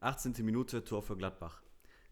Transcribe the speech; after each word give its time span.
18. 0.00 0.44
Minute, 0.44 0.84
Tor 0.84 1.02
für 1.02 1.16
Gladbach. 1.16 1.60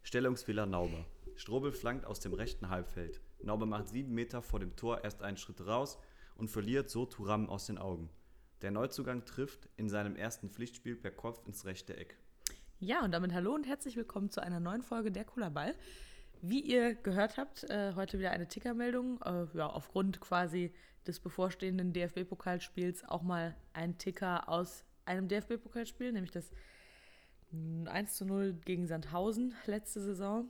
Stellungsfehler 0.03 0.65
Nauber. 0.65 1.05
Strobel 1.37 1.71
flankt 1.71 2.03
aus 2.03 2.19
dem 2.19 2.33
rechten 2.33 2.67
Halbfeld. 2.67 3.21
Nauber 3.41 3.65
macht 3.65 3.87
sieben 3.87 4.13
Meter 4.13 4.41
vor 4.41 4.59
dem 4.59 4.75
Tor 4.75 5.05
erst 5.05 5.23
einen 5.23 5.37
Schritt 5.37 5.65
raus 5.65 5.97
und 6.35 6.49
verliert 6.49 6.89
so 6.89 7.05
Turam 7.05 7.49
aus 7.49 7.67
den 7.67 7.77
Augen. 7.77 8.09
Der 8.61 8.71
Neuzugang 8.71 9.23
trifft 9.23 9.69
in 9.77 9.87
seinem 9.87 10.17
ersten 10.17 10.49
Pflichtspiel 10.49 10.97
per 10.97 11.11
Kopf 11.11 11.47
ins 11.47 11.63
rechte 11.63 11.95
Eck. 11.95 12.17
Ja, 12.79 13.05
und 13.05 13.11
damit 13.11 13.31
hallo 13.31 13.55
und 13.55 13.65
herzlich 13.65 13.95
willkommen 13.95 14.31
zu 14.31 14.43
einer 14.43 14.59
neuen 14.59 14.81
Folge 14.81 15.09
der 15.09 15.23
Cooler 15.23 15.49
Ball. 15.49 15.73
Wie 16.41 16.59
ihr 16.59 16.93
gehört 16.93 17.37
habt, 17.37 17.63
äh, 17.69 17.93
heute 17.95 18.19
wieder 18.19 18.31
eine 18.31 18.49
Tickermeldung. 18.49 19.21
Äh, 19.21 19.45
ja, 19.53 19.65
aufgrund 19.65 20.19
quasi 20.19 20.73
des 21.07 21.21
bevorstehenden 21.21 21.93
DFB-Pokalspiels 21.93 23.05
auch 23.07 23.21
mal 23.21 23.55
ein 23.71 23.97
Ticker 23.97 24.49
aus 24.49 24.83
einem 25.05 25.29
DFB-Pokalspiel, 25.29 26.11
nämlich 26.11 26.31
das 26.31 26.51
1 27.51 28.15
zu 28.15 28.25
0 28.25 28.53
gegen 28.65 28.87
Sandhausen 28.87 29.53
letzte 29.65 30.01
Saison. 30.01 30.49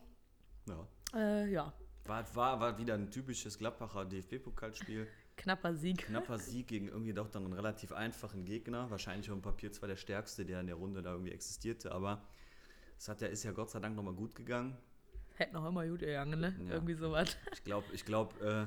Ja. 0.68 0.88
Äh, 1.14 1.50
ja, 1.52 1.74
War, 2.06 2.36
war, 2.36 2.60
war 2.60 2.78
wieder 2.78 2.96
ein 2.96 3.10
typisches 3.12 3.58
Gladbacher 3.58 4.06
DFB-Pokalspiel. 4.06 5.08
knapper 5.38 5.74
Sieg. 5.76 6.00
Knapper 6.06 6.38
Sieg 6.40 6.68
gegen 6.68 6.88
irgendwie 6.88 7.14
doch 7.14 7.30
dann 7.30 7.46
einen 7.46 7.54
relativ 7.54 7.92
einfachen 7.92 8.46
Gegner. 8.46 8.90
Wahrscheinlich 8.90 9.30
auf 9.30 9.38
dem 9.38 9.42
Papier 9.42 9.72
zwar 9.72 9.88
der 9.88 9.96
stärkste, 9.96 10.46
der 10.46 10.60
in 10.62 10.68
der 10.68 10.76
Runde 10.76 11.02
da 11.02 11.12
irgendwie 11.12 11.32
existierte, 11.32 11.92
aber 11.92 12.24
es 12.98 13.08
hat 13.08 13.22
ja, 13.22 13.28
ist 13.28 13.44
ja 13.44 13.52
Gott 13.52 13.70
sei 13.70 13.80
Dank 13.80 13.96
nochmal 13.96 14.16
gut 14.16 14.36
gegangen. 14.36 14.76
Hätte 15.36 15.54
noch 15.54 15.66
immer 15.68 15.88
gut 15.88 16.00
gegangen, 16.00 16.40
ne? 16.40 16.56
Ja. 16.66 16.74
Irgendwie 16.74 16.96
sowas. 16.96 17.38
Ich 17.54 17.64
glaube, 17.64 17.86
ich 17.94 18.04
glaub, 18.06 18.42
äh, 18.42 18.66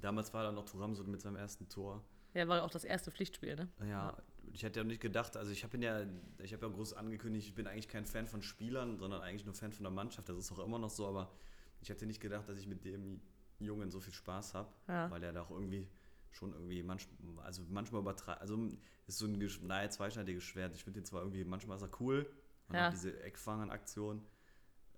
damals 0.00 0.32
war 0.32 0.42
da 0.42 0.50
noch 0.50 0.64
Turam 0.64 0.94
so 0.94 1.04
mit 1.04 1.20
seinem 1.20 1.36
ersten 1.36 1.68
Tor. 1.68 2.02
Ja, 2.32 2.48
war 2.48 2.64
auch 2.64 2.70
das 2.70 2.84
erste 2.84 3.10
Pflichtspiel, 3.10 3.54
ne? 3.54 3.68
Ja, 3.86 4.16
ich 4.54 4.62
hätte 4.62 4.80
ja 4.80 4.84
nicht 4.84 5.00
gedacht, 5.00 5.36
also 5.36 5.50
ich 5.50 5.64
habe 5.64 5.76
ihn 5.76 5.82
ja, 5.82 6.06
ich 6.38 6.52
habe 6.52 6.66
ja 6.66 6.72
groß 6.72 6.94
angekündigt, 6.94 7.48
ich 7.48 7.54
bin 7.54 7.66
eigentlich 7.66 7.88
kein 7.88 8.06
Fan 8.06 8.26
von 8.28 8.40
Spielern, 8.42 8.96
sondern 8.98 9.20
eigentlich 9.20 9.44
nur 9.44 9.54
Fan 9.54 9.72
von 9.72 9.82
der 9.82 9.90
Mannschaft. 9.92 10.28
Das 10.28 10.36
ist 10.38 10.52
auch 10.52 10.64
immer 10.64 10.78
noch 10.78 10.90
so, 10.90 11.06
aber 11.08 11.32
ich 11.80 11.88
hätte 11.88 12.06
nicht 12.06 12.20
gedacht, 12.20 12.48
dass 12.48 12.58
ich 12.58 12.66
mit 12.68 12.84
dem 12.84 13.20
Jungen 13.58 13.90
so 13.90 14.00
viel 14.00 14.12
Spaß 14.12 14.54
habe, 14.54 14.68
Ja. 14.88 15.10
weil 15.10 15.22
er 15.24 15.32
da 15.32 15.42
auch 15.42 15.50
irgendwie 15.50 15.88
schon 16.30 16.52
irgendwie 16.52 16.82
manchmal, 16.82 17.44
also 17.44 17.62
manchmal 17.68 18.00
übertreibt, 18.00 18.40
also 18.40 18.68
ist 19.06 19.18
so 19.18 19.26
ein 19.26 19.38
nahe 19.62 19.88
zweischneidiges 19.88 20.42
Schwert. 20.44 20.74
Ich 20.74 20.84
finde 20.84 21.00
den 21.00 21.04
zwar 21.04 21.20
irgendwie, 21.22 21.44
manchmal 21.44 21.76
ist 21.76 21.82
er 21.82 21.90
cool, 22.00 22.24
man 22.68 22.76
Ja. 22.76 22.84
hat 22.86 22.92
diese 22.92 23.20
Eckfangen-Aktion, 23.22 24.24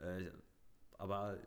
äh, 0.00 0.31
aber 0.98 1.38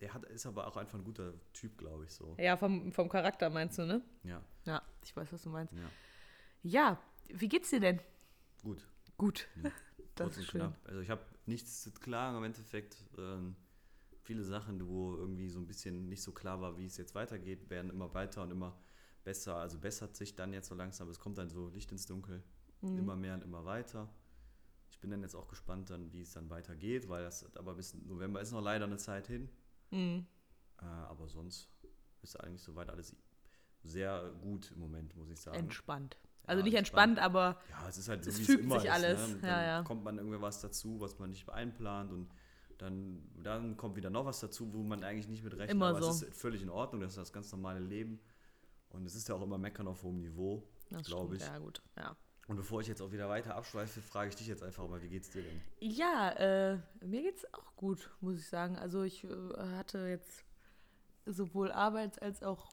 der 0.00 0.12
hat, 0.14 0.24
ist 0.26 0.46
aber 0.46 0.66
auch 0.66 0.76
einfach 0.76 0.98
ein 0.98 1.04
guter 1.04 1.32
Typ, 1.52 1.78
glaube 1.78 2.04
ich, 2.04 2.10
so. 2.12 2.34
Ja, 2.38 2.56
vom, 2.56 2.92
vom 2.92 3.08
Charakter 3.08 3.50
meinst 3.50 3.78
du, 3.78 3.86
ne? 3.86 4.02
Ja, 4.24 4.42
Ja, 4.64 4.82
ich 5.04 5.16
weiß, 5.16 5.32
was 5.32 5.42
du 5.42 5.48
meinst. 5.50 5.72
ja, 5.74 5.90
Ja, 6.64 6.98
wie 7.28 7.48
geht's 7.48 7.70
dir 7.70 7.80
denn? 7.80 8.00
gut. 8.62 8.86
Gut. 9.16 9.48
Ja. 9.62 9.70
Das 10.14 10.36
ist 10.36 10.48
schön. 10.50 10.60
knapp. 10.60 10.78
Also 10.84 11.00
ich 11.00 11.08
habe 11.08 11.24
nichts 11.46 11.82
zu 11.82 11.90
klagen 11.90 12.36
im 12.36 12.44
Endeffekt. 12.44 12.98
Ähm, 13.16 13.56
viele 14.20 14.44
Sachen, 14.44 14.86
wo 14.86 15.16
irgendwie 15.16 15.48
so 15.48 15.58
ein 15.58 15.66
bisschen 15.66 16.10
nicht 16.10 16.22
so 16.22 16.32
klar 16.32 16.60
war, 16.60 16.76
wie 16.76 16.84
es 16.84 16.98
jetzt 16.98 17.14
weitergeht, 17.14 17.70
werden 17.70 17.90
immer 17.90 18.12
weiter 18.12 18.42
und 18.42 18.50
immer 18.50 18.78
besser. 19.24 19.56
Also 19.56 19.78
bessert 19.78 20.14
sich 20.14 20.36
dann 20.36 20.52
jetzt 20.52 20.68
so 20.68 20.74
langsam. 20.74 21.08
Es 21.08 21.18
kommt 21.18 21.38
dann 21.38 21.48
so 21.48 21.68
Licht 21.68 21.90
ins 21.92 22.04
Dunkel. 22.04 22.42
Mhm. 22.82 22.98
Immer 22.98 23.16
mehr 23.16 23.34
und 23.34 23.42
immer 23.42 23.64
weiter. 23.64 24.12
Ich 24.90 25.00
bin 25.00 25.10
dann 25.10 25.22
jetzt 25.22 25.34
auch 25.34 25.48
gespannt, 25.48 25.88
dann, 25.88 26.12
wie 26.12 26.20
es 26.20 26.32
dann 26.32 26.50
weitergeht, 26.50 27.08
weil 27.08 27.24
das 27.24 27.56
aber 27.56 27.74
bis 27.74 27.94
November 27.94 28.42
ist 28.42 28.52
noch 28.52 28.60
leider 28.60 28.84
eine 28.84 28.98
Zeit 28.98 29.26
hin. 29.28 29.48
Mhm. 29.90 30.26
Äh, 30.78 30.84
aber 30.84 31.26
sonst 31.28 31.70
ist 32.20 32.38
eigentlich 32.38 32.62
soweit 32.62 32.90
alles 32.90 33.16
sehr 33.82 34.30
gut 34.42 34.72
im 34.72 34.80
Moment, 34.80 35.16
muss 35.16 35.30
ich 35.30 35.40
sagen. 35.40 35.56
Entspannt. 35.56 36.18
Also 36.46 36.60
Ja, 36.60 36.64
nicht 36.64 36.74
entspannt. 36.74 37.18
entspannt, 37.18 37.18
aber 37.36 37.60
Ja, 37.70 37.88
es 37.88 37.98
ist 37.98 38.08
halt 38.08 38.24
so, 38.24 38.30
Es 38.30 38.38
fügt 38.38 38.48
es 38.50 38.64
immer 38.64 38.80
sich 38.80 38.88
ist. 38.88 38.94
alles. 38.94 39.28
Ne? 39.28 39.34
Ja, 39.42 39.48
Dann 39.56 39.64
ja. 39.64 39.82
kommt 39.82 40.04
man 40.04 40.18
irgendwie 40.18 40.40
was 40.40 40.60
dazu, 40.60 41.00
was 41.00 41.18
man 41.18 41.30
nicht 41.30 41.48
einplant 41.48 42.12
und 42.12 42.28
dann, 42.78 43.22
dann 43.42 43.76
kommt 43.76 43.94
wieder 43.96 44.10
noch 44.10 44.24
was 44.24 44.40
dazu, 44.40 44.72
wo 44.74 44.82
man 44.82 45.04
eigentlich 45.04 45.28
nicht 45.28 45.44
mit 45.44 45.52
rechnet. 45.52 45.70
Immer 45.70 45.88
aber 45.90 46.02
so. 46.02 46.10
es 46.10 46.22
ist 46.22 46.34
völlig 46.40 46.62
in 46.62 46.68
Ordnung, 46.70 47.00
das 47.00 47.12
ist 47.12 47.18
das 47.18 47.32
ganz 47.32 47.52
normale 47.52 47.78
Leben. 47.80 48.18
Und 48.90 49.06
es 49.06 49.14
ist 49.14 49.28
ja 49.28 49.34
auch 49.36 49.42
immer 49.42 49.56
Meckern 49.56 49.86
auf 49.86 50.02
hohem 50.02 50.20
Niveau, 50.20 50.68
glaube 51.04 51.36
ich. 51.36 51.42
ja 51.42 51.58
gut. 51.58 51.80
Ja, 51.96 52.16
Und 52.48 52.56
bevor 52.56 52.80
ich 52.80 52.88
jetzt 52.88 53.00
auch 53.00 53.12
wieder 53.12 53.28
weiter 53.28 53.54
abschweife, 53.54 54.00
frage 54.02 54.30
ich 54.30 54.34
dich 54.36 54.48
jetzt 54.48 54.62
einfach 54.64 54.86
mal, 54.88 55.00
wie 55.00 55.08
geht's 55.08 55.30
dir 55.30 55.42
denn? 55.44 55.60
ja 55.80 56.30
äh, 56.32 56.78
mir 57.04 57.22
geht's 57.22 57.46
auch 57.54 57.74
gut, 57.76 58.10
muss 58.20 58.36
ich 58.38 58.48
sagen. 58.48 58.76
Also 58.76 59.02
ich 59.04 59.22
äh, 59.24 59.28
hatte 59.76 59.98
jetzt 60.08 60.44
sowohl 61.24 61.70
arbeits- 61.70 62.18
als 62.18 62.42
auch 62.42 62.72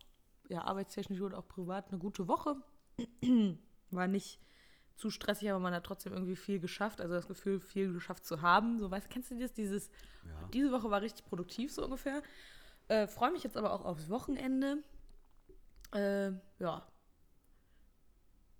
ja, 0.49 0.63
arbeitstechnisch 0.63 1.21
und 1.21 1.35
auch 1.35 1.47
privat 1.47 1.89
eine 1.89 1.99
gute 1.99 2.27
Woche. 2.27 2.55
War 3.91 4.07
nicht 4.07 4.39
zu 4.95 5.09
stressig, 5.09 5.49
aber 5.49 5.59
man 5.59 5.73
hat 5.73 5.85
trotzdem 5.85 6.13
irgendwie 6.13 6.35
viel 6.35 6.59
geschafft. 6.59 6.99
Also 7.01 7.13
das 7.15 7.27
Gefühl, 7.27 7.59
viel 7.59 7.93
geschafft 7.93 8.25
zu 8.25 8.41
haben. 8.41 8.79
So, 8.79 8.91
weißt 8.91 9.09
kennst 9.09 9.31
du 9.31 9.39
das? 9.39 9.53
Dieses, 9.53 9.89
Ja. 10.25 10.47
diese 10.53 10.71
Woche 10.71 10.89
war 10.91 11.01
richtig 11.01 11.25
produktiv, 11.25 11.71
so 11.71 11.83
ungefähr. 11.85 12.21
Äh, 12.89 13.07
Freue 13.07 13.31
mich 13.31 13.43
jetzt 13.43 13.55
aber 13.57 13.71
auch 13.73 13.85
aufs 13.85 14.09
Wochenende. 14.09 14.83
Äh, 15.93 16.31
ja. 16.59 16.87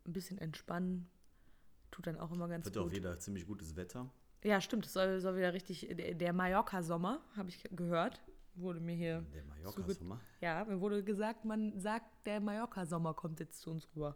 Ein 0.05 0.13
bisschen 0.13 0.37
entspannen. 0.37 1.09
Tut 1.91 2.07
dann 2.07 2.17
auch 2.19 2.31
immer 2.31 2.47
ganz 2.47 2.65
Wird 2.65 2.77
auch 2.77 2.83
gut. 2.83 2.95
wieder 2.95 3.19
ziemlich 3.19 3.45
gutes 3.45 3.75
Wetter. 3.75 4.09
Ja, 4.43 4.61
stimmt. 4.61 4.85
Es 4.85 4.93
soll, 4.93 5.19
soll 5.19 5.35
wieder 5.35 5.53
richtig. 5.53 5.87
Der, 5.91 6.13
der 6.13 6.33
Mallorca-Sommer, 6.33 7.21
habe 7.35 7.49
ich 7.49 7.61
gehört. 7.71 8.21
Wurde 8.55 8.79
mir 8.79 8.95
hier. 8.95 9.21
Der 9.33 9.43
Mallorca-Sommer. 9.43 10.19
Ja, 10.41 10.63
mir 10.65 10.79
wurde 10.79 11.03
gesagt, 11.03 11.43
man 11.45 11.77
sagt, 11.79 12.25
der 12.25 12.39
Mallorca-Sommer 12.39 13.13
kommt 13.13 13.39
jetzt 13.39 13.59
zu 13.61 13.71
uns 13.71 13.87
rüber. 13.95 14.15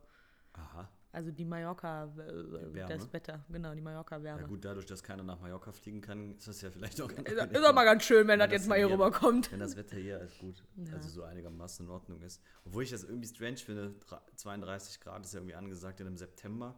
Aha. 0.54 0.90
Also 1.16 1.30
die 1.32 1.46
Mallorca, 1.46 2.06
äh, 2.06 2.74
Wärme. 2.74 2.98
das 2.98 3.14
Wetter, 3.14 3.46
genau, 3.48 3.72
die 3.74 3.78
Ja 3.78 3.84
Mallorca-Wärme. 3.84 4.48
gut, 4.48 4.66
dadurch, 4.66 4.88
dass 4.88 5.04
keiner 5.04 5.22
nach 5.22 5.40
Mallorca 5.40 5.72
fliegen 5.72 6.02
kann, 6.02 6.32
ist 6.36 6.48
das 6.48 6.60
ja 6.62 6.72
vielleicht 6.72 7.00
auch 7.02 7.08
ganz 7.08 7.30
ist, 7.30 7.52
ist 7.52 7.64
auch 7.66 7.74
mal 7.74 7.86
ganz 7.86 8.04
schön, 8.04 8.28
wenn 8.28 8.40
das 8.40 8.48
das 8.50 8.54
jetzt 8.62 8.68
mal 8.68 8.80
hier 8.80 8.90
rüberkommt. 8.90 9.52
Wenn 9.52 9.60
das 9.60 9.78
Wetter 9.78 9.96
hier 9.96 10.20
ist 10.22 10.40
gut, 10.40 10.64
Ja. 10.76 10.94
also 10.96 11.08
so 11.10 11.22
einigermaßen 11.24 11.86
in 11.86 11.92
Ordnung 11.92 12.20
ist. 12.24 12.42
Obwohl 12.66 12.82
ich 12.82 12.90
das 12.90 13.04
irgendwie 13.04 13.28
strange 13.28 13.58
finde, 13.58 13.94
dra- 14.10 14.22
32 14.36 15.00
Grad 15.02 15.24
ist 15.24 15.34
ja 15.34 15.40
irgendwie 15.40 15.54
angesagt 15.56 16.00
in 16.02 16.08
im 16.08 16.18
September. 16.18 16.74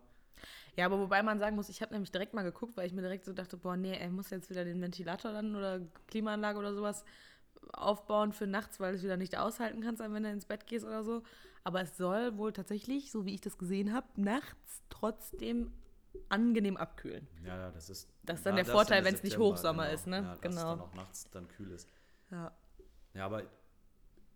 Ja, 0.75 0.85
aber 0.87 0.99
wobei 0.99 1.23
man 1.23 1.39
sagen 1.39 1.55
muss, 1.55 1.69
ich 1.69 1.81
habe 1.81 1.93
nämlich 1.93 2.11
direkt 2.11 2.33
mal 2.33 2.43
geguckt, 2.43 2.75
weil 2.75 2.85
ich 2.87 2.93
mir 2.93 3.01
direkt 3.03 3.23
so 3.23 3.31
dachte, 3.31 3.55
boah, 3.55 3.77
nee, 3.77 3.97
er 3.97 4.09
muss 4.09 4.31
jetzt 4.31 4.49
wieder 4.49 4.65
den 4.65 4.81
Ventilator 4.81 5.31
dann 5.31 5.55
oder 5.55 5.79
Klimaanlage 6.07 6.59
oder 6.59 6.73
sowas 6.73 7.05
aufbauen 7.71 8.33
für 8.33 8.47
nachts, 8.47 8.81
weil 8.81 8.91
du 8.91 8.97
es 8.97 9.03
wieder 9.03 9.15
nicht 9.15 9.37
aushalten 9.37 9.81
kannst, 9.81 10.01
wenn 10.01 10.23
du 10.23 10.29
ins 10.29 10.45
Bett 10.45 10.67
gehst 10.67 10.85
oder 10.85 11.05
so. 11.05 11.23
Aber 11.65 11.81
es 11.81 11.97
soll 11.97 12.37
wohl 12.37 12.53
tatsächlich, 12.53 13.11
so 13.11 13.25
wie 13.25 13.33
ich 13.33 13.41
das 13.41 13.57
gesehen 13.57 13.91
habe, 13.91 14.07
nachts 14.15 14.83
trotzdem 14.89 15.73
angenehm 16.29 16.77
abkühlen. 16.77 17.27
Ja, 17.43 17.57
ja, 17.57 17.71
das 17.71 17.89
ist. 17.89 18.07
Das 18.23 18.37
ist 18.39 18.45
dann 18.45 18.55
ja, 18.55 18.63
der 18.63 18.71
Vorteil, 18.71 18.99
im 18.99 19.05
wenn's 19.05 19.23
nicht 19.23 19.37
Hochsommer 19.37 19.89
ist, 19.89 20.07
ne? 20.07 20.17
Ja, 20.17 20.29
dass 20.35 20.41
Genau. 20.41 20.55
es 20.55 20.63
dann 20.63 20.79
auch 20.81 20.93
nachts 20.93 21.29
dann 21.31 21.47
kühl 21.49 21.71
ist. 21.71 21.89
Ja. 22.31 22.55
Ja, 23.15 23.25
aber 23.25 23.43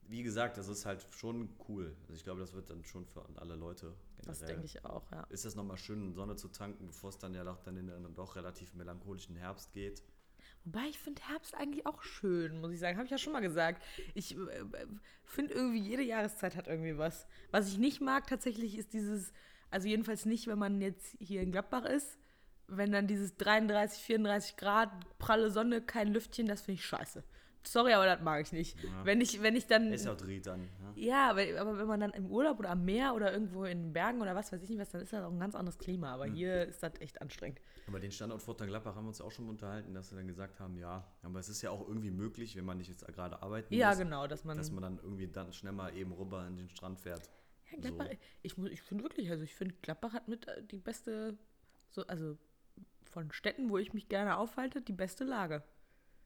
wie 0.08 0.24
gesagt, 0.24 0.58
das 0.58 0.68
ist 0.68 0.86
halt 0.88 1.06
schon 1.12 1.50
cool. 1.70 1.96
Also 2.04 2.16
ich 2.16 2.24
glaube, 2.24 2.40
das 2.42 2.54
wird 2.54 2.70
dann 2.72 2.84
schon 2.84 3.06
für 3.06 3.24
alle 3.36 3.56
Leute 3.56 3.94
Das 4.24 4.40
generell- 4.40 4.48
denke 4.56 4.66
ich 4.66 4.84
auch, 4.86 5.10
ja. 5.12 5.22
Ist 5.30 5.46
das 5.46 5.54
nochmal 5.56 5.78
schön, 5.78 6.14
Sonne 6.14 6.36
zu 6.36 6.48
tanken, 6.48 6.88
bevor 6.88 7.12
es 7.12 7.20
dann 7.20 7.36
ja 7.36 7.44
doch 7.44 7.60
dann 7.62 7.78
in 7.78 7.88
den 7.88 8.16
doch 8.16 8.36
relativ 8.36 8.74
melancholischen 8.74 9.36
Herbst 9.36 9.72
geht. 9.72 10.02
Wobei 10.66 10.88
ich 10.90 11.00
finde 11.00 11.22
Herbst 11.28 11.56
eigentlich 11.56 11.86
auch 11.86 12.02
schön, 12.04 12.60
muss 12.62 12.72
ich 12.72 12.80
sagen. 12.80 12.98
Habe 12.98 13.06
ich 13.06 13.12
ja 13.12 13.18
schon 13.18 13.34
mal 13.34 13.40
gesagt. 13.40 13.84
Ich 14.14 14.36
äh, 14.36 14.66
finde 15.24 15.54
irgendwie, 15.54 15.80
jede 15.80 16.04
Jahreszeit 16.04 16.56
hat 16.56 16.68
irgendwie 16.68 16.98
was. 16.98 17.28
Was 17.52 17.70
ich 17.70 17.78
nicht 17.78 18.02
mag 18.02 18.28
tatsächlich 18.28 18.78
ist 18.78 18.94
dieses, 18.94 19.34
also 19.72 19.88
jedenfalls 19.88 20.26
nicht, 20.26 20.48
wenn 20.48 20.60
man 20.60 20.82
jetzt 20.82 21.16
hier 21.20 21.42
in 21.42 21.52
Gladbach 21.52 21.86
ist, 21.86 22.18
wenn 22.68 22.92
dann 22.92 23.08
dieses 23.08 23.36
33, 23.38 24.02
34 24.04 24.58
Grad, 24.58 24.92
pralle 25.18 25.50
Sonne, 25.50 25.82
kein 25.82 26.14
Lüftchen, 26.14 26.48
das 26.48 26.62
finde 26.62 26.80
ich 26.80 26.86
scheiße. 26.86 27.24
Sorry, 27.72 27.94
aber 27.94 28.06
das 28.06 28.22
mag 28.22 28.42
ich 28.42 28.52
nicht. 28.52 28.82
Ja. 28.84 29.06
Wenn 29.06 29.22
ich, 29.22 29.42
wenn 29.42 29.56
ich 29.56 29.68
dann. 29.68 29.94
Ist 29.94 30.06
ja 30.06 30.14
auch 30.14 30.18
Dried 30.18 30.46
dann. 30.48 30.62
ne? 30.62 30.68
Ja, 30.96 31.30
aber, 31.30 31.42
aber 31.60 31.78
wenn 31.78 31.88
man 31.88 32.00
dann 32.00 32.12
im 32.12 32.26
Urlaub 32.26 32.58
oder 32.60 32.72
am 32.72 32.84
Meer 32.84 33.14
oder 33.16 33.32
irgendwo 33.32 33.64
in 33.66 33.84
den 33.84 33.94
Bergen 33.94 34.22
oder 34.22 34.34
was 34.36 34.52
weiß 34.52 34.62
ich 34.64 34.70
nicht 34.70 34.80
was, 34.80 34.90
dann 34.90 35.02
ist 35.02 35.14
das 35.14 35.24
auch 35.24 35.32
ein 35.32 35.40
ganz 35.40 35.54
anderes 35.56 35.78
Klima. 35.78 36.14
Aber 36.14 36.26
hier 36.26 36.66
ist 36.66 36.82
das 36.82 36.94
echt 37.00 37.22
anstrengend. 37.22 37.60
Aber 37.88 38.00
den 38.00 38.12
Standort 38.12 38.42
Vorteil 38.42 38.68
Gladbach 38.68 38.96
haben 38.96 39.04
wir 39.06 39.10
uns 39.10 39.20
ja 39.20 39.26
auch 39.26 39.32
schon 39.32 39.48
unterhalten, 39.50 39.94
dass 39.94 40.12
wir 40.12 40.18
dann 40.18 40.28
gesagt 40.28 40.60
haben, 40.60 40.78
ja, 40.78 41.06
aber 41.22 41.40
es 41.40 41.48
ist 41.50 41.62
ja 41.62 41.70
auch 41.70 41.88
irgendwie 41.88 42.12
möglich, 42.12 42.56
wenn 42.56 42.66
man 42.66 42.78
nicht 42.78 42.90
jetzt 42.90 43.06
gerade 43.08 43.42
arbeiten 43.42 43.74
Ja, 43.74 43.90
muss, 43.90 44.00
genau, 44.00 44.26
dass 44.28 44.44
man. 44.44 44.58
dass 44.58 44.72
man 44.72 44.82
dann 44.82 44.98
irgendwie 45.04 45.28
dann 45.28 45.54
schnell 45.54 45.74
mal 45.74 45.96
eben 45.96 46.12
rüber 46.12 46.40
an 46.40 46.58
den 46.58 46.70
Strand 46.70 47.00
fährt. 47.00 47.30
Ja, 47.72 47.78
Gladbach, 47.80 48.08
So. 48.08 48.18
ich, 48.42 48.58
ich 48.74 48.82
finde 48.82 49.04
wirklich, 49.04 49.30
also 49.30 49.44
ich 49.44 49.54
finde, 49.54 49.76
Gladbach 49.84 50.14
hat 50.14 50.28
mit 50.28 50.48
äh, 50.48 50.64
die 50.64 50.78
beste, 50.80 51.38
so, 51.92 52.02
also 52.08 52.36
von 53.12 53.32
Städten, 53.32 53.70
wo 53.70 53.78
ich 53.78 53.94
mich 53.94 54.10
gerne 54.10 54.38
aufhalte, 54.38 54.82
die 54.82 54.94
beste 54.94 55.24
Lage. 55.24 55.64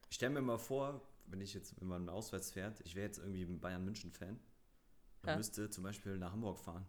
Ich 0.09 0.15
stelle 0.15 0.33
mir 0.33 0.41
mal 0.41 0.57
vor, 0.57 1.01
wenn 1.27 1.41
ich 1.41 1.53
jetzt, 1.53 1.79
wenn 1.79 1.87
man 1.87 2.09
auswärts 2.09 2.51
fährt, 2.51 2.79
ich 2.85 2.95
wäre 2.95 3.05
jetzt 3.07 3.17
irgendwie 3.19 3.43
ein 3.43 3.59
Bayern-München-Fan, 3.59 4.39
man 5.23 5.29
Ja. 5.29 5.37
müsste 5.37 5.69
zum 5.69 5.83
Beispiel 5.83 6.17
nach 6.17 6.31
Hamburg 6.31 6.59
fahren. 6.59 6.85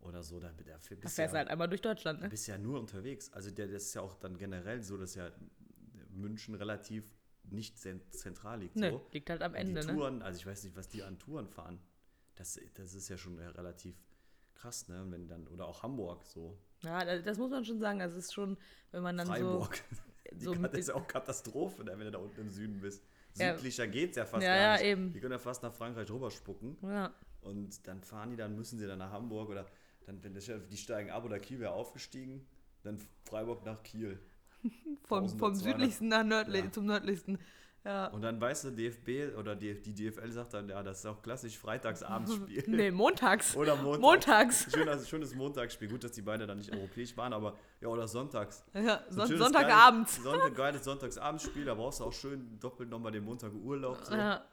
Oder 0.00 0.22
so, 0.22 0.38
da, 0.38 0.52
bist, 0.52 0.86
fährst 0.86 1.18
ja, 1.18 1.26
du 1.26 1.32
halt 1.38 1.48
einmal 1.48 1.68
durch 1.68 1.80
Deutschland, 1.82 2.20
da 2.20 2.24
ne? 2.24 2.30
bist 2.30 2.46
ja 2.46 2.56
nur 2.56 2.78
unterwegs. 2.78 3.32
Also 3.32 3.50
der, 3.50 3.66
das 3.66 3.82
ist 3.84 3.94
ja 3.94 4.02
auch 4.02 4.14
dann 4.14 4.38
generell 4.38 4.82
so, 4.82 4.96
dass 4.96 5.14
ja 5.16 5.30
München 6.10 6.54
relativ 6.54 7.04
nicht 7.50 7.78
zent- 7.78 8.12
zentral 8.12 8.60
liegt. 8.60 8.76
Ne, 8.76 8.90
So. 8.90 9.06
liegt 9.12 9.28
halt 9.30 9.42
am 9.42 9.54
Ende, 9.54 9.80
die 9.80 9.86
ne? 9.88 9.94
Touren, 9.94 10.22
also 10.22 10.38
ich 10.38 10.46
weiß 10.46 10.64
nicht, 10.64 10.76
was 10.76 10.88
die 10.88 11.02
an 11.02 11.18
Touren 11.18 11.48
fahren. 11.48 11.80
Das, 12.36 12.58
das 12.74 12.94
ist 12.94 13.08
ja 13.08 13.16
schon 13.18 13.38
äh, 13.38 13.46
relativ 13.46 13.96
krass, 14.54 14.86
ne? 14.88 15.04
Wenn 15.08 15.26
dann, 15.26 15.48
oder 15.48 15.66
auch 15.66 15.82
Hamburg 15.82 16.24
so. 16.26 16.58
Ja, 16.82 17.04
da- 17.04 17.18
das 17.18 17.38
muss 17.38 17.50
man 17.50 17.64
schon 17.64 17.80
sagen. 17.80 17.98
Das 17.98 18.14
ist 18.14 18.32
schon, 18.32 18.56
wenn 18.92 19.02
man 19.02 19.16
dann 19.16 19.26
Freiburg. 19.26 19.82
Die 20.30 20.44
so. 20.44 20.52
so 20.52 20.54
so 20.54 20.62
das 20.62 20.78
ist 20.78 20.88
ja 20.88 20.94
auch 20.94 21.06
Katastrophe, 21.08 21.82
ne, 21.84 21.92
wenn 21.92 22.04
du 22.04 22.10
da 22.12 22.18
unten 22.18 22.40
im 22.42 22.50
Süden 22.50 22.80
bist. 22.80 23.02
Ja. 23.38 23.54
Südlicher 23.54 23.86
geht's 23.86 24.16
ja 24.16 24.24
fast 24.26 24.42
Ja, 24.44 24.54
gar 24.54 24.62
ja, 24.62 24.72
nicht. 24.74 24.84
eben. 24.84 25.12
Die 25.12 25.20
können 25.20 25.32
ja 25.32 25.38
fast 25.38 25.62
nach 25.62 25.72
Frankreich 25.72 26.10
rüberspucken. 26.10 26.76
ja. 26.82 27.12
Und 27.40 27.86
dann 27.86 28.02
fahren 28.02 28.30
die, 28.30 28.36
dann 28.36 28.56
müssen 28.56 28.78
sie 28.78 28.86
dann 28.86 28.98
nach 28.98 29.12
Hamburg 29.12 29.48
oder 29.48 29.64
dann, 30.06 30.22
wenn 30.24 30.34
das, 30.34 30.50
die 30.70 30.76
steigen 30.76 31.10
ab 31.10 31.24
oder 31.24 31.38
Kiel 31.38 31.60
wäre 31.60 31.72
aufgestiegen, 31.72 32.46
dann 32.82 32.98
Freiburg 33.24 33.64
nach 33.64 33.82
Kiel. 33.82 34.18
Vom, 35.04 35.24
1200. 35.24 35.38
vom 35.38 35.54
südlichsten 35.54 36.08
nach 36.08 36.24
nördli 36.24 36.58
Ja. 36.60 36.70
zum 36.72 36.86
nördlichsten. 36.86 37.38
Ja. 37.88 38.08
Und 38.08 38.20
dann 38.20 38.38
weißt 38.38 38.64
du, 38.64 38.70
DFB 38.70 39.34
oder 39.38 39.56
die, 39.56 39.80
die 39.80 39.94
DFL 39.94 40.30
sagt 40.30 40.52
dann, 40.52 40.68
ja, 40.68 40.82
das 40.82 40.98
ist 40.98 41.06
auch 41.06 41.22
klassisch 41.22 41.56
Freitagsabendspiel. 41.56 42.64
Nee, 42.66 42.90
montags. 42.90 43.56
Oder 43.56 43.76
montags. 43.76 44.02
Montags. 44.02 44.70
Schönes, 44.70 45.08
schönes 45.08 45.34
Montagsspiel. 45.34 45.88
Gut, 45.88 46.04
dass 46.04 46.12
die 46.12 46.20
beide 46.20 46.46
dann 46.46 46.58
nicht 46.58 46.70
europäisch 46.70 47.16
waren, 47.16 47.32
aber 47.32 47.56
ja, 47.80 47.88
oder 47.88 48.06
sonntags. 48.06 48.62
Ja, 48.74 49.02
So 49.08 49.20
Son 49.20 49.28
schönes, 49.28 49.42
Sonntagabends. 49.42 50.16
Geiles, 50.16 50.22
Sonntag, 50.32 50.54
geiles 50.54 50.84
Sonntagsabendspiel, 50.84 51.64
da 51.64 51.74
brauchst 51.74 52.00
du 52.00 52.04
auch 52.04 52.12
schön 52.12 52.58
doppelt 52.60 52.90
nochmal 52.90 53.10
den 53.10 53.24
Montag 53.24 53.54
Urlaub. 53.54 53.98
So. 54.04 54.14
Ja, 54.14 54.44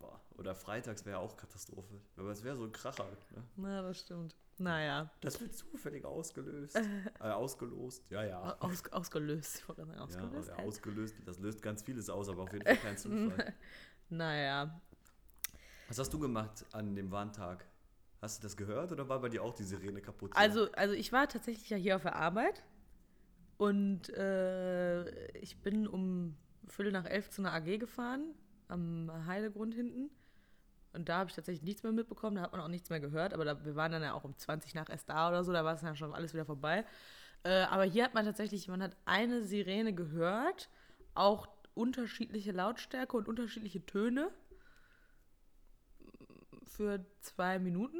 Boah. 0.00 0.20
Oder 0.36 0.56
freitags 0.56 1.06
wäre 1.06 1.18
auch 1.18 1.36
Katastrophe. 1.36 2.00
Aber 2.16 2.30
es 2.30 2.42
wäre 2.42 2.56
so 2.56 2.64
ein 2.64 2.72
Kracher. 2.72 3.04
Ne? 3.30 3.44
na, 3.54 3.82
das 3.82 4.00
stimmt. 4.00 4.34
Naja, 4.58 5.10
Das 5.20 5.40
wird 5.40 5.54
zufällig 5.54 6.04
ausgelöst. 6.04 6.76
äh, 7.20 7.22
ausgelost. 7.22 8.04
Ja, 8.10 8.24
ja. 8.24 8.56
aus, 8.60 8.84
ausgelöst. 8.92 9.58
Ich 9.58 9.68
wollte 9.68 9.82
gerade 9.82 9.92
sagen, 9.92 10.02
ausgelöst. 10.02 10.48
ja, 10.48 10.56
halt. 10.56 10.66
ausgelöst. 10.66 11.16
Das 11.24 11.38
löst 11.38 11.62
ganz 11.62 11.82
vieles 11.82 12.08
aus, 12.08 12.28
aber 12.28 12.42
auf 12.44 12.52
jeden 12.52 12.64
Fall 12.64 12.76
kein 12.76 12.96
Zufall. 12.96 13.54
naja, 14.08 14.80
Was 15.88 15.98
hast 15.98 16.12
du 16.12 16.18
gemacht 16.18 16.64
an 16.72 16.94
dem 16.94 17.10
Warntag? 17.10 17.66
Hast 18.22 18.38
du 18.38 18.46
das 18.46 18.56
gehört 18.56 18.90
oder 18.90 19.08
war 19.08 19.20
bei 19.20 19.28
dir 19.28 19.42
auch 19.42 19.54
die 19.54 19.64
Sirene 19.64 20.00
kaputt? 20.00 20.32
also, 20.34 20.70
also 20.72 20.94
ich 20.94 21.12
war 21.12 21.28
tatsächlich 21.28 21.68
ja 21.68 21.76
hier 21.76 21.96
auf 21.96 22.02
der 22.02 22.16
Arbeit 22.16 22.64
und 23.58 24.08
äh, 24.10 25.28
ich 25.38 25.60
bin 25.60 25.86
um 25.86 26.36
Viertel 26.68 26.92
nach 26.92 27.04
elf 27.04 27.28
zu 27.30 27.42
einer 27.42 27.52
AG 27.52 27.78
gefahren, 27.78 28.34
am 28.68 29.10
Heidegrund 29.26 29.74
hinten. 29.74 30.10
Und 30.94 31.08
da 31.08 31.18
habe 31.18 31.30
ich 31.30 31.36
tatsächlich 31.36 31.64
nichts 31.64 31.82
mehr 31.82 31.92
mitbekommen, 31.92 32.36
da 32.36 32.42
hat 32.42 32.52
man 32.52 32.60
auch 32.60 32.68
nichts 32.68 32.88
mehr 32.88 33.00
gehört, 33.00 33.34
aber 33.34 33.44
da, 33.44 33.64
wir 33.64 33.74
waren 33.74 33.90
dann 33.92 34.02
ja 34.02 34.14
auch 34.14 34.24
um 34.24 34.36
20 34.36 34.74
nach 34.74 34.88
erst 34.88 35.08
da 35.08 35.28
oder 35.28 35.42
so, 35.42 35.52
da 35.52 35.64
war 35.64 35.74
es 35.74 35.80
dann 35.80 35.96
schon 35.96 36.14
alles 36.14 36.34
wieder 36.34 36.44
vorbei. 36.44 36.84
Äh, 37.42 37.62
aber 37.64 37.84
hier 37.84 38.04
hat 38.04 38.14
man 38.14 38.24
tatsächlich, 38.24 38.68
man 38.68 38.82
hat 38.82 38.96
eine 39.04 39.42
Sirene 39.42 39.92
gehört, 39.92 40.70
auch 41.14 41.48
unterschiedliche 41.74 42.52
Lautstärke 42.52 43.16
und 43.16 43.28
unterschiedliche 43.28 43.84
Töne 43.84 44.30
für 46.64 47.04
zwei 47.20 47.58
Minuten. 47.58 47.98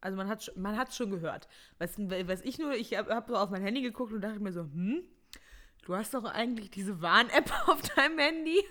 Also 0.00 0.16
man 0.16 0.28
hat 0.28 0.52
man 0.56 0.90
schon 0.92 1.10
gehört. 1.10 1.48
Was, 1.78 1.98
was 1.98 2.42
ich 2.42 2.58
nur, 2.58 2.74
ich 2.74 2.96
habe 2.96 3.14
hab 3.14 3.28
so 3.28 3.36
auf 3.36 3.50
mein 3.50 3.62
Handy 3.62 3.82
geguckt 3.82 4.12
und 4.12 4.20
dachte 4.20 4.40
mir 4.40 4.52
so, 4.52 4.62
hm, 4.62 5.02
du 5.82 5.96
hast 5.96 6.14
doch 6.14 6.24
eigentlich 6.24 6.70
diese 6.70 7.00
Warn-App 7.00 7.50
auf 7.68 7.82
deinem 7.82 8.18
Handy. 8.18 8.62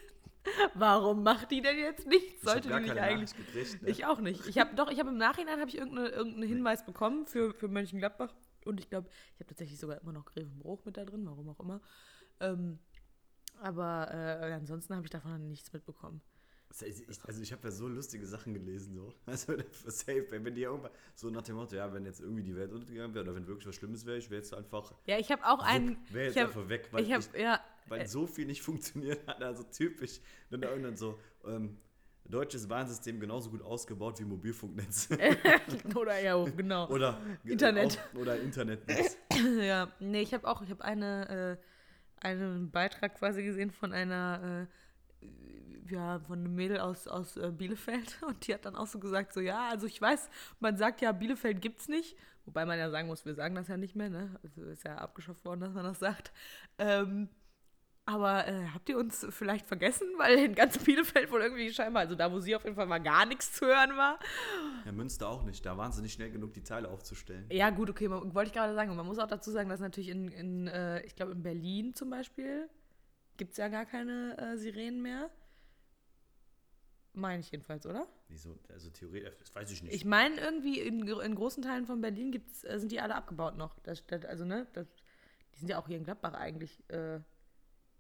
Warum 0.74 1.24
macht 1.24 1.52
die 1.52 1.62
denn 1.62 1.78
jetzt 1.78 2.06
nichts? 2.08 2.34
ich 2.34 2.42
Sollte 2.42 2.70
gar 2.70 2.80
die 2.80 2.90
nicht 2.90 3.00
eigentlich 3.00 3.36
gekriegt. 3.36 3.82
Ne? 3.82 3.90
ich 3.90 4.06
auch 4.06 4.20
nicht. 4.20 4.46
Ich 4.48 4.58
habe 4.60 4.76
doch, 4.76 4.92
ich 4.92 5.00
habe 5.00 5.10
im 5.10 5.18
Nachhinein 5.18 5.60
habe 5.60 5.70
ich 5.70 5.78
irgendeine, 5.78 6.10
irgendeinen 6.10 6.48
Hinweis 6.48 6.86
bekommen 6.86 7.26
für, 7.26 7.54
für 7.54 7.68
Mönchengladbach 7.68 8.34
und 8.66 8.80
ich 8.80 8.90
glaube, 8.90 9.10
ich 9.34 9.40
habe 9.40 9.48
tatsächlich 9.48 9.80
sogar 9.80 10.02
immer 10.02 10.12
noch 10.14 10.26
Grevenbruch 10.26 10.84
mit 10.86 10.98
da 10.98 11.06
drin, 11.06 11.26
warum 11.26 11.50
auch 11.50 11.60
immer. 11.60 11.82
Ähm, 12.40 12.80
aber 13.62 14.10
äh, 14.12 14.52
ansonsten 14.54 14.96
habe 14.96 15.06
ich 15.06 15.12
davon 15.12 15.48
nichts 15.48 15.72
mitbekommen. 15.72 16.22
Also 16.70 16.88
ich, 16.88 17.04
also 17.24 17.42
ich 17.42 17.52
habe 17.52 17.64
ja 17.66 17.72
so 17.72 17.88
lustige 17.88 18.26
Sachen 18.26 18.54
gelesen, 18.54 18.96
so. 18.96 19.14
Also 19.28 19.54
für 19.72 19.92
safe, 19.92 20.26
wenn 20.32 20.56
die 20.56 20.64
irgendwann 20.64 20.92
so 21.14 21.30
nach 21.30 21.44
dem 21.44 21.56
Motto, 21.56 21.76
ja, 21.76 21.94
wenn 21.94 22.04
jetzt 22.04 22.20
irgendwie 22.20 22.42
die 22.42 22.56
Welt 22.56 22.72
untergegangen 22.72 23.14
wäre 23.14 23.26
oder 23.26 23.36
wenn 23.36 23.46
wirklich 23.46 23.68
was 23.68 23.76
Schlimmes 23.76 24.06
wäre, 24.08 24.18
ich 24.18 24.30
wäre 24.32 24.42
jetzt 24.42 24.54
einfach, 24.54 24.92
Ja, 25.06 25.20
ich 25.20 25.32
habe 25.32 25.46
auch 25.46 25.60
einen. 25.64 25.98
wäre 26.10 26.26
jetzt 26.26 26.36
ich 26.36 26.42
hab, 26.42 26.50
einfach 26.50 26.70
weg, 26.70 26.90
weil, 26.92 27.04
ich 27.04 27.14
habe 27.14 27.24
ich, 27.32 27.40
ja, 27.40 27.60
weil 27.88 28.02
äh, 28.02 28.08
so 28.08 28.28
viel 28.28 28.46
nicht 28.46 28.62
funktioniert 28.64 29.26
hat, 29.28 29.42
also 29.42 29.64
typisch. 29.64 30.20
Dann 30.50 30.64
irgendwann 30.64 30.98
so, 30.98 31.20
ähm, 31.46 31.78
deutsches 32.26 32.70
Warnsystem 32.70 33.20
genauso 33.20 33.50
gut 33.50 33.62
ausgebaut 33.62 34.20
wie 34.20 34.26
Mobilfunknetz. 34.26 35.10
oder 35.96 36.20
ja, 36.20 36.44
genau. 36.44 36.90
oder 36.90 37.20
Internet. 37.44 38.00
Auch, 38.14 38.20
oder 38.20 38.40
Internetnetz. 38.40 39.18
ja, 39.62 39.92
nee, 40.00 40.22
ich 40.22 40.34
habe 40.34 40.48
auch, 40.48 40.62
ich 40.62 40.70
habe 40.70 40.84
eine, 40.84 41.60
äh, 42.22 42.26
einen 42.26 42.72
Beitrag 42.72 43.16
quasi 43.16 43.44
gesehen 43.44 43.72
von 43.72 43.92
einer, 43.92 44.68
äh, 45.22 45.28
ja, 45.92 46.20
von 46.20 46.40
einem 46.40 46.56
Mädel 46.56 46.80
aus, 46.80 47.08
aus 47.08 47.36
äh, 47.38 47.52
Bielefeld 47.52 48.20
und 48.26 48.48
die 48.48 48.54
hat 48.54 48.66
dann 48.66 48.76
auch 48.76 48.88
so 48.88 49.00
gesagt, 49.00 49.34
so, 49.34 49.42
ja, 49.42 49.70
also 49.70 49.86
ich 49.86 50.02
weiß, 50.02 50.30
man 50.60 50.78
sagt 50.78 51.02
ja, 51.02 51.12
Bielefeld 51.12 51.62
gibt's 51.62 51.90
nicht, 51.90 52.16
wobei 52.46 52.66
man 52.66 52.80
ja 52.80 52.90
sagen 52.90 53.08
muss, 53.08 53.26
wir 53.26 53.36
sagen 53.36 53.56
das 53.56 53.68
ja 53.68 53.78
nicht 53.78 53.96
mehr, 53.96 54.10
ne, 54.10 54.40
also 54.42 54.64
ist 54.64 54.86
ja 54.86 54.96
abgeschafft 54.96 55.44
worden, 55.44 55.60
dass 55.60 55.74
man 55.74 55.84
das 55.84 56.00
sagt, 56.00 56.32
ähm, 56.78 57.28
aber 58.06 58.48
äh, 58.48 58.68
habt 58.74 58.90
ihr 58.90 58.98
uns 58.98 59.26
vielleicht 59.30 59.66
vergessen, 59.66 60.08
weil 60.18 60.38
in 60.38 60.56
ganz 60.56 60.78
Bielefeld 60.78 61.32
wohl 61.32 61.42
irgendwie 61.42 61.72
scheinbar, 61.72 62.02
also 62.02 62.16
da, 62.16 62.32
wo 62.32 62.40
sie 62.40 62.56
auf 62.56 62.64
jeden 62.64 62.76
Fall 62.76 62.86
mal 62.86 63.00
gar 63.00 63.26
nichts 63.26 63.54
zu 63.54 63.66
hören 63.66 63.96
war, 63.96 64.20
Ja, 64.86 64.92
Münster 64.92 65.30
auch 65.30 65.44
nicht. 65.44 65.66
Da 65.66 65.78
waren 65.78 65.92
sie 65.92 66.02
nicht 66.02 66.14
schnell 66.14 66.32
genug, 66.32 66.54
die 66.54 66.64
Teile 66.64 66.90
aufzustellen. 66.90 67.46
Ja, 67.52 67.70
gut, 67.70 67.90
okay, 67.90 68.08
man, 68.08 68.34
wollte 68.34 68.48
ich 68.50 68.54
gerade 68.54 68.74
sagen. 68.74 68.90
Und 68.92 68.98
man 68.98 69.06
muss 69.06 69.20
auch 69.20 69.28
dazu 69.28 69.52
sagen, 69.52 69.70
dass 69.70 69.80
natürlich 69.80 70.10
in, 70.10 70.28
in 70.30 70.68
äh, 70.68 71.02
ich 71.02 71.16
glaube, 71.16 71.32
in 71.32 71.44
Berlin 71.44 71.94
zum 71.94 72.10
Beispiel 72.10 72.70
gibt 73.38 73.52
es 73.52 73.58
ja 73.58 73.70
gar 73.70 73.86
keine 73.86 74.38
äh, 74.38 74.58
Sirenen 74.58 75.02
mehr. 75.02 75.30
Meine 77.14 77.42
ich 77.42 77.52
jedenfalls, 77.52 77.86
oder? 77.86 78.08
Wieso? 78.28 78.58
Also 78.70 78.90
theoretisch, 78.90 79.38
das 79.40 79.54
weiß 79.54 79.72
ich 79.72 79.84
nicht. 79.84 79.94
Ich 79.94 80.04
meine, 80.04 80.36
irgendwie 80.42 80.80
in, 80.80 81.08
in 81.08 81.36
großen 81.36 81.62
Teilen 81.62 81.86
von 81.86 82.02
Berlin 82.02 82.32
gibt's, 82.32 82.64
äh, 82.64 82.80
sind 82.80 82.92
die 82.92 83.00
alle 83.00 83.16
abgebaut 83.16 83.56
noch. 83.56 83.80
Das, 83.80 84.06
das, 84.08 84.26
also, 84.26 84.46
ne, 84.46 84.68
das, 84.74 84.88
die 85.54 85.60
sind 85.60 85.70
ja 85.70 85.80
auch 85.80 85.88
hier 85.88 85.98
in 85.98 86.04
Gladbach 86.04 86.34
eigentlich 86.34 86.84
äh, 86.90 87.20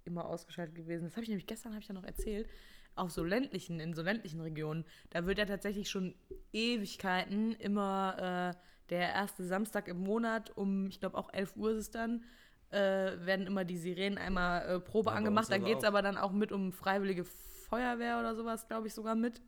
immer 0.06 0.26
ausgeschaltet 0.26 0.76
gewesen. 0.76 1.06
Das 1.06 1.14
habe 1.14 1.24
ich 1.24 1.30
nämlich 1.30 1.48
gestern, 1.48 1.74
habe 1.74 1.82
ich 1.82 1.88
ja 1.88 1.94
noch 1.94 2.04
erzählt, 2.04 2.48
auf 2.96 3.12
so 3.12 3.24
ländlichen, 3.24 3.80
in 3.80 3.94
so 3.94 4.02
ländlichen 4.02 4.42
Regionen, 4.42 4.86
da 5.10 5.26
wird 5.26 5.40
ja 5.40 5.46
tatsächlich 5.46 5.90
schon 5.90 6.16
Ewigkeiten 6.52 7.54
immer 7.54 8.54
äh, 8.54 8.60
der 8.90 9.10
erste 9.14 9.44
Samstag 9.44 9.88
im 9.88 10.02
Monat 10.02 10.56
um, 10.56 10.88
ich 10.88 11.00
glaube 11.00 11.18
auch 11.18 11.34
11 11.34 11.56
Uhr 11.56 11.72
ist 11.72 11.78
es 11.78 11.92
dann, 11.92 12.24
äh, 12.70 12.78
werden 13.26 13.48
immer 13.48 13.66
die 13.66 13.78
Sirenen 13.78 14.18
einmal 14.18 14.68
äh, 14.68 14.80
Probe 14.80 15.12
Ja, 15.12 15.16
angemacht. 15.16 15.52
Da 15.52 15.58
geht 15.58 15.80
es 15.80 15.84
aber 15.84 16.02
dann 16.02 16.18
auch 16.18 16.32
mit 16.32 16.52
um 16.52 16.72
freiwillige 16.72 17.24
Feuerwehr 17.24 18.20
oder 18.20 18.36
sowas, 18.36 18.68
glaube 18.68 18.88
ich, 18.88 18.94
sogar 18.94 19.16
mit. 19.16 19.42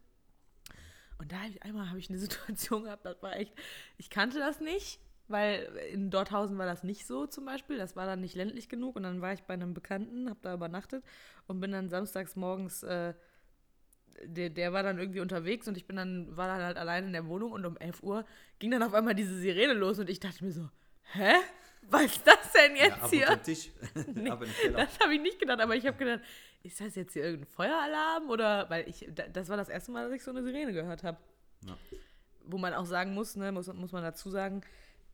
Und 1.17 1.31
da 1.31 1.37
hab 1.37 1.49
ich, 1.49 1.63
einmal 1.63 1.89
habe 1.89 1.99
ich 1.99 2.09
eine 2.09 2.19
Situation 2.19 2.83
gehabt, 2.83 3.05
das 3.05 3.21
war 3.21 3.35
echt, 3.35 3.53
ich 3.97 4.09
kannte 4.09 4.39
das 4.39 4.59
nicht, 4.59 4.99
weil 5.27 5.63
in 5.91 6.09
Dorthausen 6.11 6.57
war 6.57 6.65
das 6.65 6.83
nicht 6.83 7.05
so 7.07 7.25
zum 7.25 7.45
Beispiel, 7.45 7.77
das 7.77 7.95
war 7.95 8.05
dann 8.05 8.21
nicht 8.21 8.35
ländlich 8.35 8.69
genug 8.69 8.95
und 8.95 9.03
dann 9.03 9.21
war 9.21 9.33
ich 9.33 9.43
bei 9.43 9.53
einem 9.55 9.73
Bekannten, 9.73 10.29
habe 10.29 10.39
da 10.41 10.53
übernachtet 10.53 11.03
und 11.47 11.59
bin 11.59 11.71
dann 11.71 11.89
samstags 11.89 12.35
morgens, 12.35 12.83
äh, 12.83 13.13
der, 14.23 14.49
der 14.49 14.71
war 14.71 14.83
dann 14.83 14.97
irgendwie 14.97 15.19
unterwegs 15.19 15.67
und 15.67 15.75
ich 15.77 15.85
bin 15.87 15.97
dann, 15.97 16.35
war 16.37 16.47
dann 16.47 16.61
halt 16.63 16.77
allein 16.77 17.05
in 17.07 17.13
der 17.13 17.27
Wohnung 17.27 17.51
und 17.51 17.65
um 17.65 17.75
11 17.77 18.01
Uhr 18.03 18.25
ging 18.59 18.71
dann 18.71 18.83
auf 18.83 18.93
einmal 18.93 19.13
diese 19.15 19.37
Sirene 19.37 19.73
los 19.73 19.99
und 19.99 20.09
ich 20.09 20.19
dachte 20.19 20.43
mir 20.43 20.51
so, 20.51 20.69
hä? 21.13 21.33
Was 21.87 22.05
ist 22.05 22.25
das 22.25 22.51
denn 22.53 22.75
ja, 22.77 22.83
jetzt 22.85 23.01
ab 23.03 23.09
hier? 23.11 23.43
Tisch. 23.43 23.69
Keller. 23.93 24.37
Das 24.73 24.99
habe 24.99 25.13
ich 25.15 25.21
nicht 25.21 25.37
gedacht, 25.39 25.59
aber 25.59 25.75
ich 25.75 25.85
habe 25.85 25.97
gedacht, 25.97 26.21
ist 26.63 26.79
das 26.79 26.95
jetzt 26.95 27.13
hier 27.13 27.23
irgendein 27.25 27.47
Feueralarm 27.47 28.29
oder 28.29 28.67
weil 28.69 28.87
ich 28.89 29.07
da- 29.13 29.27
das 29.27 29.49
war 29.49 29.57
das 29.57 29.69
erste 29.69 29.91
Mal, 29.91 30.05
dass 30.05 30.13
ich 30.15 30.23
so 30.23 30.31
eine 30.31 30.41
Sirene 30.43 30.73
gehört 30.73 31.03
habe. 31.03 31.17
Ja. 31.67 31.77
Wo 32.45 32.57
man 32.57 32.73
auch 32.73 32.85
sagen 32.85 33.13
muss, 33.13 33.35
ne, 33.35 33.51
muss, 33.51 33.71
muss 33.73 33.91
man 33.91 34.01
dazu 34.01 34.29
sagen, 34.31 34.61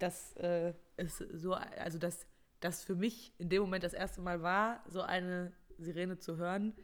dass 0.01 0.33
äh, 0.37 0.73
es 0.97 1.17
so, 1.17 1.53
also 1.53 1.97
dass 1.97 2.25
das 2.59 2.83
für 2.83 2.95
mich 2.95 3.33
in 3.37 3.49
dem 3.49 3.61
Moment 3.61 3.83
das 3.83 3.93
erste 3.93 4.21
Mal 4.21 4.41
war, 4.41 4.83
so 4.87 5.01
eine 5.01 5.51
Sirene 5.77 6.17
zu 6.17 6.37
hören, 6.37 6.75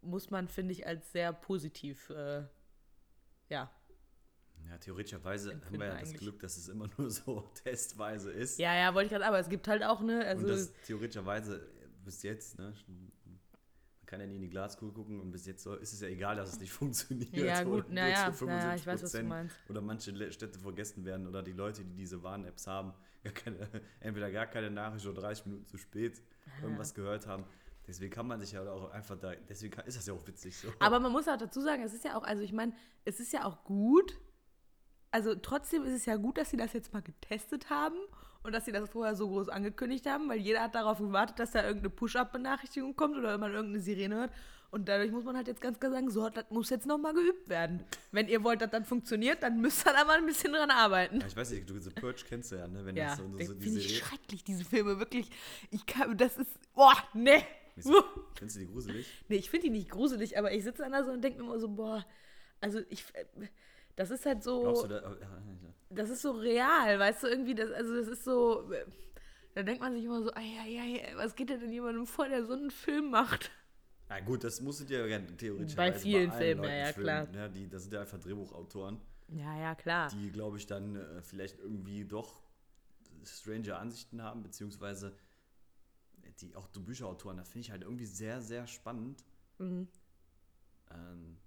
muss 0.00 0.30
man, 0.30 0.48
finde 0.48 0.72
ich, 0.72 0.86
als 0.86 1.12
sehr 1.12 1.32
positiv, 1.32 2.10
äh, 2.10 2.44
ja. 3.48 3.70
Ja, 4.68 4.78
theoretischerweise 4.78 5.60
haben 5.64 5.78
wir 5.78 5.86
ja 5.86 5.92
das 5.92 6.08
eigentlich. 6.08 6.20
Glück, 6.20 6.40
dass 6.40 6.56
es 6.56 6.68
immer 6.68 6.88
nur 6.98 7.10
so 7.10 7.48
testweise 7.62 8.32
ist. 8.32 8.58
Ja, 8.58 8.74
ja, 8.74 8.94
wollte 8.94 9.06
ich 9.06 9.12
gerade, 9.12 9.26
aber 9.26 9.38
es 9.38 9.48
gibt 9.48 9.68
halt 9.68 9.84
auch, 9.84 10.00
ne, 10.00 10.24
also, 10.24 10.42
und 10.42 10.50
das 10.50 10.72
theoretischerweise 10.82 11.66
bis 12.04 12.22
jetzt, 12.22 12.58
ne, 12.58 12.74
kann 14.06 14.20
ja 14.20 14.26
nie 14.26 14.36
in 14.36 14.42
die 14.42 14.48
Glaskugel 14.48 14.94
gucken 14.94 15.20
und 15.20 15.30
bis 15.30 15.46
jetzt 15.46 15.62
so 15.62 15.74
ist 15.74 15.92
es 15.92 16.00
ja 16.00 16.08
egal, 16.08 16.36
dass 16.36 16.50
es 16.50 16.60
nicht 16.60 16.72
funktioniert. 16.72 17.32
ja, 17.32 17.62
oder 17.62 17.64
gut, 17.64 17.90
naja, 17.90 18.32
naja, 18.40 18.74
ich 18.74 18.86
weiß, 18.86 19.02
was 19.02 19.12
du 19.12 19.18
75%. 19.18 19.22
meinst. 19.24 19.56
Oder 19.68 19.80
manche 19.80 20.32
Städte 20.32 20.58
vergessen 20.58 21.04
werden 21.04 21.26
oder 21.26 21.42
die 21.42 21.52
Leute, 21.52 21.84
die 21.84 21.94
diese 21.94 22.22
Warn-Apps 22.22 22.66
haben, 22.66 22.92
gar 23.24 23.32
keine, 23.32 23.68
entweder 24.00 24.30
gar 24.30 24.46
keine 24.46 24.70
Nachricht 24.70 25.06
oder 25.06 25.20
30 25.22 25.46
Minuten 25.46 25.66
zu 25.66 25.78
spät 25.78 26.22
irgendwas 26.62 26.94
gehört 26.94 27.26
haben. 27.26 27.44
Deswegen 27.86 28.12
kann 28.12 28.26
man 28.26 28.40
sich 28.40 28.52
ja 28.52 28.68
auch 28.68 28.90
einfach 28.90 29.16
da, 29.18 29.34
deswegen 29.48 29.74
kann, 29.74 29.86
ist 29.86 29.96
das 29.96 30.06
ja 30.06 30.14
auch 30.14 30.26
witzig 30.26 30.56
so. 30.56 30.68
Aber 30.80 30.98
man 30.98 31.12
muss 31.12 31.28
auch 31.28 31.36
dazu 31.36 31.60
sagen, 31.60 31.82
es 31.82 31.94
ist 31.94 32.04
ja 32.04 32.16
auch, 32.16 32.24
also 32.24 32.42
ich 32.42 32.52
meine, 32.52 32.72
es 33.04 33.20
ist 33.20 33.32
ja 33.32 33.44
auch 33.44 33.62
gut. 33.64 34.18
Also 35.12 35.34
trotzdem 35.36 35.84
ist 35.84 35.92
es 35.92 36.04
ja 36.04 36.16
gut, 36.16 36.36
dass 36.36 36.50
sie 36.50 36.56
das 36.56 36.72
jetzt 36.72 36.92
mal 36.92 37.02
getestet 37.02 37.70
haben 37.70 37.96
und 38.46 38.52
dass 38.52 38.64
sie 38.64 38.72
das 38.72 38.88
vorher 38.88 39.14
so 39.14 39.28
groß 39.28 39.48
angekündigt 39.48 40.06
haben, 40.06 40.28
weil 40.28 40.38
jeder 40.38 40.62
hat 40.62 40.74
darauf 40.74 40.98
gewartet, 40.98 41.38
dass 41.38 41.50
da 41.52 41.62
irgendeine 41.62 41.90
Push-Up-Benachrichtigung 41.90 42.96
kommt 42.96 43.16
oder 43.16 43.36
man 43.38 43.52
irgendeine 43.52 43.82
Sirene 43.82 44.14
hört. 44.16 44.30
Und 44.72 44.88
dadurch 44.88 45.12
muss 45.12 45.24
man 45.24 45.36
halt 45.36 45.46
jetzt 45.46 45.60
ganz 45.60 45.78
klar 45.78 45.92
sagen, 45.92 46.10
so, 46.10 46.28
das 46.28 46.44
muss 46.50 46.70
jetzt 46.70 46.86
nochmal 46.86 47.14
geübt 47.14 47.48
werden. 47.48 47.84
Wenn 48.10 48.26
ihr 48.28 48.42
wollt, 48.42 48.60
dass 48.60 48.70
das 48.70 48.86
funktioniert, 48.86 49.42
dann 49.42 49.60
müsst 49.60 49.86
ihr 49.86 49.92
da 49.92 50.04
mal 50.04 50.18
ein 50.18 50.26
bisschen 50.26 50.52
dran 50.52 50.70
arbeiten. 50.70 51.20
Ja, 51.20 51.26
ich 51.28 51.36
weiß 51.36 51.50
nicht, 51.52 51.70
du 51.70 51.78
The 51.78 51.90
Purge 51.90 52.22
kennst 52.28 52.50
du 52.52 52.56
ja, 52.56 52.66
ne? 52.66 52.84
Wenn 52.84 52.96
Ja, 52.96 53.14
so, 53.16 53.22
so, 53.22 53.30
so 53.30 53.36
finde 53.38 53.54
diese 53.60 53.78
ich 53.80 54.02
Re- 54.02 54.06
schrecklich, 54.06 54.44
diese 54.44 54.64
Filme, 54.64 54.98
wirklich. 54.98 55.30
Ich 55.70 55.86
kann, 55.86 56.16
das 56.18 56.36
ist, 56.36 56.50
boah, 56.74 56.94
ne. 57.14 57.42
Findest 57.76 58.56
du 58.56 58.60
die 58.60 58.66
gruselig? 58.66 59.06
Nee, 59.28 59.36
ich 59.36 59.50
finde 59.50 59.66
die 59.66 59.70
nicht 59.72 59.88
gruselig, 59.90 60.36
aber 60.36 60.52
ich 60.52 60.64
sitze 60.64 60.82
dann 60.82 60.92
da 60.92 61.04
so 61.04 61.12
und 61.12 61.22
denke 61.22 61.38
mir 61.40 61.44
immer 61.48 61.60
so, 61.60 61.68
boah, 61.68 62.04
also 62.60 62.80
ich, 62.90 63.04
das 63.96 64.10
ist 64.10 64.26
halt 64.26 64.42
so. 64.42 64.84
Du 64.86 64.94
ja, 64.94 65.00
ja. 65.00 65.74
das 65.90 66.10
ist 66.10 66.22
so 66.22 66.32
real, 66.32 66.98
weißt 66.98 67.24
du, 67.24 67.26
irgendwie, 67.26 67.54
das, 67.54 67.70
also 67.72 67.96
das 67.96 68.08
ist 68.08 68.24
so, 68.24 68.70
da 69.54 69.62
denkt 69.62 69.80
man 69.80 69.94
sich 69.94 70.04
immer 70.04 70.22
so, 70.22 70.32
ei, 70.34 70.58
ei, 70.60 70.80
ei, 70.80 71.16
was 71.16 71.34
geht 71.34 71.50
denn 71.50 71.72
jemandem 71.72 72.06
vor, 72.06 72.28
der 72.28 72.44
so 72.44 72.52
einen 72.52 72.70
Film 72.70 73.10
macht? 73.10 73.50
Na 74.08 74.20
gut, 74.20 74.44
das 74.44 74.60
musst 74.60 74.80
du 74.80 74.84
dir 74.84 75.06
ja 75.08 75.18
theoretisch 75.18 75.74
Bei 75.74 75.92
vielen 75.92 76.30
Filmen, 76.30 76.64
ja, 76.64 76.76
ja, 76.76 76.92
klar. 76.92 77.28
Ja, 77.34 77.48
die, 77.48 77.68
das 77.68 77.82
sind 77.82 77.94
ja 77.94 78.02
einfach 78.02 78.20
Drehbuchautoren, 78.20 79.00
Ja, 79.28 79.58
ja, 79.58 79.74
klar. 79.74 80.10
die, 80.10 80.30
glaube 80.30 80.58
ich, 80.58 80.66
dann 80.66 80.96
äh, 80.96 81.22
vielleicht 81.22 81.58
irgendwie 81.58 82.04
doch 82.04 82.42
strange 83.24 83.76
Ansichten 83.76 84.22
haben, 84.22 84.42
beziehungsweise 84.42 85.16
die 86.40 86.54
auch 86.54 86.68
die 86.68 86.80
Bücherautoren, 86.80 87.38
das 87.38 87.48
finde 87.48 87.64
ich 87.64 87.70
halt 87.70 87.82
irgendwie 87.82 88.06
sehr, 88.06 88.40
sehr 88.40 88.66
spannend. 88.66 89.24
Mhm. 89.58 89.88
Ähm, 90.90 91.38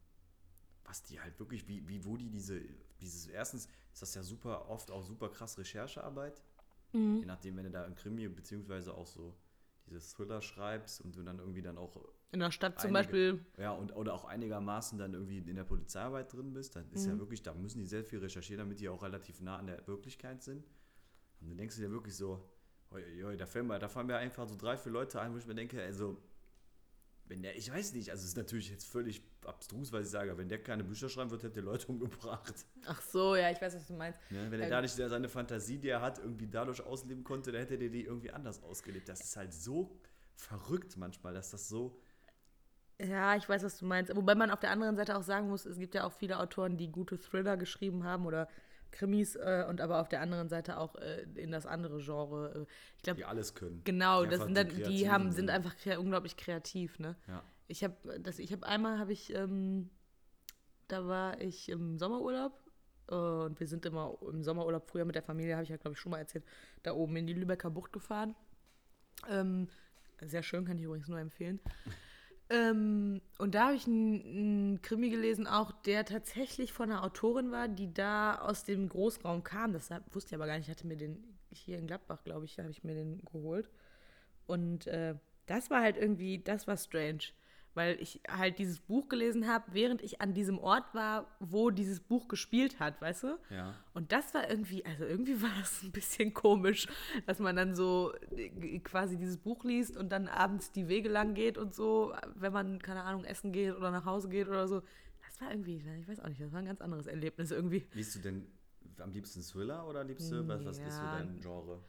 was 0.90 1.04
die 1.04 1.22
halt 1.22 1.38
wirklich, 1.40 1.68
wie, 1.68 1.88
wie 1.88 2.04
wo 2.04 2.18
die 2.18 2.30
diese, 2.30 2.60
dieses, 3.00 3.28
erstens 3.28 3.68
ist 3.94 4.02
das 4.02 4.16
ja 4.16 4.24
super 4.24 4.68
oft 4.70 4.90
auch 4.92 5.04
super 5.04 5.30
krass 5.30 5.58
Recherchearbeit. 5.58 6.42
Mhm. 6.94 7.18
Je 7.20 7.26
nachdem, 7.26 7.58
wenn 7.58 7.66
du 7.66 7.72
da 7.72 7.84
ein 7.86 7.96
Krimi 7.96 8.28
beziehungsweise 8.28 8.94
auch 8.96 9.06
so 9.06 9.36
dieses 9.86 10.12
Thriller 10.14 10.42
schreibst 10.42 11.02
und 11.02 11.16
du 11.16 11.22
dann 11.24 11.38
irgendwie 11.40 11.62
dann 11.62 11.78
auch 11.78 11.96
In 12.32 12.40
der 12.40 12.52
Stadt 12.52 12.80
zum 12.80 12.96
einige- 12.96 13.12
Beispiel, 13.12 13.46
ja, 13.58 13.72
und, 13.72 13.96
oder 13.96 14.14
auch 14.16 14.26
einigermaßen 14.26 14.98
dann 14.98 15.14
irgendwie 15.14 15.38
in 15.40 15.56
der 15.56 15.64
Polizeiarbeit 15.64 16.34
drin 16.34 16.54
bist, 16.54 16.76
dann 16.76 16.92
ist 16.92 17.06
ja 17.06 17.18
wirklich, 17.20 17.44
da 17.44 17.54
müssen 17.54 17.80
die 17.80 17.86
sehr 17.86 18.04
viel 18.04 18.20
recherchieren, 18.20 18.60
damit 18.60 18.80
die 18.80 18.90
auch 18.90 19.04
relativ 19.04 19.42
nah 19.42 19.58
an 19.58 19.68
der 19.68 19.86
Wirklichkeit 19.88 20.42
sind. 20.44 20.66
Und 21.42 21.50
dann 21.50 21.58
denkst 21.58 21.76
du 21.76 21.82
dir 21.84 21.92
wirklich 21.92 22.16
so, 22.16 22.44
oi, 22.92 23.24
oi, 23.24 23.38
da, 23.38 23.46
fallen 23.46 23.68
mir, 23.68 23.78
da 23.80 23.88
fallen 23.90 24.08
mir 24.08 24.18
einfach 24.18 24.48
so 24.48 24.56
drei, 24.56 24.76
vier 24.78 24.92
Leute 24.92 25.22
ein, 25.22 25.34
wo 25.34 25.38
ich 25.38 25.46
mir 25.46 25.56
denke, 25.56 25.82
also, 25.82 26.18
wenn 27.30 27.42
der, 27.44 27.56
ich 27.56 27.72
weiß 27.72 27.94
nicht, 27.94 28.10
also 28.12 28.22
es 28.24 28.30
ist 28.30 28.38
natürlich 28.38 28.70
jetzt 28.70 28.88
völlig 28.88 29.22
abstrus, 29.46 29.92
was 29.94 30.06
ich 30.08 30.12
sage, 30.12 30.38
wenn 30.38 30.50
der 30.50 30.62
keine 30.62 30.84
Bücher 30.84 31.08
schreiben 31.10 31.32
wird, 31.32 31.44
hätte 31.44 31.54
der 31.56 31.64
Leute 31.64 31.88
umgebracht. 31.92 32.66
ach 32.86 33.02
so, 33.02 33.36
ja, 33.36 33.52
ich 33.52 33.62
weiß, 33.62 33.76
was 33.76 33.88
du 33.88 33.94
meinst. 33.94 34.20
Ne? 34.32 34.50
Wenn 34.52 34.60
er 34.60 34.66
Ähm. 34.66 34.72
dadurch 34.72 34.96
der, 34.96 35.10
seine 35.10 35.30
Fantasie, 35.30 35.78
die 35.78 35.90
er 35.90 36.02
hat, 36.02 36.20
irgendwie 36.20 36.48
dadurch 36.48 36.82
ausleben 36.86 37.24
konnte, 37.24 37.52
dann 37.52 37.62
hätte 37.62 37.78
der 37.78 37.90
die 37.90 38.04
irgendwie 38.04 38.32
anders 38.32 38.62
ausgelebt. 38.64 39.08
Das 39.10 39.22
ist 39.24 39.38
halt 39.38 39.54
so 39.54 40.00
verrückt 40.36 40.98
manchmal, 40.98 41.34
dass 41.34 41.52
das 41.52 41.70
so, 41.70 42.00
Ja, 43.02 43.36
ich 43.38 43.48
weiß, 43.48 43.64
was 43.64 43.78
du 43.78 43.86
meinst. 43.86 44.14
Wobei 44.16 44.36
man 44.36 44.52
auf 44.52 44.60
der 44.60 44.72
anderen 44.72 44.96
Seite 44.98 45.16
auch 45.18 45.24
sagen 45.24 45.48
muss, 45.50 45.66
es 45.66 45.78
gibt 45.80 45.96
ja 45.96 46.04
auch 46.06 46.12
viele 46.12 46.40
Autoren, 46.40 46.76
die 46.78 46.92
gute 46.92 47.18
Thriller 47.18 47.56
geschrieben 47.56 48.04
haben 48.04 48.26
oder 48.26 48.50
Krimis 48.92 49.36
äh, 49.36 49.66
und 49.68 49.82
aber 49.82 50.02
auf 50.02 50.10
der 50.10 50.22
anderen 50.22 50.50
Seite 50.50 50.78
auch 50.78 50.96
äh, 50.96 51.26
in 51.36 51.52
das 51.52 51.66
andere 51.66 52.00
Genre. 52.00 52.66
Äh, 52.68 52.74
ich 52.98 53.04
glaube, 53.04 53.18
die 53.18 53.26
alles 53.26 53.56
können. 53.56 53.82
genau, 53.84 54.24
die 54.24 54.30
das 54.30 54.42
sind 54.44 54.56
dann, 54.56 54.68
die 54.70 55.10
haben, 55.10 55.26
sind 55.26 55.36
sind. 55.36 55.50
einfach 55.50 55.76
kre 55.78 56.00
unglaublich 56.00 56.38
kreativ, 56.38 57.00
ne? 57.00 57.16
Ja. 57.28 57.44
Ich 57.68 57.84
habe 57.84 58.20
das, 58.20 58.40
ich 58.40 58.52
habe 58.52 58.66
einmal 58.66 59.00
habe 59.00 59.14
ich, 59.14 59.34
ähm, 59.34 59.90
da 60.88 61.06
war 61.06 61.40
ich 61.40 61.70
im 61.70 61.98
Sommerurlaub 61.98 62.54
äh, 63.10 63.16
und 63.16 63.60
wir 63.60 63.68
sind 63.68 63.86
immer 63.86 64.18
im 64.22 64.44
Sommerurlaub 64.44 64.90
früher 64.90 65.06
mit 65.06 65.16
der 65.16 65.24
Familie, 65.24 65.54
habe 65.54 65.64
ich 65.64 65.70
ja 65.70 65.78
glaube 65.78 65.94
ich 65.94 66.00
schon 66.00 66.12
mal 66.12 66.20
erzählt, 66.20 66.46
da 66.84 66.94
oben 66.94 67.16
in 67.16 67.28
die 67.28 67.34
Lübecker 67.34 67.70
Bucht 67.70 67.94
gefahren. 67.94 68.36
Ähm, 69.30 69.68
sehr 70.22 70.44
schön, 70.44 70.66
kann 70.66 70.78
ich 70.78 70.84
übrigens 70.84 71.08
nur 71.08 71.20
empfehlen. 71.20 71.60
Ähm, 72.50 73.22
und 73.38 73.54
da 73.54 73.68
habe 73.68 73.76
ich 73.76 73.86
einen, 73.86 74.82
Krimi 74.82 75.10
gelesen, 75.10 75.46
auch 75.46 75.72
der 75.72 76.04
tatsächlich 76.06 76.74
von 76.74 76.92
einer 76.92 77.04
Autorin 77.04 77.52
war, 77.52 77.68
die 77.68 77.94
da 77.94 78.40
aus 78.40 78.64
dem 78.64 78.90
Großraum 78.90 79.44
kam. 79.44 79.74
Das 79.74 79.90
wusste 80.12 80.30
ich 80.30 80.36
aber 80.36 80.48
gar 80.48 80.58
nicht. 80.58 80.68
Ich 80.68 80.72
hatte 80.72 80.88
mir 80.88 80.98
den 80.98 81.24
hier 81.52 81.78
in 81.78 81.88
Gladbach, 81.88 82.24
glaube 82.24 82.46
ich, 82.46 82.58
habe 82.60 82.72
ich 82.72 82.84
mir 82.84 82.96
den 82.96 83.22
geholt. 83.26 83.70
Und 84.48 84.88
äh, 84.88 85.16
das 85.46 85.70
war 85.70 85.82
halt 85.82 85.98
irgendwie, 85.98 86.40
das 86.40 86.68
war 86.68 86.78
strange, 86.78 87.20
weil 87.76 88.00
ich 88.02 88.22
halt 88.30 88.60
dieses 88.60 88.80
Buch 88.80 89.08
gelesen 89.10 89.48
habe, 89.48 89.66
während 89.72 90.02
ich 90.02 90.22
an 90.22 90.34
diesem 90.34 90.58
Ort 90.60 90.94
war, 90.94 91.28
wo 91.40 91.70
dieses 91.70 92.00
Buch 92.00 92.28
gespielt 92.28 92.80
hat, 92.80 93.02
weißt 93.02 93.24
du? 93.24 93.40
Ja. 93.50 93.74
Und 93.94 94.12
das 94.12 94.34
war 94.34 94.50
irgendwie, 94.50 94.86
also 94.86 95.04
irgendwie 95.06 95.42
war 95.42 95.52
das 95.60 95.84
ein 95.84 95.92
bisschen 95.92 96.34
komisch, 96.34 96.88
dass 97.26 97.40
man 97.40 97.56
dann 97.56 97.76
so 97.76 98.14
äh, 98.36 98.80
quasi 98.80 99.18
dieses 99.18 99.38
Buch 99.38 99.64
liest 99.64 99.98
und 99.98 100.10
dann 100.10 100.28
abends 100.28 100.72
die 100.72 100.88
Wege 100.88 101.10
lang 101.10 101.34
geht 101.34 101.58
und 101.58 101.74
so, 101.76 102.14
wenn 102.36 102.54
man, 102.54 102.82
keine 102.82 103.04
Ahnung, 103.04 103.24
essen 103.24 103.52
geht 103.52 103.76
oder 103.76 103.92
nach 103.92 104.06
Hause 104.06 104.30
geht 104.30 104.48
oder 104.48 104.68
so. 104.68 104.82
Das 105.26 105.40
war 105.42 105.52
irgendwie, 105.52 105.78
ich 106.00 106.08
weiß 106.08 106.20
auch 106.22 106.28
nicht, 106.28 106.42
das 106.42 106.52
war 106.52 106.60
ein 106.60 106.66
ganz 106.66 106.82
anderes 106.82 107.08
Erlebnis 107.08 107.52
irgendwie. 107.52 107.88
Liest 107.94 108.16
du 108.16 108.20
denn 108.20 108.48
am 109.00 109.12
liebsten 109.12 109.42
Thriller 109.42 109.88
oder 109.88 110.04
liebst 110.04 110.32
du, 110.32 110.48
was, 110.48 110.66
was 110.66 110.80
ist 110.80 110.98
so 110.98 111.04
Ja. 111.06 111.12
dein 111.12 111.40
Genre? 111.40 111.82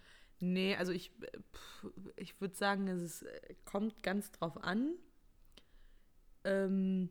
Nee, 0.43 0.75
also 0.77 0.93
ich, 0.93 1.11
äh, 1.21 1.39
ich 2.17 2.41
würde 2.41 2.55
sagen, 2.55 2.89
es 2.89 3.03
ist, 3.03 3.23
äh, 3.23 3.55
kommt 3.65 4.03
ganz 4.03 4.31
drauf 4.33 4.63
an. 4.63 4.95
Ähm, 6.45 7.11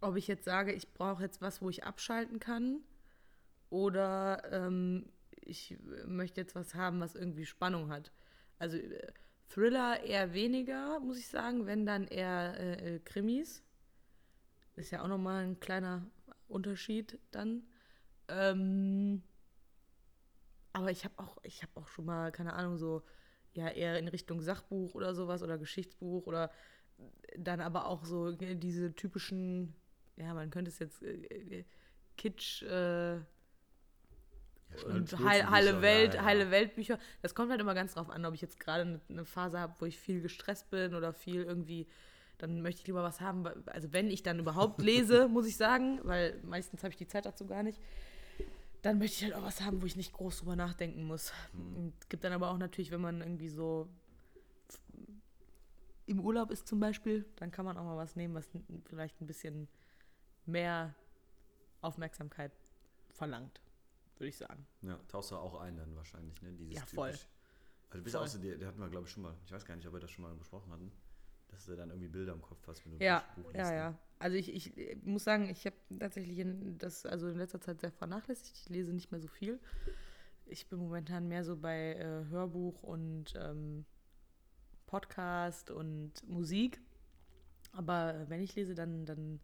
ob 0.00 0.16
ich 0.16 0.26
jetzt 0.26 0.44
sage, 0.44 0.72
ich 0.72 0.92
brauche 0.92 1.22
jetzt 1.22 1.40
was, 1.40 1.62
wo 1.62 1.70
ich 1.70 1.84
abschalten 1.84 2.38
kann, 2.38 2.80
oder 3.70 4.42
ähm, 4.52 5.06
ich 5.32 5.76
möchte 6.06 6.40
jetzt 6.40 6.54
was 6.54 6.74
haben, 6.74 7.00
was 7.00 7.14
irgendwie 7.14 7.46
Spannung 7.46 7.90
hat. 7.90 8.12
Also 8.58 8.76
äh, 8.76 9.12
Thriller 9.48 10.02
eher 10.02 10.32
weniger, 10.34 11.00
muss 11.00 11.18
ich 11.18 11.28
sagen, 11.28 11.66
wenn 11.66 11.86
dann 11.86 12.06
eher 12.06 12.58
äh, 12.58 12.96
äh, 12.96 12.98
Krimis. 13.00 13.62
Ist 14.76 14.90
ja 14.90 15.02
auch 15.02 15.08
nochmal 15.08 15.44
ein 15.44 15.60
kleiner 15.60 16.06
Unterschied 16.48 17.18
dann. 17.30 17.62
Ähm, 18.28 19.22
aber 20.72 20.90
ich 20.90 21.04
habe 21.04 21.18
auch, 21.18 21.38
ich 21.42 21.62
auch 21.74 21.88
schon 21.88 22.04
mal, 22.04 22.30
keine 22.32 22.52
Ahnung, 22.52 22.76
so 22.76 23.02
ja 23.54 23.68
eher 23.68 23.98
in 23.98 24.08
Richtung 24.08 24.42
Sachbuch 24.42 24.94
oder 24.94 25.14
sowas 25.14 25.42
oder 25.42 25.56
Geschichtsbuch 25.56 26.26
oder 26.26 26.50
dann 27.38 27.60
aber 27.60 27.86
auch 27.86 28.04
so 28.04 28.30
äh, 28.30 28.54
diese 28.54 28.94
typischen, 28.94 29.74
ja, 30.16 30.34
man 30.34 30.50
könnte 30.50 30.70
es 30.70 30.78
jetzt 30.78 31.02
äh, 31.02 31.14
äh, 31.14 31.64
Kitsch 32.16 32.62
äh, 32.62 33.20
und 34.84 35.08
Schnulzenbücher, 35.08 35.50
heile, 35.50 35.80
Welt, 35.80 36.14
ja, 36.14 36.20
ja. 36.20 36.26
heile 36.26 36.50
Weltbücher. 36.50 36.98
Das 37.22 37.34
kommt 37.34 37.50
halt 37.50 37.60
immer 37.60 37.74
ganz 37.74 37.94
drauf 37.94 38.10
an, 38.10 38.24
ob 38.24 38.34
ich 38.34 38.40
jetzt 38.40 38.60
gerade 38.60 38.82
eine, 38.82 39.00
eine 39.08 39.24
Phase 39.24 39.58
habe, 39.58 39.74
wo 39.78 39.86
ich 39.86 39.98
viel 39.98 40.20
gestresst 40.20 40.70
bin 40.70 40.94
oder 40.94 41.12
viel 41.12 41.42
irgendwie, 41.42 41.86
dann 42.38 42.60
möchte 42.62 42.80
ich 42.80 42.86
lieber 42.86 43.02
was 43.02 43.20
haben. 43.20 43.46
Also 43.66 43.92
wenn 43.92 44.10
ich 44.10 44.22
dann 44.22 44.38
überhaupt 44.38 44.82
lese, 44.82 45.28
muss 45.30 45.46
ich 45.46 45.56
sagen, 45.56 46.00
weil 46.02 46.40
meistens 46.42 46.82
habe 46.82 46.90
ich 46.90 46.98
die 46.98 47.06
Zeit 47.06 47.26
dazu 47.26 47.46
gar 47.46 47.62
nicht. 47.62 47.80
Dann 48.82 48.98
möchte 48.98 49.16
ich 49.16 49.24
halt 49.24 49.34
auch 49.34 49.46
was 49.46 49.62
haben, 49.62 49.82
wo 49.82 49.86
ich 49.86 49.96
nicht 49.96 50.12
groß 50.12 50.38
drüber 50.38 50.56
nachdenken 50.56 51.04
muss. 51.04 51.32
Und 51.54 51.94
Es 52.00 52.08
gibt 52.08 52.22
dann 52.24 52.32
aber 52.32 52.50
auch 52.50 52.58
natürlich, 52.58 52.90
wenn 52.90 53.00
man 53.00 53.20
irgendwie 53.20 53.48
so 53.48 53.88
im 56.06 56.20
Urlaub 56.20 56.50
ist 56.50 56.66
zum 56.66 56.80
Beispiel, 56.80 57.24
dann 57.36 57.50
kann 57.50 57.64
man 57.64 57.76
auch 57.76 57.84
mal 57.84 57.96
was 57.96 58.16
nehmen, 58.16 58.34
was 58.34 58.48
vielleicht 58.86 59.20
ein 59.20 59.26
bisschen 59.26 59.68
mehr 60.46 60.94
Aufmerksamkeit 61.80 62.52
verlangt, 63.10 63.60
würde 64.18 64.28
ich 64.28 64.36
sagen. 64.36 64.66
Ja, 64.82 64.98
tauchst 65.08 65.30
du 65.30 65.36
auch 65.36 65.60
ein 65.60 65.76
dann 65.76 65.94
wahrscheinlich, 65.96 66.40
ne? 66.42 66.52
Dieses 66.52 66.74
Ja, 66.76 66.86
voll. 66.86 67.10
typisch- 67.10 67.28
Also 67.90 67.98
du 67.98 68.04
bist 68.04 68.16
Voll. 68.16 68.24
auch 68.24 68.28
so, 68.28 68.38
der, 68.38 68.56
der 68.56 68.68
hatten 68.68 68.80
wir, 68.80 68.88
glaube 68.88 69.06
ich, 69.06 69.12
schon 69.12 69.22
mal, 69.22 69.34
ich 69.44 69.52
weiß 69.52 69.64
gar 69.64 69.76
nicht, 69.76 69.86
ob 69.86 69.92
wir 69.94 70.00
das 70.00 70.10
schon 70.10 70.24
mal 70.24 70.34
besprochen 70.34 70.72
hatten, 70.72 70.90
dass 71.48 71.66
du 71.66 71.76
dann 71.76 71.90
irgendwie 71.90 72.08
Bilder 72.08 72.32
im 72.32 72.42
Kopf 72.42 72.66
hast, 72.66 72.84
wenn 72.84 72.98
du 72.98 73.04
Ja, 73.04 73.18
ein 73.36 73.42
Buch 73.42 73.52
liest, 73.52 73.56
ja, 73.58 73.70
ne? 73.70 73.76
ja. 73.76 73.98
Also 74.18 74.36
ich, 74.36 74.52
ich 74.52 74.76
äh, 74.76 74.96
muss 75.04 75.24
sagen, 75.24 75.48
ich 75.50 75.66
habe 75.66 75.76
tatsächlich 75.98 76.38
in, 76.38 76.78
das 76.78 77.04
also 77.06 77.28
in 77.28 77.36
letzter 77.36 77.60
Zeit 77.60 77.80
sehr 77.80 77.92
vernachlässigt. 77.92 78.56
Ich 78.56 78.68
lese 78.68 78.92
nicht 78.92 79.10
mehr 79.12 79.20
so 79.20 79.28
viel. 79.28 79.60
Ich 80.46 80.68
bin 80.68 80.78
momentan 80.78 81.28
mehr 81.28 81.44
so 81.44 81.56
bei 81.56 81.94
äh, 81.94 82.24
Hörbuch 82.30 82.82
und 82.82 83.34
ähm, 83.36 83.84
Podcast 84.86 85.70
und 85.70 86.12
Musik. 86.28 86.80
Aber 87.72 88.24
wenn 88.28 88.40
ich 88.40 88.54
lese, 88.54 88.74
dann, 88.74 89.04
dann 89.04 89.40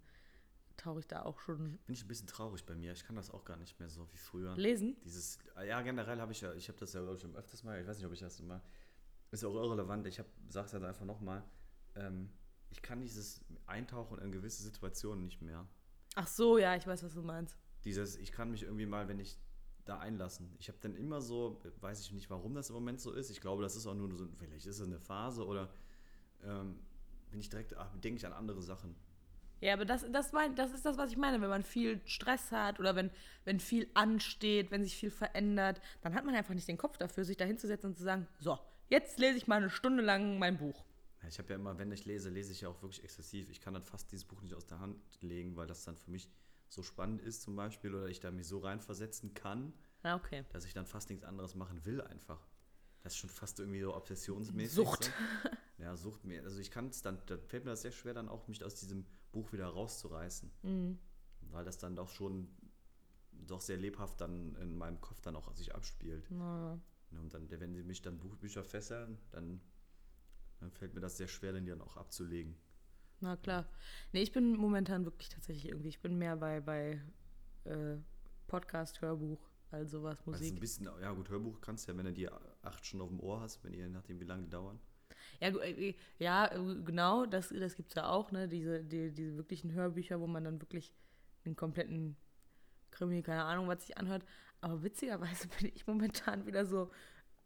tauche 0.77 1.01
ich 1.01 1.07
da 1.07 1.23
auch 1.23 1.39
schon 1.41 1.79
Bin 1.87 1.95
ich 1.95 2.05
ein 2.05 2.09
bisschen 2.09 2.27
traurig 2.27 2.65
bei 2.65 2.75
mir. 2.75 2.93
Ich 2.93 3.05
kann 3.05 3.17
das 3.17 3.31
auch 3.31 3.45
gar 3.45 3.57
nicht 3.57 3.79
mehr 3.79 3.89
so 3.89 4.11
wie 4.13 4.17
früher. 4.17 4.57
lesen. 4.57 4.97
Dieses, 5.05 5.39
ja, 5.67 5.83
generell 5.83 6.21
habe 6.21 6.33
ich 6.33 6.41
ja, 6.41 6.53
ich 6.55 6.69
habe 6.69 6.79
das 6.79 6.93
ja, 6.93 7.01
glaube 7.01 7.17
ich, 7.17 7.23
schon 7.23 7.37
öfters 7.37 7.63
mal, 7.63 7.81
ich 7.81 7.87
weiß 7.87 7.99
nicht, 7.99 8.07
ob 8.07 8.13
ich 8.13 8.21
das 8.21 8.41
immer, 8.41 8.63
ist 9.31 9.45
auch 9.45 9.55
irrelevant, 9.55 10.07
ich 10.07 10.19
habe, 10.19 10.29
sag's 10.49 10.73
halt 10.73 10.85
einfach 10.85 11.05
nochmal, 11.05 11.45
ähm, 11.95 12.31
ich 12.71 12.81
kann 12.81 13.01
dieses 13.01 13.45
Eintauchen 13.67 14.19
in 14.19 14.33
gewisse 14.33 14.63
Situationen 14.63 15.25
nicht 15.25 15.43
mehr. 15.43 15.67
Ach 16.15 16.27
so, 16.27 16.59
ja, 16.59 16.75
ich 16.77 16.87
weiß, 16.87 17.03
was 17.03 17.15
du 17.15 17.23
meinst. 17.23 17.57
Dieses, 17.85 18.17
ich 18.17 18.33
kann 18.33 18.51
mich 18.51 18.63
irgendwie 18.63 18.87
mal, 18.87 19.09
wenn 19.09 19.19
ich 19.19 19.39
da 19.85 19.99
einlassen. 19.99 20.55
Ich 20.59 20.69
habe 20.69 20.79
dann 20.81 20.95
immer 20.95 21.21
so, 21.21 21.61
weiß 21.81 22.01
ich 22.01 22.12
nicht, 22.12 22.31
warum 22.31 22.55
das 22.55 22.71
im 22.71 22.75
Moment 22.75 23.01
so 23.01 23.12
ist. 23.12 23.31
Ich 23.31 23.41
glaube, 23.41 23.62
das 23.62 23.77
ist 23.77 23.87
auch 23.87 23.95
nur 23.95 24.15
so, 24.15 24.29
vielleicht 24.39 24.67
ist 24.67 24.79
es 24.79 24.87
eine 24.87 25.01
Phase 25.01 25.47
oder 25.47 25.71
ähm, 26.45 26.79
bin 27.31 27.41
ich 27.41 27.49
direkt, 27.49 27.77
ach, 27.77 27.89
denke 27.97 28.19
ich 28.19 28.27
an 28.27 28.33
andere 28.33 28.62
Sachen. 28.62 28.95
Ja, 29.61 29.75
aber 29.75 29.85
das, 29.85 30.05
das, 30.11 30.33
mein, 30.33 30.57
das 30.57 30.73
ist 30.73 30.85
das, 30.85 30.99
was 30.99 31.12
ich 31.12 31.17
meine. 31.17 31.41
Wenn 31.41 31.49
man 31.49 31.62
viel 31.62 32.01
Stress 32.05 32.51
hat 32.51 32.81
oder 32.81 32.97
wenn, 32.97 33.11
wenn 33.45 33.61
viel 33.61 33.89
ansteht, 33.95 34.73
wenn 34.73 34.83
sich 34.83 34.97
viel 34.97 35.11
verändert, 35.11 35.81
dann 36.01 36.15
hat 36.15 36.25
man 36.25 36.35
einfach 36.35 36.55
nicht 36.55 36.67
den 36.67 36.79
Kopf 36.79 36.99
dafür, 36.99 37.25
sich 37.25 37.37
da 37.37 37.45
hinzusetzen 37.45 37.91
und 37.91 37.97
zu 37.97 38.03
sagen, 38.03 38.27
so, 38.41 38.59
jetzt 38.89 39.21
lese 39.21 39.37
ich 39.37 39.47
mal 39.47 39.57
eine 39.57 39.71
Stunde 39.71 40.03
lang 40.03 40.39
mein 40.41 40.59
Buch. 40.59 40.85
Ich 41.29 41.39
habe 41.39 41.51
ja 41.51 41.55
immer, 41.55 41.79
wenn 41.79 41.93
ich 41.93 42.05
lese, 42.05 42.29
lese 42.31 42.51
ich 42.51 42.62
ja 42.62 42.69
auch 42.69 42.83
wirklich 42.83 43.05
exzessiv. 43.05 43.49
Ich 43.51 43.61
kann 43.61 43.75
dann 43.75 43.85
fast 43.85 44.11
dieses 44.11 44.25
Buch 44.25 44.43
nicht 44.43 44.55
aus 44.55 44.67
der 44.67 44.81
Hand 44.81 44.97
legen, 45.21 45.57
weil 45.57 45.69
das 45.69 45.85
dann 45.85 45.97
für 45.97 46.11
mich 46.11 46.29
so 46.73 46.83
spannend 46.83 47.21
ist 47.21 47.43
zum 47.43 47.55
Beispiel 47.55 47.95
oder 47.95 48.07
ich 48.09 48.21
da 48.21 48.31
mich 48.31 48.47
so 48.49 48.59
reinversetzen 48.59 49.35
kann, 49.35 49.75
Ja, 50.05 50.17
okay. 50.17 50.45
dass 50.50 50.64
ich 50.64 50.73
dann 50.73 50.87
fast 50.87 51.11
nichts 51.11 51.25
anderes 51.25 51.55
machen 51.55 51.85
will 51.85 52.00
einfach. 52.00 52.47
Das 53.02 53.12
ist 53.12 53.19
schon 53.19 53.31
fast 53.31 53.61
irgendwie 53.61 53.81
so 53.83 53.95
obsessionsmäßig. 53.95 54.75
Sucht. 54.75 55.05
So. 55.05 55.50
Ja, 55.83 55.97
Sucht 55.97 56.25
mir. 56.25 56.43
Also 56.45 56.61
ich 56.61 56.71
kann 56.71 56.87
es 56.88 57.02
dann, 57.02 57.21
da 57.26 57.37
fällt 57.37 57.64
mir 57.64 57.73
das 57.73 57.83
sehr 57.83 57.91
schwer 57.93 58.14
dann 58.14 58.29
auch, 58.29 58.47
mich 58.49 58.64
aus 58.64 58.76
diesem 58.76 59.05
Buch 59.33 59.52
wieder 59.52 59.67
rauszureißen. 59.67 60.50
Mhm. 60.62 60.99
Weil 61.50 61.64
das 61.64 61.76
dann 61.79 61.97
doch 61.97 62.09
schon 62.09 62.49
doch 63.33 63.61
sehr 63.61 63.76
lebhaft 63.76 64.21
dann 64.21 64.55
in 64.57 64.76
meinem 64.79 65.00
Kopf 65.00 65.21
dann 65.21 65.35
auch 65.37 65.52
sich 65.55 65.75
abspielt. 65.75 66.31
Ja, 66.31 66.79
Und 67.11 67.35
dann, 67.35 67.50
wenn 67.50 67.75
sie 67.75 67.83
mich 67.83 68.00
dann 68.00 68.19
Buchbücher 68.19 68.62
fesseln, 68.64 69.19
dann, 69.33 69.61
dann 70.61 70.71
fällt 70.71 70.95
mir 70.95 71.00
das 71.00 71.17
sehr 71.17 71.29
schwer, 71.29 71.52
den 71.52 71.67
dann 71.67 71.81
auch 71.83 71.97
abzulegen. 71.97 72.57
Na 73.23 73.37
klar. 73.37 73.67
Nee, 74.12 74.23
ich 74.23 74.33
bin 74.33 74.55
momentan 74.57 75.05
wirklich 75.05 75.29
tatsächlich 75.29 75.69
irgendwie, 75.69 75.88
ich 75.88 76.00
bin 76.00 76.17
mehr 76.19 76.37
bei, 76.37 76.61
bei 76.61 77.00
äh, 77.64 77.97
Podcast, 78.47 79.00
Hörbuch, 79.00 79.41
all 79.71 79.87
sowas, 79.87 80.19
Weil 80.26 80.35
es 80.35 80.41
ist 80.41 80.47
ein 80.47 80.55
Musik. 80.55 80.61
bisschen, 80.61 80.88
ja 81.00 81.12
gut, 81.12 81.29
Hörbuch 81.31 81.61
kannst 81.61 81.87
du 81.88 81.93
ja, 81.93 81.99
wenn 81.99 82.05
du 82.07 82.12
die 82.12 82.29
acht 82.62 82.85
Stunden 82.85 83.02
auf 83.05 83.11
dem 83.11 83.21
Ohr 83.21 83.41
hast, 83.41 83.62
wenn 83.64 83.73
ihr, 83.73 83.88
nachdem 83.88 84.21
wie 84.21 84.25
lange 84.25 84.43
die 84.45 84.50
dauern. 84.50 84.79
Ja, 85.41 85.50
gu- 85.50 85.59
äh, 85.61 85.95
ja, 86.19 86.47
äh, 86.52 86.83
genau, 86.85 87.26
das, 87.26 87.49
das 87.49 87.76
gibt 87.76 87.88
es 87.91 87.95
ja 87.95 88.09
auch, 88.09 88.33
ne? 88.33 88.49
Diese, 88.49 88.83
die, 88.85 89.12
diese 89.12 89.37
wirklichen 89.37 89.73
Hörbücher, 89.73 90.21
wo 90.21 90.26
man 90.26 90.45
dann 90.45 90.61
wirklich 90.61 90.93
einen 91.45 91.57
kompletten 91.57 92.17
Krimi, 92.91 93.23
keine 93.23 93.45
Ahnung, 93.45 93.69
was 93.69 93.87
sich 93.87 93.97
anhört. 93.99 94.25
Aber 94.61 94.83
witzigerweise 94.83 95.49
bin 95.61 95.71
ich 95.75 95.87
momentan 95.87 96.47
wieder 96.47 96.67
so, 96.67 96.91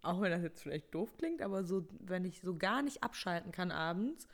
auch 0.03 0.21
wenn 0.21 0.31
das 0.31 0.43
jetzt 0.43 0.63
vielleicht 0.63 0.95
doof 0.95 1.17
klingt, 1.17 1.43
aber 1.43 1.65
so, 1.65 1.87
wenn 2.01 2.25
ich 2.25 2.41
so 2.41 2.57
gar 2.57 2.83
nicht 2.83 3.03
abschalten 3.03 3.53
kann 3.53 3.71
abends 3.71 4.27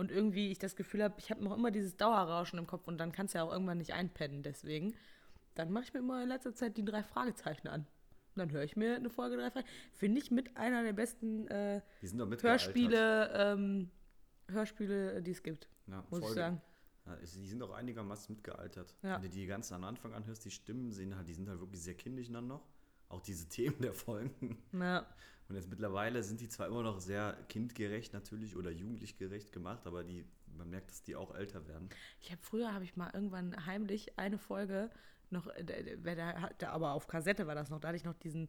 und 0.00 0.10
irgendwie 0.10 0.50
ich 0.50 0.58
das 0.58 0.76
Gefühl 0.76 1.02
habe, 1.04 1.14
ich 1.18 1.30
habe 1.30 1.44
noch 1.44 1.54
immer 1.56 1.70
dieses 1.70 1.94
Dauerrauschen 1.96 2.58
im 2.58 2.66
Kopf 2.66 2.88
und 2.88 2.96
dann 2.98 3.12
kannst 3.12 3.34
du 3.34 3.38
ja 3.38 3.44
auch 3.44 3.52
irgendwann 3.52 3.76
nicht 3.78 3.92
einpennen. 3.92 4.42
Deswegen, 4.42 4.94
dann 5.54 5.70
mache 5.70 5.84
ich 5.84 5.92
mir 5.92 6.00
immer 6.00 6.22
in 6.22 6.28
letzter 6.28 6.54
Zeit 6.54 6.76
die 6.78 6.84
drei 6.84 7.02
Fragezeichen 7.02 7.68
an. 7.68 7.80
Und 7.82 8.38
dann 8.38 8.50
höre 8.50 8.62
ich 8.64 8.76
mir 8.76 8.96
eine 8.96 9.10
Folge 9.10 9.36
drei 9.36 9.50
Fragezeichen. 9.50 9.76
Finde 9.92 10.20
ich 10.22 10.30
mit 10.30 10.56
einer 10.56 10.82
der 10.82 10.94
besten 10.94 11.46
äh, 11.48 11.82
Hörspiele, 12.40 13.30
ähm, 13.34 13.90
Hörspiele, 14.50 15.22
die 15.22 15.30
es 15.32 15.42
gibt, 15.42 15.68
Ja, 15.86 15.96
muss 16.10 16.20
ich 16.20 16.24
Folge- 16.26 16.34
sagen. 16.40 16.62
Ja, 17.06 17.14
es- 17.22 17.34
die 17.34 17.46
sind 17.46 17.62
auch 17.62 17.72
einigermaßen 17.72 18.34
mitgealtert. 18.34 18.94
Ja. 19.02 19.16
Wenn 19.16 19.22
du 19.22 19.28
die 19.28 19.46
ganz 19.46 19.70
am 19.72 19.84
Anfang 19.84 20.14
anhörst, 20.14 20.44
die 20.44 20.50
Stimmen 20.50 20.92
sind 20.92 21.14
halt, 21.16 21.28
die 21.28 21.34
sind 21.34 21.48
halt 21.48 21.60
wirklich 21.60 21.82
sehr 21.82 21.94
kindlich 21.94 22.30
dann 22.30 22.46
noch. 22.46 22.62
Auch 23.10 23.20
diese 23.20 23.46
Themen 23.50 23.78
der 23.82 23.92
Folgen. 23.92 24.56
Ja, 24.72 25.06
Und 25.48 25.56
jetzt 25.56 25.68
mittlerweile 25.68 26.22
sind 26.22 26.40
die 26.40 26.48
zwar 26.48 26.66
immer 26.68 26.82
noch 26.82 27.00
sehr 27.00 27.36
kindgerecht 27.48 28.12
natürlich 28.14 28.56
oder 28.56 28.70
jugendlich 28.70 29.16
gerecht 29.18 29.52
gemacht, 29.52 29.86
aber 29.86 30.02
die, 30.04 30.24
man 30.56 30.70
merkt, 30.70 30.90
dass 30.90 31.02
die 31.02 31.14
auch 31.16 31.34
älter 31.34 31.66
werden. 31.68 31.90
ich 32.20 32.30
habe 32.30 32.40
früher 32.42 32.72
habe 32.72 32.84
ich 32.84 32.96
mal 32.96 33.10
irgendwann 33.12 33.66
heimlich 33.66 34.18
eine 34.18 34.38
Folge 34.38 34.90
noch, 35.30 35.46
äh, 35.48 35.64
da- 36.58 36.70
aber 36.70 36.92
auf 36.92 37.06
Kassette 37.06 37.46
war 37.46 37.54
das 37.54 37.68
noch, 37.70 37.78
da 37.80 37.88
hatte 37.88 37.96
ich 37.96 38.04
noch 38.04 38.14
diesen, 38.14 38.48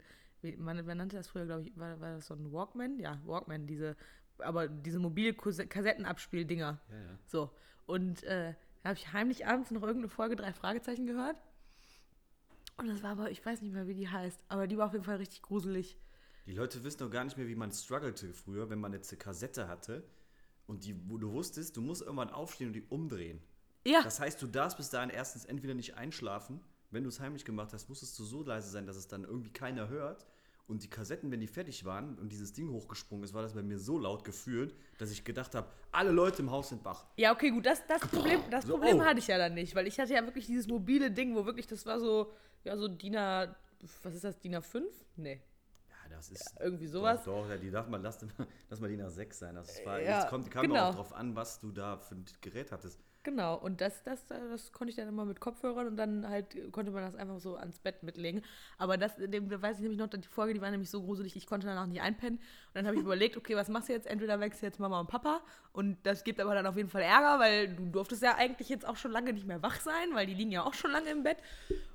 man, 0.58 0.84
man 0.84 0.96
nannte 0.98 1.16
das 1.16 1.28
früher, 1.28 1.46
glaube 1.46 1.62
ich, 1.62 1.76
war, 1.76 2.00
war 2.00 2.14
das 2.16 2.26
so 2.26 2.34
ein 2.34 2.50
Walkman? 2.52 2.98
Ja, 2.98 3.20
Walkman, 3.24 3.66
diese, 3.68 3.96
aber 4.38 4.66
diese 4.68 4.98
mobile 4.98 5.32
Kus- 5.32 5.64
Kassettenabspieldinger. 5.68 6.80
Ja, 6.90 6.96
ja. 6.96 7.18
So. 7.26 7.50
Und 7.86 8.22
äh, 8.24 8.54
da 8.82 8.88
habe 8.90 8.98
ich 8.98 9.12
heimlich 9.12 9.46
abends 9.46 9.70
noch 9.70 9.82
irgendeine 9.82 10.08
Folge 10.08 10.34
drei 10.34 10.52
Fragezeichen 10.52 11.06
gehört. 11.06 11.36
Und 12.82 12.88
das 12.88 13.02
war 13.04 13.12
aber, 13.12 13.30
ich 13.30 13.44
weiß 13.46 13.62
nicht 13.62 13.72
mehr, 13.72 13.86
wie 13.86 13.94
die 13.94 14.08
heißt, 14.08 14.40
aber 14.48 14.66
die 14.66 14.76
war 14.76 14.86
auf 14.86 14.92
jeden 14.92 15.04
Fall 15.04 15.16
richtig 15.16 15.40
gruselig. 15.42 15.96
Die 16.46 16.52
Leute 16.52 16.82
wissen 16.82 16.98
doch 16.98 17.10
gar 17.10 17.22
nicht 17.22 17.36
mehr, 17.36 17.46
wie 17.46 17.54
man 17.54 17.70
struggelte 17.70 18.32
früher, 18.34 18.68
wenn 18.70 18.80
man 18.80 18.92
jetzt 18.92 19.12
eine 19.12 19.18
Kassette 19.18 19.68
hatte 19.68 20.02
und 20.66 20.84
die, 20.84 20.96
wo 21.08 21.16
du 21.16 21.30
wusstest, 21.30 21.76
du 21.76 21.80
musst 21.80 22.02
irgendwann 22.02 22.30
aufstehen 22.30 22.66
und 22.66 22.72
die 22.72 22.82
umdrehen. 22.82 23.40
Ja, 23.86 24.02
Das 24.02 24.18
heißt, 24.18 24.42
du 24.42 24.48
darfst 24.48 24.76
bis 24.78 24.90
dahin 24.90 25.10
erstens 25.10 25.44
entweder 25.44 25.74
nicht 25.74 25.96
einschlafen, 25.96 26.60
wenn 26.90 27.04
du 27.04 27.08
es 27.08 27.20
heimlich 27.20 27.44
gemacht 27.44 27.72
hast, 27.72 27.88
musstest 27.88 28.18
du 28.18 28.24
so 28.24 28.42
leise 28.42 28.68
sein, 28.68 28.84
dass 28.84 28.96
es 28.96 29.06
dann 29.06 29.22
irgendwie 29.22 29.52
keiner 29.52 29.88
hört. 29.88 30.26
Und 30.66 30.82
die 30.82 30.90
Kassetten, 30.90 31.30
wenn 31.30 31.40
die 31.40 31.46
fertig 31.48 31.84
waren 31.84 32.18
und 32.18 32.32
dieses 32.32 32.52
Ding 32.52 32.70
hochgesprungen 32.70 33.24
ist, 33.24 33.34
war 33.34 33.42
das 33.42 33.52
bei 33.54 33.62
mir 33.62 33.78
so 33.78 33.98
laut 33.98 34.24
gefühlt, 34.24 34.74
dass 34.98 35.10
ich 35.10 35.24
gedacht 35.24 35.54
habe, 35.54 35.68
alle 35.90 36.10
Leute 36.10 36.42
im 36.42 36.50
Haus 36.50 36.70
sind 36.70 36.84
wach. 36.84 37.04
Ja, 37.16 37.32
okay, 37.32 37.50
gut, 37.50 37.66
das, 37.66 37.86
das 37.86 38.00
Problem, 38.00 38.40
das 38.50 38.64
So, 38.64 38.72
Problem 38.74 38.98
oh. 38.98 39.04
hatte 39.04 39.18
ich 39.18 39.26
ja 39.26 39.38
dann 39.38 39.54
nicht, 39.54 39.74
weil 39.74 39.86
ich 39.86 39.98
hatte 39.98 40.14
ja 40.14 40.24
wirklich 40.24 40.46
dieses 40.46 40.66
mobile 40.68 41.10
Ding, 41.10 41.34
wo 41.34 41.44
wirklich, 41.46 41.66
das 41.66 41.84
war 41.84 42.00
so, 42.00 42.32
ja, 42.64 42.76
so 42.76 42.88
DIN 42.88 43.16
A, 43.16 43.54
was 44.02 44.14
ist 44.14 44.24
das, 44.24 44.38
DIN 44.40 44.54
A5? 44.56 44.82
Nee, 45.16 45.42
Ja, 45.88 46.08
das 46.16 46.30
ist. 46.30 46.54
irgendwie 46.60 46.86
sowas. 46.86 47.24
Doch, 47.24 47.42
doch 47.42 47.48
ja, 47.48 47.56
die 47.56 47.70
darf 47.70 47.88
man, 47.88 48.02
lass, 48.02 48.18
lass 48.70 48.80
mal 48.80 48.88
die 48.88 48.96
nach 48.96 49.10
6 49.10 49.38
sein. 49.38 49.54
Das 49.54 49.84
war, 49.84 50.00
Ja, 50.00 50.20
jetzt 50.20 50.28
kommt, 50.28 50.50
kam 50.50 50.62
genau. 50.62 50.90
auch 50.90 50.94
drauf 50.94 51.12
an, 51.14 51.34
was 51.36 51.60
du 51.60 51.72
da 51.72 51.98
für 51.98 52.14
ein 52.16 52.24
Gerät 52.40 52.72
hattest. 52.72 53.00
Genau, 53.24 53.54
und 53.56 53.80
das, 53.80 54.02
das, 54.02 54.26
das 54.26 54.72
konnte 54.72 54.90
ich 54.90 54.96
dann 54.96 55.06
immer 55.06 55.24
mit 55.24 55.38
Kopfhörern 55.38 55.86
und 55.86 55.96
dann 55.96 56.28
halt 56.28 56.56
konnte 56.72 56.90
man 56.90 57.04
das 57.04 57.14
einfach 57.14 57.38
so 57.38 57.54
ans 57.54 57.78
Bett 57.78 58.02
mitlegen. 58.02 58.42
Aber 58.78 58.96
das, 58.96 59.14
dem, 59.14 59.48
da 59.48 59.62
weiß 59.62 59.76
ich 59.76 59.82
nämlich 59.82 60.00
noch, 60.00 60.08
die 60.08 60.20
Folge, 60.26 60.54
die 60.54 60.60
war 60.60 60.72
nämlich 60.72 60.90
so 60.90 61.00
gruselig, 61.04 61.36
ich 61.36 61.46
konnte 61.46 61.68
danach 61.68 61.86
nicht 61.86 62.00
einpennen. 62.02 62.38
Und 62.40 62.74
dann 62.74 62.84
habe 62.84 62.96
ich 62.96 63.02
überlegt, 63.04 63.36
okay, 63.36 63.54
was 63.54 63.68
machst 63.68 63.88
du 63.88 63.92
jetzt? 63.92 64.08
Entweder 64.08 64.40
wächst 64.40 64.60
jetzt 64.62 64.80
Mama 64.80 64.98
und 64.98 65.06
Papa 65.06 65.40
und 65.72 65.98
das 66.04 66.24
gibt 66.24 66.40
aber 66.40 66.52
dann 66.56 66.66
auf 66.66 66.76
jeden 66.76 66.88
Fall 66.88 67.02
Ärger, 67.02 67.38
weil 67.38 67.68
du 67.76 67.86
durftest 67.90 68.24
ja 68.24 68.34
eigentlich 68.34 68.68
jetzt 68.68 68.84
auch 68.84 68.96
schon 68.96 69.12
lange 69.12 69.32
nicht 69.32 69.46
mehr 69.46 69.62
wach 69.62 69.78
sein, 69.80 70.08
weil 70.14 70.26
die 70.26 70.34
liegen 70.34 70.50
ja 70.50 70.64
auch 70.64 70.74
schon 70.74 70.90
lange 70.90 71.10
im 71.10 71.22
Bett. 71.22 71.36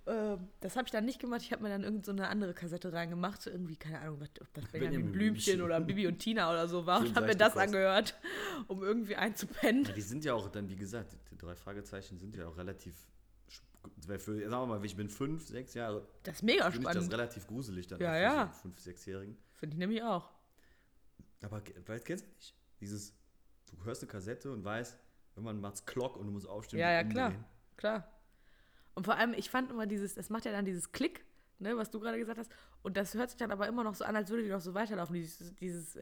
Äh, 0.08 0.38
das 0.62 0.76
habe 0.78 0.86
ich 0.86 0.92
dann 0.92 1.06
nicht 1.06 1.20
gemacht. 1.20 1.42
Ich 1.42 1.52
habe 1.52 1.62
mir 1.64 1.70
dann 1.70 1.84
irgend 1.84 2.06
so 2.06 2.12
eine 2.14 2.30
andere 2.30 2.54
Kassette 2.54 2.94
reingemacht. 2.94 3.46
Irgendwie, 3.46 3.76
keine 3.76 4.00
Ahnung, 4.00 4.20
was, 4.22 4.30
ob 4.42 4.54
das 4.54 4.64
Benjamin 4.72 4.90
Benjamin 4.92 5.12
Blümchen 5.12 5.44
Blümchen. 5.58 5.62
oder 5.62 5.82
Bibi 5.82 6.08
und 6.08 6.20
Tina 6.20 6.50
oder 6.50 6.68
so 6.68 6.86
war 6.86 7.00
und 7.02 7.16
habe 7.16 7.28
mir 7.28 7.36
das 7.36 7.54
Kost. 7.54 7.66
angehört, 7.66 8.16
um 8.68 8.84
irgendwie 8.84 9.16
einzupennen. 9.18 9.84
Ja, 9.86 9.92
die 9.92 10.02
sind 10.02 10.24
ja 10.24 10.34
auch 10.34 10.48
dann, 10.50 10.70
wie 10.70 10.76
gesagt, 10.78 11.16
die, 11.32 11.38
drei 11.38 11.56
Fragezeichen 11.56 12.18
sind 12.18 12.36
ja 12.36 12.48
auch 12.48 12.56
relativ. 12.58 12.96
Für, 14.06 14.18
sagen 14.18 14.50
wir 14.50 14.66
mal, 14.66 14.86
ich 14.86 14.96
bin 14.96 15.10
fünf, 15.10 15.48
sechs 15.48 15.74
Jahre, 15.74 16.06
Das 16.24 16.36
ist 16.38 16.44
mega 16.44 16.64
finde 16.72 16.80
ich 16.80 16.84
das 16.86 16.94
spannend. 16.96 17.14
relativ 17.14 17.48
gruselig 17.48 17.88
dann 17.88 18.00
Ja, 18.02 18.18
ja. 18.18 18.52
so 18.54 18.62
fünf, 18.64 18.80
sechsjährigen. 18.80 19.38
Finde 19.54 19.76
ich 19.76 19.80
nämlich 19.80 20.04
auch. 20.04 20.30
Aber 21.44 21.62
vielleicht 21.86 22.06
kennst 22.06 22.26
du 22.26 22.30
nicht. 22.36 22.56
Dieses, 22.82 23.14
du 23.72 23.84
hörst 23.86 24.02
eine 24.04 24.12
Kassette 24.12 24.52
und 24.52 24.64
weißt, 24.64 24.98
irgendwann 25.36 25.60
macht's 25.62 25.86
Klock 25.86 26.18
und 26.18 26.26
du 26.28 26.32
musst 26.32 26.48
aufstehen 26.48 26.80
Ja, 26.80 26.92
ja, 26.92 27.04
klar. 27.04 27.34
Klar. 27.78 28.12
Und 28.98 29.04
vor 29.04 29.14
allem, 29.14 29.36
ich 29.36 29.52
fand 29.52 29.70
immer 29.70 29.86
dieses, 29.86 30.16
das 30.16 30.32
macht 30.32 30.46
ja 30.46 30.52
dann 30.52 30.66
dieses 30.66 30.92
Klick, 30.92 31.24
ne, 31.60 31.78
was 31.78 31.92
du 31.92 32.00
gerade 32.00 32.18
gesagt 32.18 32.40
hast. 32.40 32.52
Und 32.82 32.98
das 32.98 33.14
hört 33.14 33.30
sich 33.30 33.38
dann 33.38 33.52
aber 33.52 33.68
immer 33.68 33.84
noch 33.84 33.94
so 33.94 34.04
an, 34.04 34.16
als 34.16 34.32
würde 34.32 34.42
die 34.42 34.50
noch 34.50 34.60
so 34.60 34.74
weiterlaufen. 34.74 35.14
Dieses, 35.14 35.54
dieses, 35.54 36.00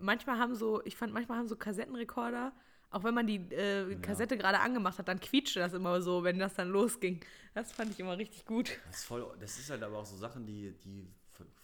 manchmal 0.00 0.40
haben 0.40 0.56
so, 0.56 0.84
ich 0.84 0.96
fand, 0.96 1.12
manchmal 1.12 1.38
haben 1.38 1.46
so 1.46 1.54
Kassettenrekorder, 1.54 2.52
auch 2.90 3.04
wenn 3.04 3.14
man 3.14 3.28
die 3.28 3.36
äh, 3.54 3.94
Kassette 4.02 4.36
gerade 4.36 4.58
angemacht 4.58 4.98
hat, 4.98 5.06
dann 5.06 5.20
quietschte 5.20 5.60
das 5.60 5.74
immer 5.74 6.02
so, 6.02 6.24
wenn 6.24 6.40
das 6.40 6.54
dann 6.54 6.70
losging. 6.70 7.20
Das 7.54 7.70
fand 7.70 7.92
ich 7.92 8.00
immer 8.00 8.18
richtig 8.18 8.44
gut. 8.46 8.80
Das 8.88 8.96
ist, 8.96 9.04
voll, 9.04 9.32
das 9.38 9.56
ist 9.56 9.70
halt 9.70 9.84
aber 9.84 9.98
auch 9.98 10.06
so 10.06 10.16
Sachen, 10.16 10.44
die, 10.44 10.72
die 10.82 11.06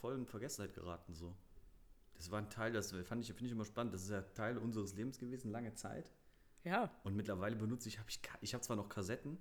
voll 0.00 0.14
in 0.14 0.24
Vergessenheit 0.24 0.72
geraten 0.72 1.16
so. 1.16 1.34
Das 2.14 2.30
war 2.30 2.38
ein 2.38 2.48
Teil, 2.48 2.72
das 2.72 2.92
fand 2.92 3.22
ich, 3.22 3.26
finde 3.32 3.46
ich 3.46 3.52
immer 3.52 3.64
spannend. 3.64 3.92
Das 3.92 4.02
ist 4.02 4.10
ja 4.10 4.22
Teil 4.22 4.56
unseres 4.56 4.94
Lebens 4.94 5.18
gewesen, 5.18 5.50
lange 5.50 5.74
Zeit. 5.74 6.08
Ja. 6.62 6.92
Und 7.02 7.16
mittlerweile 7.16 7.56
benutze 7.56 7.88
ich, 7.88 7.98
habe 7.98 8.08
ich, 8.08 8.20
ich 8.40 8.54
habe 8.54 8.62
zwar 8.62 8.76
noch 8.76 8.88
Kassetten, 8.88 9.36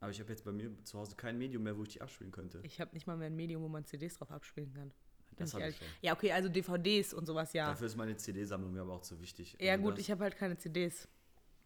aber 0.00 0.10
ich 0.10 0.20
habe 0.20 0.30
jetzt 0.30 0.44
bei 0.44 0.52
mir 0.52 0.70
zu 0.84 0.98
Hause 0.98 1.16
kein 1.16 1.38
Medium 1.38 1.62
mehr, 1.62 1.76
wo 1.76 1.82
ich 1.82 1.90
die 1.90 2.00
abspielen 2.00 2.32
könnte. 2.32 2.60
Ich 2.62 2.80
habe 2.80 2.92
nicht 2.94 3.06
mal 3.06 3.16
mehr 3.16 3.26
ein 3.28 3.36
Medium, 3.36 3.62
wo 3.62 3.68
man 3.68 3.84
CDs 3.84 4.14
drauf 4.14 4.30
abspielen 4.30 4.72
kann. 4.72 4.92
Das 5.36 5.54
habe 5.54 5.68
ich 5.68 5.76
schon. 5.76 5.86
Ja, 6.02 6.12
okay, 6.12 6.32
also 6.32 6.48
DVDs 6.48 7.14
und 7.14 7.26
sowas, 7.26 7.52
ja. 7.52 7.66
Dafür 7.68 7.86
ist 7.86 7.96
meine 7.96 8.16
CD-Sammlung 8.16 8.72
mir 8.72 8.80
aber 8.80 8.94
auch 8.94 9.02
zu 9.02 9.20
wichtig. 9.20 9.56
ja, 9.60 9.72
Also 9.72 9.84
gut, 9.84 9.92
das, 9.94 10.00
ich 10.00 10.10
habe 10.10 10.24
halt 10.24 10.36
keine 10.36 10.56
CDs. 10.58 11.08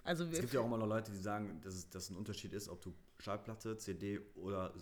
Also 0.04 0.24
Es 0.24 0.40
gibt 0.40 0.52
ja 0.52 0.60
auch 0.60 0.66
immer 0.66 0.78
noch 0.78 0.86
Leute, 0.86 1.12
die 1.12 1.18
sagen, 1.18 1.60
dass 1.62 1.74
es 1.74 1.88
dass 1.88 2.10
ein 2.10 2.16
Unterschied 2.16 2.52
ist, 2.52 2.68
ob 2.68 2.82
du 2.82 2.92
Schallplatte, 3.18 3.76
CD 3.76 4.20
oder 4.34 4.74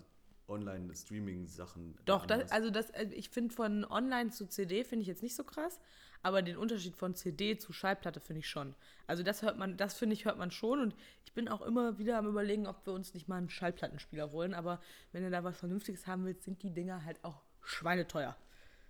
Online-Streaming-Sachen. 0.47 1.97
Doch, 2.05 2.25
das, 2.25 2.35
anhörst. 2.35 2.53
also 2.53 2.69
das, 2.69 2.89
äh, 2.91 3.05
ich 3.13 3.29
finde 3.29 3.53
von 3.53 3.85
Online 3.85 4.31
zu 4.31 4.47
CD 4.47 4.83
finde 4.83 5.03
ich 5.03 5.07
jetzt 5.07 5.23
nicht 5.23 5.35
so 5.35 5.43
krass, 5.43 5.79
aber 6.23 6.41
den 6.41 6.57
Unterschied 6.57 6.95
von 6.95 7.15
CD 7.15 7.57
zu 7.57 7.73
Schallplatte 7.73 8.19
finde 8.19 8.39
ich 8.39 8.49
schon. 8.49 8.75
Also 9.07 9.23
das 9.23 9.41
hört 9.41 9.57
man, 9.57 9.77
das 9.77 9.95
finde 9.95 10.13
ich 10.13 10.25
hört 10.25 10.37
man 10.37 10.51
schon 10.51 10.79
und 10.79 10.95
ich 11.25 11.33
bin 11.33 11.47
auch 11.47 11.61
immer 11.61 11.97
wieder 11.97 12.17
am 12.17 12.27
überlegen, 12.27 12.67
ob 12.67 12.85
wir 12.85 12.93
uns 12.93 13.13
nicht 13.13 13.27
mal 13.27 13.37
einen 13.37 13.49
Schallplattenspieler 13.49 14.31
holen, 14.31 14.53
aber 14.53 14.79
wenn 15.11 15.23
du 15.23 15.29
da 15.31 15.43
was 15.43 15.57
Vernünftiges 15.57 16.07
haben 16.07 16.25
willst, 16.25 16.43
sind 16.43 16.61
die 16.63 16.73
Dinger 16.73 17.03
halt 17.05 17.23
auch 17.23 17.41
schweineteuer. 17.63 18.35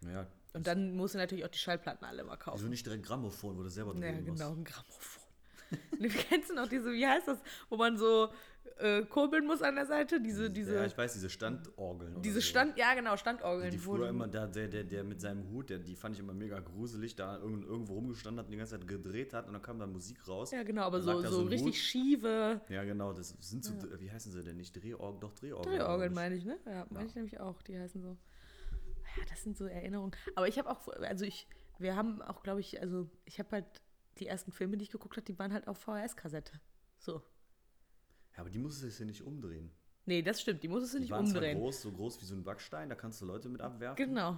Naja, 0.02 0.28
Und 0.54 0.66
dann 0.68 0.96
musst 0.96 1.14
du 1.14 1.20
natürlich 1.20 1.46
auch 1.46 1.50
die 1.50 1.60
Schallplatten 1.60 2.06
alle 2.06 2.24
mal 2.24 2.32
also 2.34 2.44
kaufen. 2.44 2.70
nicht 2.70 2.86
direkt 2.86 3.06
Grammophon, 3.06 3.58
wo 3.58 3.64
du 3.64 3.70
selber 3.70 3.94
Ja, 3.94 4.00
drehen 4.00 4.26
genau, 4.26 4.52
ein 4.54 4.64
Grammophon. 4.64 5.22
Du 6.00 6.10
kennst 6.10 6.50
du 6.50 6.56
noch 6.56 6.68
diese, 6.68 6.92
wie 6.92 7.08
heißt 7.08 7.30
das, 7.30 7.38
wo 7.70 7.78
man 7.78 7.98
so 7.98 8.30
äh, 8.78 9.04
kurbeln 9.04 9.46
muss 9.46 9.62
an 9.62 9.76
der 9.76 9.86
Seite? 9.86 10.20
Diese, 10.22 10.50
diese, 10.50 10.76
ja, 10.76 10.86
ich 10.86 10.98
weiß, 10.98 11.14
diese 11.14 11.30
Standorgeln. 11.30 12.22
diese 12.22 12.36
so. 12.36 12.42
Stand, 12.42 12.78
ja 12.78 12.94
genau, 12.94 13.16
Standorgeln. 13.18 13.72
Die 13.72 13.78
früher 13.78 14.10
immer, 14.10 14.28
da, 14.28 14.48
der, 14.48 14.68
der, 14.68 14.84
der 14.84 15.04
mit 15.04 15.22
seinem 15.22 15.48
Hut, 15.50 15.70
der, 15.70 15.80
die 15.80 15.96
fand 15.96 16.16
ich 16.16 16.20
immer 16.22 16.34
mega 16.34 16.60
gruselig, 16.60 17.16
da 17.16 17.38
irgend- 17.38 17.66
irgendwo 17.66 17.94
rumgestanden 17.96 18.40
hat 18.40 18.46
und 18.48 18.52
die 18.52 18.58
ganze 18.58 18.78
Zeit 18.78 18.88
gedreht 18.88 19.34
hat 19.34 19.48
und 19.48 19.54
dann 19.54 19.62
kam 19.62 19.80
da 19.80 19.86
Musik 19.88 20.28
raus. 20.28 20.52
Ja, 20.52 20.64
genau, 20.64 20.84
aber 20.84 21.02
so, 21.02 21.22
so, 21.22 21.30
so 21.30 21.42
richtig 21.44 21.68
Hut. 21.68 21.76
schiefe 21.76 22.62
Ja, 22.70 22.84
genau, 22.84 23.14
das 23.14 23.36
sind 23.40 23.64
so, 23.64 23.74
wie 24.00 24.12
heißen 24.12 24.32
sie 24.32 24.44
denn 24.44 24.58
nicht? 24.58 24.74
Drehorgeln, 24.74 25.20
doch 25.20 25.34
Drehorgeln. 25.34 25.78
Drehorgeln, 25.78 26.14
meine 26.14 26.36
ich, 26.36 26.46
ne? 26.46 26.58
Ja, 26.66 26.86
meine 26.90 27.08
ich 27.08 27.16
nämlich 27.16 27.40
auch. 27.40 27.62
Die 27.62 27.78
heißen 27.78 28.02
so. 28.02 28.18
Ja, 29.18 29.24
das 29.30 29.44
sind 29.44 29.58
so 29.58 29.66
Erinnerungen. 29.66 30.16
Aber 30.36 30.48
ich 30.48 30.58
habe 30.58 30.70
auch, 30.70 30.88
also 30.88 31.26
ich, 31.26 31.48
wir 31.80 31.96
haben 31.96 32.22
auch, 32.22 32.44
glaube 32.44 32.62
ich, 32.62 32.80
also 32.82 33.10
ich 33.26 33.40
habe 33.40 33.50
halt, 33.52 33.66
die 34.20 34.28
ersten 34.28 34.52
Filme, 34.52 34.78
die 34.78 34.84
ich 34.84 34.92
geguckt 34.92 35.16
habe, 35.18 35.26
die 35.26 35.38
waren 35.40 35.52
halt 35.54 35.68
auf 35.68 35.78
VHS-Kassette. 35.80 36.60
So. 37.00 37.22
Ja, 38.36 38.42
aber 38.42 38.50
die 38.50 38.60
musst 38.60 38.82
du 38.82 38.86
jetzt 38.88 39.00
ja 39.00 39.06
nicht 39.06 39.22
umdrehen. 39.24 39.72
Nee, 40.06 40.22
das 40.22 40.42
stimmt, 40.42 40.64
die 40.64 40.68
musstest 40.68 40.94
du 40.94 40.98
Die 40.98 41.02
nicht 41.04 41.12
waren 41.12 41.26
zwar 41.28 41.38
umdrehen. 41.38 41.58
groß, 41.60 41.82
so 41.82 41.92
groß 41.92 42.22
wie 42.22 42.26
so 42.26 42.34
ein 42.36 42.44
Backstein, 42.44 42.90
da 42.90 42.96
kannst 42.96 43.22
du 43.22 43.26
Leute 43.26 43.50
mit 43.50 43.62
abwerfen. 43.62 43.96
Genau. 44.08 44.38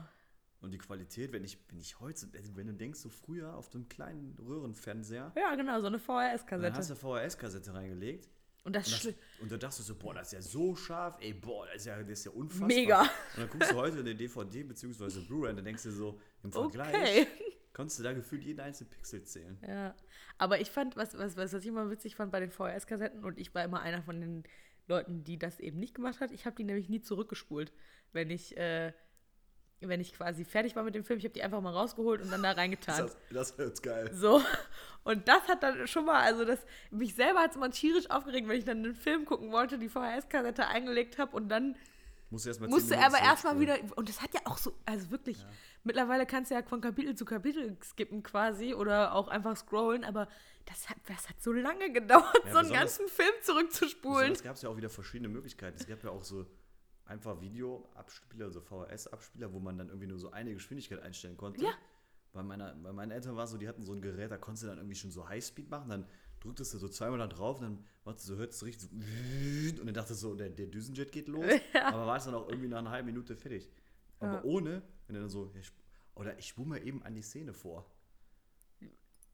Und 0.61 0.71
die 0.71 0.77
Qualität, 0.77 1.31
wenn 1.33 1.43
ich, 1.43 1.57
wenn 1.69 1.79
ich 1.79 1.99
heute, 1.99 2.27
also 2.37 2.55
wenn 2.55 2.67
du 2.67 2.73
denkst, 2.73 2.99
so 2.99 3.09
früher 3.09 3.53
auf 3.55 3.69
dem 3.69 3.87
kleinen 3.89 4.37
Röhrenfernseher, 4.39 5.33
Ja, 5.35 5.55
genau, 5.55 5.79
so 5.81 5.87
eine 5.87 5.97
dann 5.99 6.07
hast 6.29 6.45
VHS-Kassette. 6.45 6.87
du 6.87 6.95
VHS-Kassette 6.95 7.73
reingelegt. 7.73 8.29
Und 8.65 8.73
das, 8.77 8.87
Und, 8.87 9.05
das, 9.13 9.13
und 9.41 9.51
da 9.51 9.57
dachtest 9.57 9.79
du 9.79 9.83
so, 9.93 9.95
boah, 9.99 10.13
das 10.13 10.27
ist 10.27 10.31
ja 10.33 10.41
so 10.41 10.73
scharf, 10.73 11.17
ey, 11.19 11.33
boah, 11.33 11.65
das 11.67 11.77
ist 11.81 11.85
ja, 11.87 12.01
das 12.01 12.09
ist 12.19 12.25
ja 12.25 12.31
unfassbar. 12.31 12.67
Mega. 12.69 13.01
Und 13.01 13.09
dann 13.37 13.49
guckst 13.49 13.71
du 13.71 13.75
heute 13.75 13.99
eine 13.99 14.15
DVD 14.15 14.63
bzw. 14.63 15.19
Blu-ray 15.27 15.49
und 15.49 15.57
dann 15.57 15.65
denkst 15.65 15.83
du 15.83 15.91
so, 15.91 16.19
im 16.43 16.51
Vergleich 16.51 16.93
Okay. 16.95 17.27
Konntest 17.73 17.99
du 17.99 18.03
da 18.03 18.13
gefühlt 18.13 18.43
jeden 18.43 18.59
einzelnen 18.59 18.91
Pixel 18.91 19.23
zählen. 19.23 19.57
Ja. 19.67 19.95
Aber 20.37 20.61
ich 20.61 20.69
fand, 20.69 20.95
was, 20.95 21.17
was, 21.17 21.35
was, 21.37 21.53
was 21.53 21.61
ich 21.61 21.67
immer 21.67 21.89
witzig 21.89 22.15
fand 22.15 22.31
bei 22.31 22.39
den 22.39 22.51
VHS-Kassetten, 22.51 23.23
und 23.23 23.39
ich 23.39 23.53
war 23.53 23.63
immer 23.63 23.81
einer 23.81 24.03
von 24.03 24.21
den 24.21 24.43
Leuten, 24.87 25.23
die 25.23 25.37
das 25.37 25.59
eben 25.59 25.79
nicht 25.79 25.95
gemacht 25.95 26.19
hat, 26.19 26.31
ich 26.31 26.45
habe 26.45 26.55
die 26.55 26.63
nämlich 26.63 26.89
nie 26.89 27.01
zurückgespult. 27.01 27.71
Wenn 28.11 28.29
ich, 28.29 28.55
äh, 28.57 28.93
wenn 29.79 30.01
ich 30.01 30.13
quasi 30.13 30.45
fertig 30.45 30.75
war 30.75 30.83
mit 30.83 30.95
dem 30.95 31.03
Film, 31.03 31.19
ich 31.19 31.25
habe 31.25 31.33
die 31.33 31.43
einfach 31.43 31.61
mal 31.61 31.73
rausgeholt 31.73 32.21
und 32.21 32.31
dann 32.31 32.43
da 32.43 32.51
reingetan. 32.51 32.97
Das, 32.97 33.17
das 33.31 33.57
wird's 33.57 33.81
geil. 33.81 34.11
So. 34.13 34.41
Und 35.03 35.27
das 35.27 35.47
hat 35.47 35.63
dann 35.63 35.87
schon 35.87 36.05
mal, 36.05 36.21
also 36.21 36.45
das, 36.45 36.65
mich 36.91 37.15
selber 37.15 37.39
hat 37.39 37.51
es 37.51 37.55
immer 37.55 37.71
tierisch 37.71 38.09
aufgeregt, 38.09 38.47
wenn 38.47 38.57
ich 38.57 38.65
dann 38.65 38.77
einen 38.77 38.95
Film 38.95 39.25
gucken 39.25 39.51
wollte, 39.51 39.77
die 39.77 39.89
VHS-Kassette 39.89 40.67
eingelegt 40.67 41.17
habe 41.17 41.35
und 41.35 41.49
dann 41.49 41.75
Musst 42.33 42.45
du 42.45 42.49
erstmal 42.49 42.67
musste 42.67 42.95
er 42.95 43.05
aber 43.05 43.19
erstmal 43.19 43.59
wieder, 43.59 43.77
und 43.95 44.09
das 44.09 44.19
hat 44.19 44.33
ja 44.33 44.41
auch 44.45 44.57
so, 44.57 44.73
also 44.85 45.11
wirklich, 45.11 45.45
mittlerweile 45.83 46.25
kannst 46.25 46.49
du 46.49 46.55
ja 46.55 46.63
von 46.63 46.81
Kapitel 46.81 47.13
zu 47.13 47.25
Kapitel 47.25 47.77
skippen 47.83 48.23
quasi 48.23 48.73
oder 48.73 49.13
auch 49.13 49.27
einfach 49.27 49.55
scrollen, 49.55 50.03
aber 50.03 50.27
das 50.65 50.89
hat, 50.89 50.97
das 51.05 51.29
hat 51.29 51.39
so 51.39 51.51
lange 51.51 51.91
gedauert, 51.93 52.41
Ja, 52.45 52.51
so 52.51 52.57
einen 52.57 52.73
ganzen 52.73 53.07
Film 53.07 53.33
zurückzuspulen. 53.43 54.31
Es 54.31 54.41
gab 54.41 54.59
ja 54.59 54.67
auch 54.67 54.77
wieder 54.77 54.89
verschiedene 54.89 55.29
Möglichkeiten. 55.29 55.77
Es 55.79 55.85
gab 55.85 56.03
ja 56.03 56.09
auch 56.09 56.23
so 56.23 56.47
einfach 57.05 57.39
Videoabspieler, 57.39 58.49
so 58.49 58.61
VHS-Abspieler, 58.61 59.53
wo 59.53 59.59
man 59.59 59.77
dann 59.77 59.89
irgendwie 59.89 60.07
nur 60.07 60.17
so 60.17 60.31
eine 60.31 60.55
Geschwindigkeit 60.55 61.03
einstellen 61.03 61.37
konnte. 61.37 61.63
Ja. 61.63 61.73
Bei, 62.31 62.41
meiner, 62.41 62.73
bei 62.73 62.91
meinen 62.93 63.11
Eltern 63.11 63.35
war 63.35 63.43
es 63.43 63.51
so, 63.51 63.59
die 63.59 63.67
hatten 63.67 63.83
so 63.83 63.93
ein 63.93 64.01
Gerät, 64.01 64.31
da 64.31 64.37
konntest 64.37 64.63
du 64.63 64.67
dann 64.69 64.77
irgendwie 64.77 64.95
schon 64.95 65.11
so 65.11 65.29
Highspeed 65.29 65.69
machen, 65.69 65.87
dann 65.87 66.07
drücktest 66.43 66.73
du 66.73 66.77
so 66.77 66.87
zweimal 66.87 67.19
da 67.19 67.27
drauf 67.27 67.59
und 67.59 67.63
dann 67.63 67.85
du 68.05 68.13
so, 68.17 68.35
hörst 68.35 68.61
du 68.61 68.65
richtig 68.65 68.89
so 68.89 68.95
und 69.79 69.85
dann 69.85 69.93
dachtest 69.93 70.21
du 70.23 70.27
so, 70.29 70.35
der, 70.35 70.49
der 70.49 70.67
Düsenjet 70.67 71.11
geht 71.11 71.27
los. 71.27 71.45
Aber 71.85 72.05
war 72.05 72.17
es 72.17 72.25
dann 72.25 72.35
auch 72.35 72.47
irgendwie 72.49 72.67
nach 72.67 72.79
einer 72.79 72.91
halben 72.91 73.07
Minute 73.07 73.35
fertig. 73.35 73.69
Aber 74.19 74.33
Ja. 74.33 74.43
ohne, 74.43 74.81
wenn 75.07 75.15
du 75.15 75.21
dann 75.21 75.29
so, 75.29 75.51
ja, 75.53 75.61
oder 76.15 76.37
ich 76.37 76.47
spule 76.47 76.67
mal 76.67 76.85
eben 76.87 77.03
an 77.03 77.15
die 77.15 77.21
Szene 77.21 77.53
vor. 77.53 77.89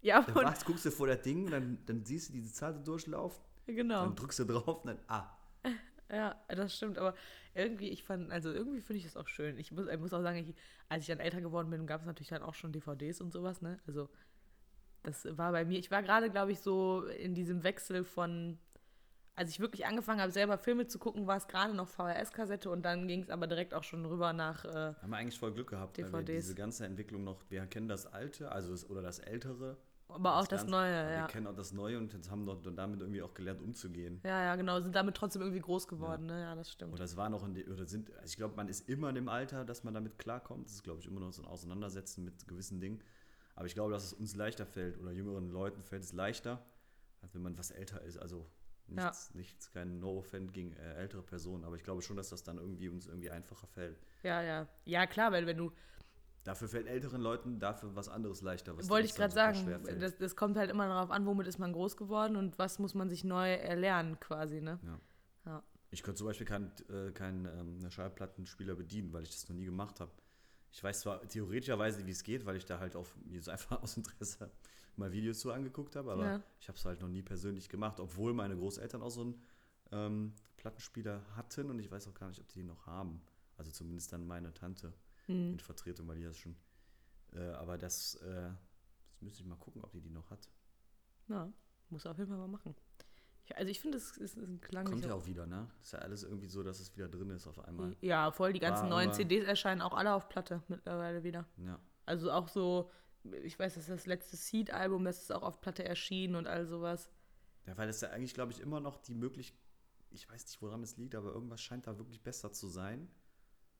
Ja, 0.01 0.21
Dann 0.21 0.35
und, 0.37 0.45
warst, 0.45 0.65
guckst 0.65 0.85
du 0.85 0.91
vor 0.91 1.07
der 1.07 1.17
Ding, 1.17 1.49
dann, 1.51 1.79
dann 1.85 2.05
siehst 2.05 2.29
du 2.29 2.33
diese 2.33 2.53
Zahl 2.53 2.73
so 2.73 2.79
durchlaufen, 2.81 3.43
genau. 3.65 4.05
dann 4.05 4.15
drückst 4.15 4.39
du 4.39 4.45
drauf 4.45 4.83
und 4.83 4.87
dann, 4.87 4.99
ah, 5.07 5.35
Ja, 6.11 6.35
das 6.47 6.75
stimmt, 6.75 6.97
aber 6.97 7.13
irgendwie, 7.53 7.89
ich 7.89 8.03
fand, 8.03 8.31
also 8.31 8.51
irgendwie 8.51 8.81
finde 8.81 8.97
ich 8.97 9.03
das 9.03 9.15
auch 9.15 9.27
schön. 9.27 9.59
Ich 9.59 9.71
muss, 9.71 9.87
ich 9.87 9.99
muss 9.99 10.11
auch 10.11 10.23
sagen, 10.23 10.37
ich, 10.39 10.55
als 10.87 11.03
ich 11.03 11.07
dann 11.07 11.19
älter 11.19 11.39
geworden 11.39 11.69
bin, 11.69 11.85
gab 11.85 12.01
es 12.01 12.07
natürlich 12.07 12.29
dann 12.29 12.41
auch 12.41 12.55
schon 12.55 12.71
DVDs 12.71 13.21
und 13.21 13.31
sowas, 13.31 13.61
ne? 13.61 13.79
Also, 13.85 14.09
das 15.03 15.25
war 15.37 15.51
bei 15.51 15.65
mir, 15.65 15.79
ich 15.79 15.91
war 15.91 16.01
gerade, 16.03 16.29
glaube 16.29 16.51
ich, 16.51 16.59
so 16.59 17.03
in 17.05 17.33
diesem 17.33 17.63
Wechsel 17.63 18.03
von, 18.03 18.57
als 19.35 19.49
ich 19.51 19.59
wirklich 19.59 19.85
angefangen 19.85 20.19
habe, 20.21 20.31
selber 20.31 20.57
Filme 20.57 20.87
zu 20.87 20.99
gucken, 20.99 21.25
war 21.27 21.37
es 21.37 21.47
gerade 21.47 21.73
noch 21.73 21.87
VHS-Kassette 21.87 22.69
und 22.69 22.83
dann 22.83 23.07
ging 23.07 23.21
es 23.23 23.29
aber 23.29 23.47
direkt 23.47 23.73
auch 23.73 23.83
schon 23.83 24.05
rüber 24.05 24.33
nach, 24.33 24.65
äh, 24.65 24.93
Haben 25.01 25.09
wir 25.09 25.17
eigentlich 25.17 25.39
voll 25.39 25.53
Glück 25.53 25.69
gehabt, 25.69 25.97
weil 25.97 26.11
wir 26.11 26.19
DVDs. 26.19 26.45
diese 26.45 26.55
ganze 26.55 26.85
Entwicklung 26.85 27.23
noch, 27.23 27.41
wir 27.49 27.65
kennen 27.67 27.87
das 27.87 28.05
Alte, 28.05 28.51
also 28.51 28.71
das, 28.71 28.89
oder 28.89 29.01
das 29.01 29.19
Ältere. 29.19 29.77
aber 30.09 30.37
auch 30.37 30.47
das 30.47 30.61
Ganze, 30.61 30.71
Neue, 30.71 30.99
aber 31.01 31.11
ja. 31.11 31.21
Wir 31.21 31.27
kennen 31.27 31.47
auch 31.47 31.55
das 31.55 31.71
Neue 31.71 31.97
und 31.97 32.11
jetzt 32.11 32.29
haben 32.29 32.45
wir 32.45 32.55
damit 32.75 32.99
irgendwie 32.99 33.21
auch 33.21 33.33
gelernt, 33.33 33.61
umzugehen. 33.61 34.19
Ja, 34.25 34.43
ja, 34.43 34.55
genau, 34.57 34.81
sind 34.81 34.95
damit 34.95 35.15
trotzdem 35.15 35.43
irgendwie 35.43 35.61
groß 35.61 35.87
geworden, 35.87 36.25
ne? 36.25 36.41
Ja, 36.41 36.55
das 36.55 36.71
stimmt. 36.71 36.91
Oder 36.93 37.03
es 37.05 37.15
war 37.15 37.29
noch 37.29 37.45
in 37.45 37.53
die, 37.53 37.63
oder 37.65 37.85
sind, 37.85 38.11
also 38.15 38.25
ich 38.25 38.35
glaube, 38.35 38.55
man 38.57 38.67
ist 38.67 38.89
immer 38.89 39.09
in 39.09 39.15
dem 39.15 39.29
Alter, 39.29 39.63
dass 39.63 39.83
man 39.83 39.93
damit 39.93 40.17
klarkommt. 40.17 40.65
Das 40.65 40.73
ist, 40.73 40.83
glaube 40.83 40.99
ich, 40.99 41.05
immer 41.07 41.21
noch 41.21 41.31
so 41.31 41.43
ein 41.43 41.47
Auseinandersetzen 41.47 42.25
mit 42.25 42.47
gewissen 42.47 42.81
Dingen. 42.81 43.01
Aber 43.59 43.67
ich 43.67 43.73
glaube, 43.73 43.91
dass 43.91 44.05
es 44.05 44.13
uns 44.13 44.37
leichter 44.37 44.65
fällt 44.65 44.97
oder 44.99 45.11
jüngeren 45.11 45.49
Leuten 45.49 45.83
fällt 45.83 46.01
es 46.01 46.13
leichter, 46.13 46.65
als 47.21 47.35
wenn 47.35 47.41
man 47.41 47.57
was 47.57 47.71
älter 47.71 48.01
ist. 48.03 48.17
Also 48.17 48.49
nichts, 48.87 49.35
nichts 49.35 49.69
kein 49.73 49.99
No-Offend 49.99 50.53
gegen 50.53 50.71
äh, 50.71 50.93
ältere 50.93 51.21
Personen, 51.21 51.65
aber 51.65 51.75
ich 51.75 51.83
glaube 51.83 52.01
schon, 52.01 52.15
dass 52.15 52.29
das 52.29 52.41
dann 52.41 52.57
irgendwie 52.57 52.87
uns 52.87 53.05
irgendwie 53.05 53.29
einfacher 53.29 53.67
fällt. 53.67 53.99
Ja, 54.23 54.41
ja. 54.41 54.69
Ja, 54.85 55.05
klar, 55.07 55.33
weil 55.33 55.45
wenn 55.45 55.57
du, 55.57 55.73
Dafür 56.45 56.69
fällt 56.69 56.87
älteren 56.87 57.19
Leuten 57.19 57.59
dafür 57.59 57.93
was 57.97 58.07
anderes 58.07 58.41
leichter. 58.41 58.77
Was 58.77 58.89
wollte 58.89 59.07
ich 59.07 59.13
gerade 59.13 59.33
sagen, 59.33 59.83
das, 59.99 60.15
das 60.15 60.37
kommt 60.37 60.55
halt 60.55 60.71
immer 60.71 60.87
darauf 60.87 61.11
an, 61.11 61.25
womit 61.25 61.45
ist 61.45 61.59
man 61.59 61.73
groß 61.73 61.97
geworden 61.97 62.37
und 62.37 62.57
was 62.57 62.79
muss 62.79 62.93
man 62.93 63.09
sich 63.09 63.25
neu 63.25 63.51
erlernen 63.55 64.21
quasi, 64.21 64.61
ne? 64.61 64.79
Ja. 64.83 64.99
Ja. 65.45 65.63
Ich 65.91 66.01
könnte 66.01 66.19
zum 66.19 66.27
Beispiel 66.27 66.47
keinen 66.47 66.71
äh, 66.89 67.11
kein, 67.11 67.45
ähm, 67.45 67.91
Schallplattenspieler 67.91 68.75
bedienen, 68.75 69.11
weil 69.11 69.23
ich 69.23 69.31
das 69.31 69.49
noch 69.49 69.55
nie 69.57 69.65
gemacht 69.65 69.99
habe. 69.99 70.11
Ich 70.71 70.83
weiß 70.83 71.01
zwar 71.01 71.27
theoretischerweise, 71.27 72.05
wie 72.05 72.11
es 72.11 72.23
geht, 72.23 72.45
weil 72.45 72.55
ich 72.57 72.65
da 72.65 72.79
halt 72.79 72.95
auf 72.95 73.15
mir 73.25 73.41
so 73.41 73.51
einfach 73.51 73.81
aus 73.81 73.97
Interesse 73.97 74.51
mal 74.95 75.11
Videos 75.11 75.39
zu 75.39 75.51
angeguckt 75.51 75.95
habe, 75.95 76.11
aber 76.11 76.25
Ja. 76.25 76.43
ich 76.59 76.67
habe 76.67 76.77
es 76.77 76.85
halt 76.85 76.99
noch 77.01 77.07
nie 77.07 77.21
persönlich 77.21 77.69
gemacht, 77.69 77.99
obwohl 77.99 78.33
meine 78.33 78.55
Großeltern 78.57 79.01
auch 79.01 79.09
so 79.11 79.21
einen 79.21 79.41
ähm, 79.91 80.33
Plattenspieler 80.57 81.21
hatten 81.35 81.69
und 81.69 81.79
ich 81.79 81.89
weiß 81.89 82.07
auch 82.07 82.13
gar 82.13 82.27
nicht, 82.27 82.39
ob 82.41 82.47
die 82.49 82.59
den 82.59 82.67
noch 82.67 82.85
haben. 82.85 83.21
Also 83.57 83.71
zumindest 83.71 84.11
dann 84.13 84.25
meine 84.27 84.53
Tante 84.53 84.93
Hm. 85.27 85.53
in 85.53 85.59
Vertretung, 85.59 86.07
weil 86.07 86.17
die 86.17 86.23
das 86.23 86.37
schon. 86.37 86.55
Äh, 87.33 87.39
aber 87.51 87.77
das, 87.77 88.15
äh, 88.15 88.49
das 89.11 89.21
müsste 89.21 89.41
ich 89.41 89.47
mal 89.47 89.55
gucken, 89.57 89.83
ob 89.83 89.91
die 89.91 90.01
die 90.01 90.09
noch 90.09 90.29
hat. 90.31 90.49
Ja, 91.27 91.51
muss 91.89 92.05
auf 92.05 92.17
jeden 92.17 92.29
Fall 92.29 92.37
mal 92.39 92.47
machen. 92.47 92.75
Also 93.55 93.69
ich 93.71 93.79
finde, 93.79 93.97
es 93.97 94.17
ist, 94.17 94.37
ein 94.37 94.61
Klang. 94.61 94.85
Kommt 94.85 95.05
ja 95.05 95.13
auch 95.13 95.25
wieder, 95.25 95.45
ne? 95.45 95.69
Ist 95.81 95.93
ja 95.93 95.99
alles 95.99 96.23
irgendwie 96.23 96.47
so, 96.47 96.63
dass 96.63 96.79
es 96.79 96.95
wieder 96.95 97.07
drin 97.07 97.29
ist 97.31 97.47
auf 97.47 97.59
einmal. 97.59 97.95
Ja, 98.01 98.31
voll. 98.31 98.53
Die 98.53 98.59
ganzen 98.59 98.83
War 98.83 98.89
neuen 98.89 99.13
CDs 99.13 99.45
erscheinen 99.45 99.81
auch 99.81 99.93
alle 99.93 100.13
auf 100.13 100.29
Platte 100.29 100.61
mittlerweile 100.67 101.23
wieder. 101.23 101.47
Ja. 101.57 101.79
Also 102.05 102.31
auch 102.31 102.47
so, 102.47 102.89
ich 103.43 103.57
weiß, 103.57 103.75
das 103.75 103.83
ist 103.83 103.89
das 103.89 104.05
letzte 104.05 104.35
Seed-Album, 104.37 105.03
das 105.05 105.21
ist 105.21 105.31
auch 105.31 105.43
auf 105.43 105.61
Platte 105.61 105.83
erschienen 105.83 106.35
und 106.35 106.47
all 106.47 106.65
sowas. 106.65 107.09
Ja, 107.65 107.77
weil 107.77 107.89
es 107.89 108.01
ja 108.01 108.09
eigentlich, 108.09 108.33
glaube 108.33 108.51
ich, 108.51 108.59
immer 108.59 108.79
noch 108.79 108.97
die 108.97 109.13
Möglichkeit, 109.13 109.59
ich 110.11 110.29
weiß 110.29 110.43
nicht, 110.45 110.61
woran 110.61 110.81
es 110.81 110.97
liegt, 110.97 111.13
aber 111.15 111.31
irgendwas 111.33 111.61
scheint 111.61 111.85
da 111.85 111.97
wirklich 111.97 112.21
besser 112.23 112.51
zu 112.51 112.67
sein. 112.67 113.09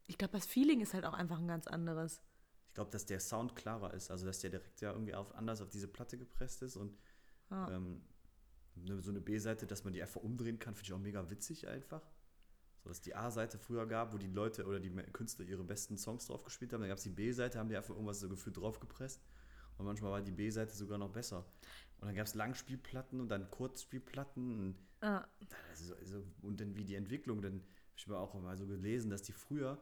Ich 0.07 0.17
glaube, 0.17 0.33
das 0.33 0.45
Feeling 0.45 0.81
ist 0.81 0.93
halt 0.93 1.05
auch 1.05 1.13
einfach 1.13 1.39
ein 1.39 1.47
ganz 1.47 1.65
anderes. 1.67 2.21
Ich 2.67 2.73
glaube, 2.75 2.91
dass 2.91 3.05
der 3.05 3.19
Sound 3.19 3.55
klarer 3.55 3.93
ist, 3.93 4.11
also 4.11 4.25
dass 4.25 4.39
der 4.39 4.51
direkt 4.51 4.79
ja 4.81 4.91
irgendwie 4.91 5.15
auf, 5.15 5.33
anders 5.35 5.61
auf 5.61 5.69
diese 5.69 5.87
Platte 5.87 6.17
gepresst 6.17 6.61
ist 6.61 6.75
und 6.77 6.97
Ja. 7.49 7.71
ähm, 7.71 8.03
so 9.01 9.11
eine 9.11 9.21
B-Seite, 9.21 9.67
dass 9.67 9.83
man 9.83 9.93
die 9.93 10.01
einfach 10.01 10.21
umdrehen 10.21 10.59
kann, 10.59 10.75
finde 10.75 10.87
ich 10.87 10.93
auch 10.93 10.99
mega 10.99 11.29
witzig 11.29 11.67
einfach. 11.67 12.01
So 12.83 12.89
dass 12.89 13.01
die 13.01 13.15
A-Seite 13.15 13.57
früher 13.57 13.85
gab, 13.85 14.13
wo 14.13 14.17
die 14.17 14.27
Leute 14.27 14.65
oder 14.65 14.79
die 14.79 14.89
Künstler 14.89 15.45
ihre 15.45 15.63
besten 15.63 15.97
Songs 15.97 16.27
drauf 16.27 16.43
gespielt 16.43 16.71
haben. 16.73 16.81
Dann 16.81 16.89
gab 16.89 16.97
es 16.97 17.03
die 17.03 17.09
B-Seite, 17.09 17.59
haben 17.59 17.69
die 17.69 17.75
einfach 17.75 17.93
irgendwas 17.93 18.19
so 18.19 18.29
gefühlt 18.29 18.57
draufgepresst. 18.57 19.21
Und 19.77 19.85
manchmal 19.85 20.11
war 20.11 20.21
die 20.21 20.31
B-Seite 20.31 20.75
sogar 20.75 20.97
noch 20.97 21.11
besser. 21.11 21.45
Und 21.99 22.07
dann 22.07 22.15
gab 22.15 22.27
es 22.27 22.35
Langspielplatten 22.35 23.19
und 23.19 23.29
dann 23.29 23.49
Kurzspielplatten. 23.49 24.59
Und 24.59 24.75
Ah, 25.01 25.25
also, 25.69 25.95
also, 25.95 26.23
und 26.41 26.59
dann 26.59 26.75
wie 26.75 26.83
die 26.83 26.95
Entwicklung, 26.95 27.41
dann 27.41 27.53
habe 27.53 27.63
ich 27.95 28.07
mir 28.07 28.17
auch 28.17 28.33
mal 28.33 28.57
so 28.57 28.67
gelesen, 28.67 29.09
dass 29.09 29.21
die 29.21 29.31
früher, 29.31 29.81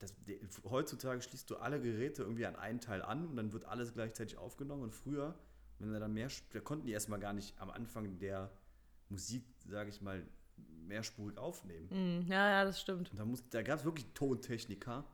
dass 0.00 0.14
die, 0.24 0.40
heutzutage 0.64 1.22
schließt 1.22 1.48
du 1.50 1.56
alle 1.56 1.80
Geräte 1.80 2.22
irgendwie 2.22 2.46
an 2.46 2.56
einen 2.56 2.80
Teil 2.80 3.02
an 3.02 3.26
und 3.28 3.36
dann 3.36 3.52
wird 3.52 3.66
alles 3.66 3.92
gleichzeitig 3.92 4.36
aufgenommen 4.36 4.82
und 4.82 4.94
früher, 4.94 5.38
wenn 5.78 5.92
da 5.92 5.98
dann 6.00 6.12
mehr, 6.12 6.28
da 6.52 6.60
konnten 6.60 6.86
die 6.86 6.92
erstmal 6.92 7.18
gar 7.20 7.32
nicht 7.32 7.58
am 7.60 7.70
Anfang 7.70 8.18
der 8.18 8.50
Musik, 9.08 9.44
sage 9.66 9.90
ich 9.90 10.00
mal, 10.00 10.26
mehrspurig 10.86 11.38
aufnehmen. 11.38 11.88
mm, 11.90 12.30
ja, 12.30 12.48
ja, 12.50 12.64
das 12.64 12.80
stimmt. 12.80 13.10
Und 13.10 13.18
da, 13.18 13.24
muss- 13.24 13.48
da 13.50 13.62
gab 13.62 13.78
es 13.78 13.84
wirklich 13.84 14.06
Tontechniker, 14.14 15.04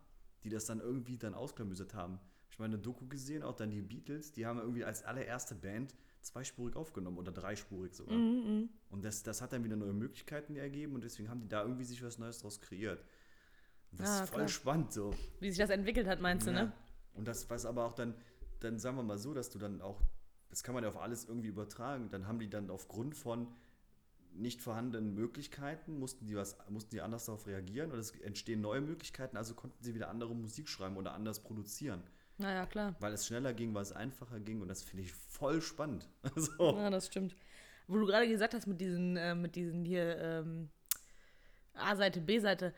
die 0.42 0.48
das 0.48 0.64
dann 0.66 0.80
irgendwie 0.80 1.16
dann 1.18 1.34
ausklamüsert 1.34 1.94
haben. 1.94 2.18
Ich 2.50 2.58
meine, 2.58 2.74
eine 2.74 2.82
Doku 2.82 3.06
gesehen, 3.08 3.42
auch 3.42 3.54
dann 3.54 3.70
die 3.70 3.82
Beatles, 3.82 4.32
die 4.32 4.46
haben 4.46 4.58
irgendwie 4.58 4.84
als 4.84 5.02
allererste 5.04 5.54
Band 5.54 5.94
zweispurig 6.22 6.76
aufgenommen 6.76 7.18
oder 7.18 7.32
dreispurig 7.32 7.92
sogar. 7.94 8.16
Mhm, 8.16 8.68
Und 8.90 9.04
das, 9.04 9.22
das 9.22 9.42
hat 9.42 9.52
dann 9.52 9.64
wieder 9.64 9.76
neue 9.76 9.92
Möglichkeiten 9.92 10.56
ergeben 10.56 10.94
und 10.94 11.02
deswegen 11.04 11.28
haben 11.28 11.40
die 11.40 11.48
da 11.48 11.62
irgendwie 11.62 11.84
sich 11.84 12.02
was 12.02 12.18
Neues 12.18 12.38
draus 12.38 12.60
kreiert. 12.60 13.04
Und 13.90 14.00
das 14.00 14.08
Ah, 14.08 14.22
ist 14.24 14.30
voll 14.30 14.36
klar. 14.38 14.48
spannend 14.48 14.92
so. 14.92 15.14
Wie 15.40 15.50
sich 15.50 15.58
das 15.58 15.70
entwickelt 15.70 16.06
hat, 16.06 16.20
meinst 16.20 16.46
du, 16.46 16.52
Ja. 16.52 16.64
ne? 16.64 16.72
Und 17.14 17.26
das, 17.28 17.50
was 17.50 17.66
aber 17.66 17.84
auch 17.84 17.92
dann, 17.92 18.14
dann 18.60 18.78
sagen 18.78 18.96
wir 18.96 19.02
mal 19.02 19.18
so, 19.18 19.34
dass 19.34 19.50
du 19.50 19.58
dann 19.58 19.80
auch, 19.82 20.00
das 20.54 20.62
kann 20.62 20.72
man 20.72 20.84
ja 20.84 20.88
auf 20.90 21.00
alles 21.00 21.24
irgendwie 21.24 21.48
übertragen, 21.48 22.10
dann 22.10 22.28
haben 22.28 22.38
die 22.38 22.48
dann 22.48 22.70
aufgrund 22.70 23.16
von 23.16 23.48
nicht 24.34 24.62
vorhandenen 24.62 25.12
Möglichkeiten, 25.12 25.98
mussten 25.98 26.26
die 26.26 26.36
was, 26.36 26.56
mussten 26.68 26.94
die 26.94 27.00
anders 27.00 27.24
darauf 27.24 27.48
reagieren 27.48 27.90
oder 27.90 27.98
es 27.98 28.12
entstehen 28.20 28.60
neue 28.60 28.80
Möglichkeiten, 28.80 29.36
also 29.36 29.54
konnten 29.54 29.82
sie 29.82 29.96
wieder 29.96 30.10
andere 30.10 30.32
Musik 30.32 30.68
schreiben 30.68 30.96
oder 30.96 31.12
anders 31.12 31.40
produzieren. 31.40 32.04
Naja, 32.38 32.66
klar. 32.66 32.94
Weil 33.00 33.12
es 33.14 33.26
schneller 33.26 33.52
ging, 33.52 33.74
weil 33.74 33.82
es 33.82 33.90
einfacher 33.90 34.38
ging 34.38 34.62
und 34.62 34.68
das 34.68 34.84
finde 34.84 35.02
ich 35.02 35.12
voll 35.12 35.60
spannend. 35.60 36.08
so. 36.36 36.76
Ja, 36.76 36.88
das 36.88 37.08
stimmt. 37.08 37.34
Wo 37.88 37.98
du 37.98 38.06
gerade 38.06 38.28
gesagt 38.28 38.54
hast 38.54 38.68
mit 38.68 38.80
diesen, 38.80 39.16
äh, 39.16 39.34
mit 39.34 39.56
diesen 39.56 39.84
hier 39.84 40.18
ähm, 40.18 40.70
A-Seite, 41.72 42.20
B-Seite, 42.20 42.72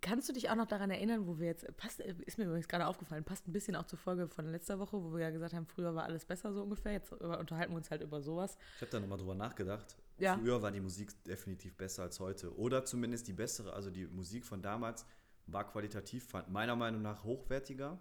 Kannst 0.00 0.28
du 0.28 0.32
dich 0.32 0.48
auch 0.48 0.54
noch 0.54 0.66
daran 0.66 0.90
erinnern, 0.90 1.26
wo 1.26 1.38
wir 1.38 1.46
jetzt, 1.46 1.76
passt, 1.76 2.00
ist 2.00 2.38
mir 2.38 2.44
übrigens 2.44 2.66
gerade 2.66 2.86
aufgefallen, 2.86 3.24
passt 3.24 3.46
ein 3.46 3.52
bisschen 3.52 3.76
auch 3.76 3.84
zur 3.84 3.98
Folge 3.98 4.26
von 4.26 4.46
letzter 4.46 4.78
Woche, 4.78 5.02
wo 5.02 5.12
wir 5.12 5.20
ja 5.20 5.30
gesagt 5.30 5.52
haben, 5.52 5.66
früher 5.66 5.94
war 5.94 6.04
alles 6.04 6.24
besser 6.24 6.52
so 6.52 6.62
ungefähr. 6.62 6.92
Jetzt 6.92 7.12
unterhalten 7.12 7.72
wir 7.72 7.76
uns 7.76 7.90
halt 7.90 8.00
über 8.00 8.22
sowas. 8.22 8.56
Ich 8.76 8.80
habe 8.80 8.90
da 8.90 9.00
nochmal 9.00 9.18
drüber 9.18 9.34
nachgedacht. 9.34 9.96
Ja. 10.18 10.38
Früher 10.38 10.62
war 10.62 10.70
die 10.70 10.80
Musik 10.80 11.10
definitiv 11.24 11.76
besser 11.76 12.04
als 12.04 12.20
heute. 12.20 12.56
Oder 12.56 12.84
zumindest 12.84 13.28
die 13.28 13.34
bessere, 13.34 13.74
also 13.74 13.90
die 13.90 14.06
Musik 14.06 14.46
von 14.46 14.62
damals 14.62 15.04
war 15.46 15.70
qualitativ, 15.70 16.26
meiner 16.48 16.76
Meinung 16.76 17.02
nach 17.02 17.24
hochwertiger. 17.24 17.98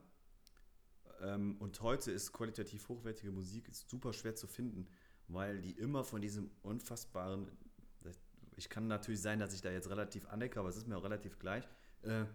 Ähm, 1.22 1.58
und 1.60 1.82
heute 1.82 2.12
ist 2.12 2.32
qualitativ 2.32 2.88
hochwertige 2.88 3.32
Musik 3.32 3.70
super 3.74 4.14
schwer 4.14 4.36
zu 4.36 4.48
finden, 4.48 4.88
weil 5.28 5.62
die 5.62 5.72
immer 5.72 6.04
von 6.04 6.22
diesem 6.22 6.52
unfassbaren, 6.62 7.52
ich 8.56 8.70
kann 8.70 8.88
natürlich 8.88 9.22
sein, 9.22 9.40
dass 9.40 9.54
ich 9.54 9.62
da 9.62 9.72
jetzt 9.72 9.90
relativ 9.90 10.28
anecke, 10.28 10.60
aber 10.60 10.70
es 10.70 10.78
ist 10.78 10.88
mir 10.88 10.98
auch 10.98 11.04
relativ 11.04 11.40
gleich, 11.40 11.68
äh, 12.04 12.26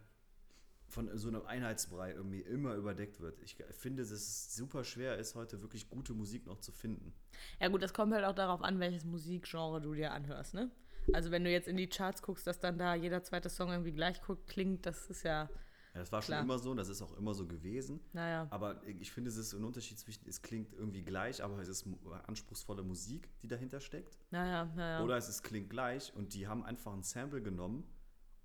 von 0.89 1.17
so 1.19 1.29
einem 1.29 1.45
Einheitsbrei 1.45 2.13
irgendwie 2.13 2.41
immer 2.41 2.75
überdeckt 2.75 3.21
wird. 3.21 3.41
Ich 3.41 3.57
finde, 3.71 4.03
dass 4.03 4.13
es 4.13 4.55
super 4.55 4.85
schwer 4.85 5.19
ist, 5.19 5.35
heute 5.35 5.61
wirklich 5.63 5.89
gute 5.91 6.15
Musik 6.15 6.47
noch 6.47 6.61
zu 6.61 6.73
finden. 6.73 7.13
Ja 7.61 7.69
gut, 7.69 7.83
das 7.83 7.93
kommt 7.93 8.13
halt 8.15 8.25
auch 8.25 8.35
darauf 8.35 8.63
an, 8.63 8.79
welches 8.79 9.05
Musikgenre 9.05 9.81
du 9.81 9.95
dir 9.95 10.13
anhörst, 10.13 10.55
ne? 10.55 10.71
Also 11.13 11.31
wenn 11.31 11.45
du 11.45 11.51
jetzt 11.51 11.69
in 11.69 11.77
die 11.77 11.89
Charts 11.89 12.23
guckst, 12.23 12.47
dass 12.47 12.59
dann 12.59 12.79
da 12.79 12.95
jeder 12.95 13.23
zweite 13.23 13.49
Song 13.49 13.71
irgendwie 13.71 13.93
gleich 13.93 14.21
klingt, 14.47 14.87
das 14.87 15.07
ist 15.09 15.23
ja. 15.23 15.49
Ja, 15.95 16.01
das 16.01 16.13
war 16.13 16.21
Klar. 16.21 16.39
schon 16.39 16.47
immer 16.47 16.59
so, 16.59 16.75
das 16.75 16.89
ist 16.89 17.01
auch 17.01 17.17
immer 17.17 17.33
so 17.33 17.47
gewesen. 17.47 18.01
Naja. 18.13 18.47
Aber 18.51 18.83
ich 18.87 19.11
finde, 19.13 19.31
es 19.31 19.37
ist 19.37 19.55
ein 19.55 19.65
Unterschied 19.65 19.99
zwischen, 19.99 20.29
es 20.29 20.43
klingt 20.43 20.75
irgendwie 20.75 21.03
gleich, 21.03 21.43
aber 21.43 21.59
es 21.59 21.69
ist 21.69 21.87
anspruchsvolle 22.27 22.83
Musik, 22.83 23.31
die 23.43 23.49
dahinter 23.49 23.81
steckt. 23.81 24.19
Naja, 24.31 24.71
naja. 24.77 25.03
Oder 25.03 25.17
es 25.17 25.29
ist, 25.29 25.43
klingt 25.43 25.71
gleich 25.71 26.13
und 26.15 26.35
die 26.35 26.49
haben 26.49 26.65
einfach 26.65 26.93
ein 26.93 27.03
Sample 27.03 27.41
genommen 27.41 27.85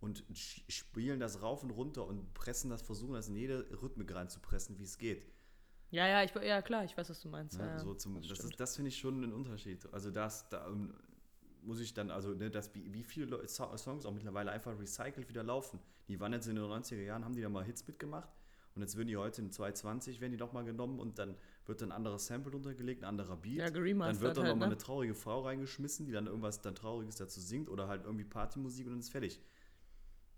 und 0.01 0.23
spielen 0.67 1.19
das 1.19 1.41
rauf 1.41 1.63
und 1.63 1.71
runter 1.71 2.05
und 2.05 2.33
pressen 2.33 2.69
das, 2.69 2.81
versuchen 2.81 3.13
das 3.13 3.27
in 3.29 3.35
jede 3.35 3.65
Rhythmik 3.81 4.13
reinzupressen, 4.13 4.77
wie 4.79 4.83
es 4.83 4.97
geht. 4.97 5.25
Ja, 5.91 6.07
ja, 6.07 6.23
ich, 6.23 6.33
ja, 6.33 6.61
klar, 6.61 6.83
ich 6.85 6.97
weiß, 6.97 7.09
was 7.09 7.21
du 7.21 7.29
meinst. 7.29 7.57
Ne? 7.59 7.65
Ja, 7.67 7.79
so 7.79 7.93
zum, 7.93 8.15
das 8.21 8.27
das 8.39 8.49
das 8.51 8.75
finde 8.75 8.89
ich 8.89 8.97
schon 8.97 9.23
einen 9.23 9.33
Unterschied. 9.33 9.87
Also 9.93 10.09
das, 10.09 10.47
da 10.49 10.67
ähm, 10.67 10.93
muss 11.63 11.79
ich 11.79 11.93
dann, 11.93 12.09
also 12.09 12.33
ne, 12.33 12.49
das, 12.49 12.73
wie, 12.73 12.93
wie 12.93 13.03
viele 13.03 13.25
Leu- 13.27 13.45
So- 13.47 13.75
Songs 13.77 14.05
auch 14.05 14.13
mittlerweile 14.13 14.51
einfach 14.51 14.77
recycelt 14.79 15.27
wieder 15.29 15.43
laufen. 15.43 15.79
Die 16.07 16.19
waren 16.19 16.33
jetzt 16.33 16.47
in 16.47 16.55
den 16.55 16.63
90er 16.65 17.01
Jahren, 17.01 17.23
haben 17.25 17.35
die 17.35 17.41
da 17.41 17.49
mal 17.49 17.63
Hits 17.63 17.85
mitgemacht 17.87 18.29
und 18.73 18.81
jetzt 18.81 18.95
würden 18.95 19.09
die 19.09 19.17
heute 19.17 19.41
in 19.41 19.51
220, 19.51 20.21
werden 20.21 20.31
die 20.31 20.37
doch 20.37 20.53
mal 20.53 20.63
genommen 20.63 20.97
und 20.99 21.19
dann 21.19 21.35
wird 21.65 21.81
dann 21.81 21.89
ein 21.89 21.95
anderes 21.97 22.25
Sample 22.25 22.51
drunter 22.51 22.73
gelegt, 22.73 23.03
ein 23.03 23.09
anderer 23.09 23.35
Beat. 23.35 23.57
Ja, 23.57 23.69
dann 23.69 23.83
wird 23.83 24.37
dann 24.37 24.45
halt, 24.45 24.53
nochmal 24.53 24.69
ne? 24.69 24.75
eine 24.75 24.77
traurige 24.77 25.13
Frau 25.13 25.41
reingeschmissen, 25.41 26.05
die 26.05 26.13
dann 26.13 26.25
irgendwas 26.27 26.61
dann 26.61 26.73
Trauriges 26.73 27.15
dazu 27.17 27.41
singt 27.41 27.69
oder 27.69 27.87
halt 27.89 28.05
irgendwie 28.05 28.23
Partymusik 28.25 28.87
und 28.87 28.93
dann 28.93 28.99
ist 29.01 29.09
fertig. 29.09 29.41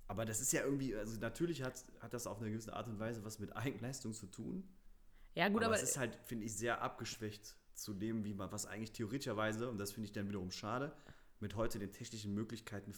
Aber 0.07 0.25
das 0.25 0.41
ist 0.41 0.51
ja 0.51 0.63
irgendwie, 0.63 0.95
also 0.95 1.19
natürlich 1.19 1.63
hat, 1.63 1.85
hat 1.99 2.13
das 2.13 2.27
auf 2.27 2.41
eine 2.41 2.49
gewisse 2.51 2.73
Art 2.73 2.87
und 2.87 2.99
Weise 2.99 3.23
was 3.23 3.39
mit 3.39 3.55
Eigenleistung 3.55 4.13
zu 4.13 4.27
tun. 4.27 4.67
Ja, 5.35 5.47
gut, 5.47 5.57
aber, 5.63 5.67
aber, 5.67 5.75
es 5.75 5.83
ist 5.83 5.97
halt, 5.97 6.15
finde 6.25 6.45
ich, 6.45 6.55
sehr 6.55 6.81
abgeschwächt 6.81 7.55
zu 7.73 7.93
dem, 7.93 8.23
wie 8.23 8.33
man, 8.33 8.51
was 8.51 8.65
eigentlich 8.65 8.91
theoretischerweise, 8.91 9.69
und 9.69 9.77
das 9.77 9.93
finde 9.93 10.05
ich 10.05 10.11
dann 10.11 10.27
wiederum 10.27 10.51
schade, 10.51 10.95
mit 11.39 11.55
heute 11.55 11.79
den 11.79 11.91
technischen 11.91 12.33
Möglichkeiten 12.33 12.93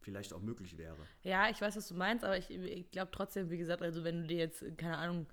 vielleicht 0.00 0.32
auch 0.32 0.40
möglich 0.40 0.76
wäre. 0.76 0.98
ja, 1.22 1.48
ich 1.48 1.60
weiß, 1.60 1.76
was 1.76 1.88
du 1.88 1.94
meinst, 1.94 2.24
aber 2.24 2.36
ich, 2.36 2.50
ich 2.50 2.90
glaube 2.90 3.10
trotzdem, 3.12 3.50
wie 3.50 3.58
gesagt, 3.58 3.82
also 3.82 4.04
wenn 4.04 4.22
du 4.22 4.26
dir 4.26 4.38
jetzt, 4.38 4.62
keine 4.76 4.98
Ahnung, 4.98 5.26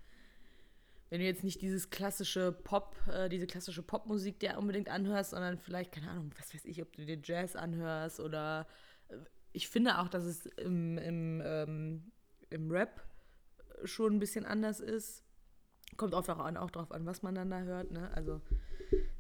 wenn 1.10 1.20
du 1.20 1.26
jetzt 1.26 1.44
nicht 1.44 1.62
dieses 1.62 1.90
klassische 1.90 2.54
Pop, 2.54 2.96
äh, 3.08 3.28
diese 3.28 3.46
klassische 3.46 3.84
Popmusik 3.84 4.40
dir 4.40 4.58
unbedingt 4.58 4.88
anhörst, 4.88 5.32
sondern 5.32 5.60
vielleicht, 5.60 5.92
keine 5.92 6.10
Ahnung, 6.10 6.32
was 6.40 6.54
weiß 6.54 6.64
ich, 6.64 6.82
ob 6.82 6.94
du 6.94 7.06
dir 7.06 7.20
Jazz 7.22 7.58
anhörst 7.58 8.22
oder 8.22 8.66
äh, 9.10 9.18
ich 9.54 9.68
finde 9.70 10.00
auch, 10.00 10.08
dass 10.08 10.24
es 10.24 10.46
im, 10.46 10.98
im, 10.98 11.42
ähm, 11.46 12.12
im 12.50 12.72
Rap 12.72 13.02
schon 13.84 14.14
ein 14.16 14.20
bisschen 14.20 14.46
anders 14.46 14.80
ist. 14.80 15.24
Kommt 15.98 16.14
auch, 16.14 16.28
an, 16.28 16.58
auch 16.58 16.72
drauf 16.72 16.92
an, 16.92 17.06
was 17.06 17.22
man 17.22 17.36
dann 17.36 17.50
da 17.50 17.62
hört, 17.62 17.92
ne? 17.92 18.12
Also 18.14 18.42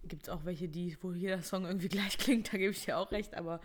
gibt 0.03 0.23
es 0.23 0.29
auch 0.29 0.45
welche, 0.45 0.69
die, 0.69 0.97
wo 1.01 1.11
jeder 1.11 1.41
Song 1.41 1.65
irgendwie 1.65 1.89
gleich 1.97 2.17
klingt, 2.17 2.51
da 2.53 2.57
gebe 2.57 2.71
ich 2.71 2.85
dir 2.85 2.97
auch 2.97 3.11
recht, 3.11 3.35
aber 3.35 3.61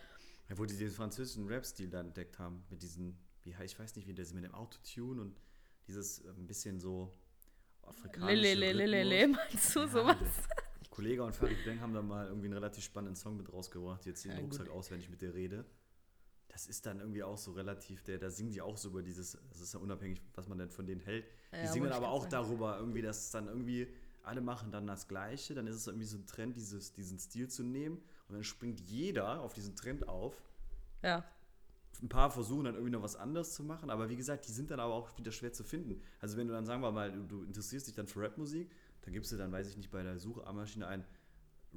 Ja, 0.48 0.58
wo 0.58 0.64
die 0.64 0.76
den 0.76 0.90
französischen 0.90 1.46
Rap-Stil 1.48 1.88
dann 1.90 2.06
entdeckt 2.08 2.38
haben, 2.38 2.64
mit 2.70 2.82
diesen, 2.82 3.18
wie 3.42 3.54
ich 3.64 3.78
weiß 3.78 3.96
nicht, 3.96 4.06
wie 4.08 4.14
das 4.14 4.32
mit 4.32 4.44
dem 4.44 4.54
Autotune 4.54 5.20
und 5.22 5.40
dieses 5.86 6.20
äh, 6.24 6.30
ein 6.30 6.46
bisschen 6.46 6.80
so 6.80 7.16
afrikanische 7.82 8.54
Lele, 8.54 8.72
lele, 8.72 9.04
lele, 9.04 9.28
meinst 9.28 9.74
du 9.76 9.80
Ja, 9.80 9.88
sowas? 9.88 10.18
Kollege 10.90 11.22
und 11.24 11.34
Farid 11.36 11.64
Bang 11.64 11.80
haben 11.80 11.92
da 11.94 12.02
mal 12.02 12.26
irgendwie 12.26 12.46
einen 12.46 12.54
relativ 12.54 12.84
spannenden 12.84 13.16
Song 13.16 13.36
mit 13.36 13.52
rausgebracht, 13.52 14.06
jetzt 14.06 14.24
den 14.24 14.32
Ja, 14.32 14.36
gut. 14.40 14.44
Rucksack 14.44 14.70
aus, 14.70 14.90
wenn 14.90 15.00
ich 15.00 15.10
mit 15.10 15.20
dir 15.20 15.34
rede. 15.34 15.64
Das 16.56 16.66
ist 16.66 16.86
dann 16.86 17.00
irgendwie 17.00 17.22
auch 17.22 17.36
so 17.36 17.52
relativ, 17.52 18.02
der, 18.02 18.16
da 18.16 18.30
singen 18.30 18.50
die 18.50 18.62
auch 18.62 18.78
so 18.78 18.88
über 18.88 19.02
dieses, 19.02 19.36
das 19.50 19.60
ist 19.60 19.74
ja 19.74 19.78
unabhängig, 19.78 20.22
was 20.34 20.48
man 20.48 20.56
denn 20.56 20.70
von 20.70 20.86
denen 20.86 21.02
hält. 21.02 21.26
Die 21.52 21.66
Ja, 21.66 21.70
singen 21.70 21.92
aber 21.92 22.08
auch 22.08 22.22
sagen. 22.22 22.30
darüber 22.30 22.78
irgendwie, 22.78 23.02
dass 23.02 23.24
es 23.26 23.30
dann 23.30 23.46
irgendwie, 23.46 23.88
alle 24.22 24.40
machen 24.40 24.72
dann 24.72 24.86
das 24.86 25.06
Gleiche, 25.06 25.54
dann 25.54 25.66
ist 25.66 25.76
es 25.76 25.86
irgendwie 25.86 26.06
so 26.06 26.16
ein 26.16 26.24
Trend, 26.24 26.56
dieses, 26.56 26.94
diesen 26.94 27.18
Stil 27.18 27.48
zu 27.48 27.62
nehmen 27.62 27.98
und 28.28 28.36
dann 28.36 28.42
springt 28.42 28.80
jeder 28.80 29.42
auf 29.42 29.52
diesen 29.52 29.76
Trend 29.76 30.08
auf. 30.08 30.42
Ja. 31.02 31.26
Ein 32.00 32.08
paar 32.08 32.30
versuchen 32.30 32.64
dann 32.64 32.74
irgendwie 32.74 32.92
noch 32.92 33.02
was 33.02 33.16
anderes 33.16 33.52
zu 33.52 33.62
machen, 33.62 33.90
aber 33.90 34.08
wie 34.08 34.16
gesagt, 34.16 34.48
die 34.48 34.52
sind 34.52 34.70
dann 34.70 34.80
aber 34.80 34.94
auch 34.94 35.14
wieder 35.18 35.32
schwer 35.32 35.52
zu 35.52 35.62
finden. 35.62 36.00
Also 36.20 36.38
wenn 36.38 36.46
du 36.46 36.54
dann, 36.54 36.64
sagen 36.64 36.80
wir 36.80 36.90
mal, 36.90 37.12
du, 37.12 37.22
du 37.24 37.42
interessierst 37.42 37.86
dich 37.86 37.94
dann 37.94 38.06
für 38.06 38.22
Rapmusik, 38.22 38.70
dann 39.02 39.12
gibst 39.12 39.30
du 39.30 39.36
dann, 39.36 39.52
weiß 39.52 39.68
ich 39.68 39.76
nicht, 39.76 39.90
bei 39.90 40.02
der 40.02 40.18
Suchmaschine 40.18 40.86
ein 40.86 41.04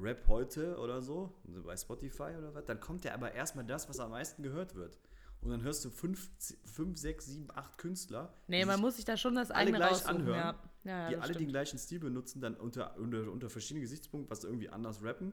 Rap 0.01 0.27
heute 0.27 0.77
oder 0.77 1.01
so, 1.01 1.33
bei 1.43 1.75
Spotify 1.75 2.33
oder 2.37 2.53
was, 2.53 2.65
dann 2.65 2.79
kommt 2.79 3.03
ja 3.05 3.13
aber 3.13 3.33
erstmal 3.33 3.65
das, 3.65 3.89
was 3.89 3.99
am 3.99 4.11
meisten 4.11 4.43
gehört 4.43 4.75
wird. 4.75 4.97
Und 5.41 5.51
dann 5.51 5.61
hörst 5.63 5.85
du 5.85 5.89
fünf, 5.89 6.29
fünf 6.65 6.97
sechs, 6.97 7.25
sieben, 7.27 7.47
acht 7.55 7.77
Künstler, 7.77 8.33
Nee, 8.47 8.65
man 8.65 8.75
sich- 8.75 8.81
muss 8.81 8.95
sich 8.97 9.05
da 9.05 9.15
schon 9.15 9.35
das 9.35 9.51
alle 9.51 9.61
eigene 9.61 9.77
gleich 9.77 9.91
raussuchen. 9.91 10.15
anhören, 10.17 10.37
ja. 10.37 10.63
Ja, 10.83 10.91
ja, 11.03 11.09
die 11.09 11.15
alle 11.17 11.27
den 11.27 11.33
stimmt. 11.35 11.49
gleichen 11.51 11.77
Stil 11.79 11.99
benutzen, 11.99 12.41
dann 12.41 12.55
unter, 12.55 12.97
unter, 12.97 13.31
unter 13.31 13.49
verschiedenen 13.49 13.81
Gesichtspunkten, 13.81 14.29
was 14.29 14.43
irgendwie 14.43 14.69
anders 14.69 15.03
rappen. 15.03 15.31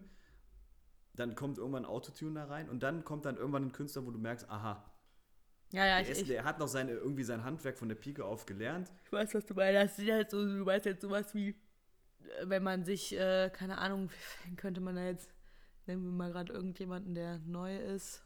Dann 1.15 1.35
kommt 1.35 1.59
irgendwann 1.59 1.85
ein 1.85 1.91
Autotune 1.91 2.35
da 2.35 2.45
rein 2.47 2.69
und 2.69 2.83
dann 2.83 3.05
kommt 3.05 3.25
dann 3.25 3.37
irgendwann 3.37 3.65
ein 3.65 3.73
Künstler, 3.73 4.05
wo 4.07 4.11
du 4.11 4.19
merkst, 4.19 4.49
aha, 4.51 4.85
Ja, 5.73 5.87
ja, 5.87 5.97
der, 5.97 6.03
ich, 6.05 6.11
ist, 6.11 6.23
ich, 6.23 6.29
der 6.29 6.45
hat 6.45 6.59
noch 6.59 6.69
seine, 6.69 6.93
irgendwie 6.93 7.25
sein 7.25 7.43
Handwerk 7.43 7.79
von 7.79 7.89
der 7.89 7.97
Pike 7.97 8.25
auf 8.25 8.45
gelernt. 8.47 8.93
ich 9.05 9.13
weiß, 9.13 9.35
was 9.35 9.47
du 9.47 9.55
meinst. 9.55 9.75
Das 9.83 9.99
ist 9.99 10.11
halt 10.13 10.31
so, 10.31 10.45
du 10.45 10.65
meinst 10.65 10.87
jetzt 10.87 11.03
sowas 11.03 11.35
wie, 11.35 11.55
wenn 12.43 12.63
man 12.63 12.85
sich, 12.85 13.17
äh, 13.17 13.51
keine 13.53 13.79
Ahnung, 13.79 14.11
könnte 14.57 14.81
man 14.81 14.97
da 14.97 15.05
jetzt, 15.05 15.31
nehmen 15.87 16.05
wir 16.05 16.13
mal 16.13 16.33
gerade 16.33 16.53
irgendjemanden, 16.53 17.15
der 17.15 17.39
neu 17.41 17.77
ist. 17.77 18.23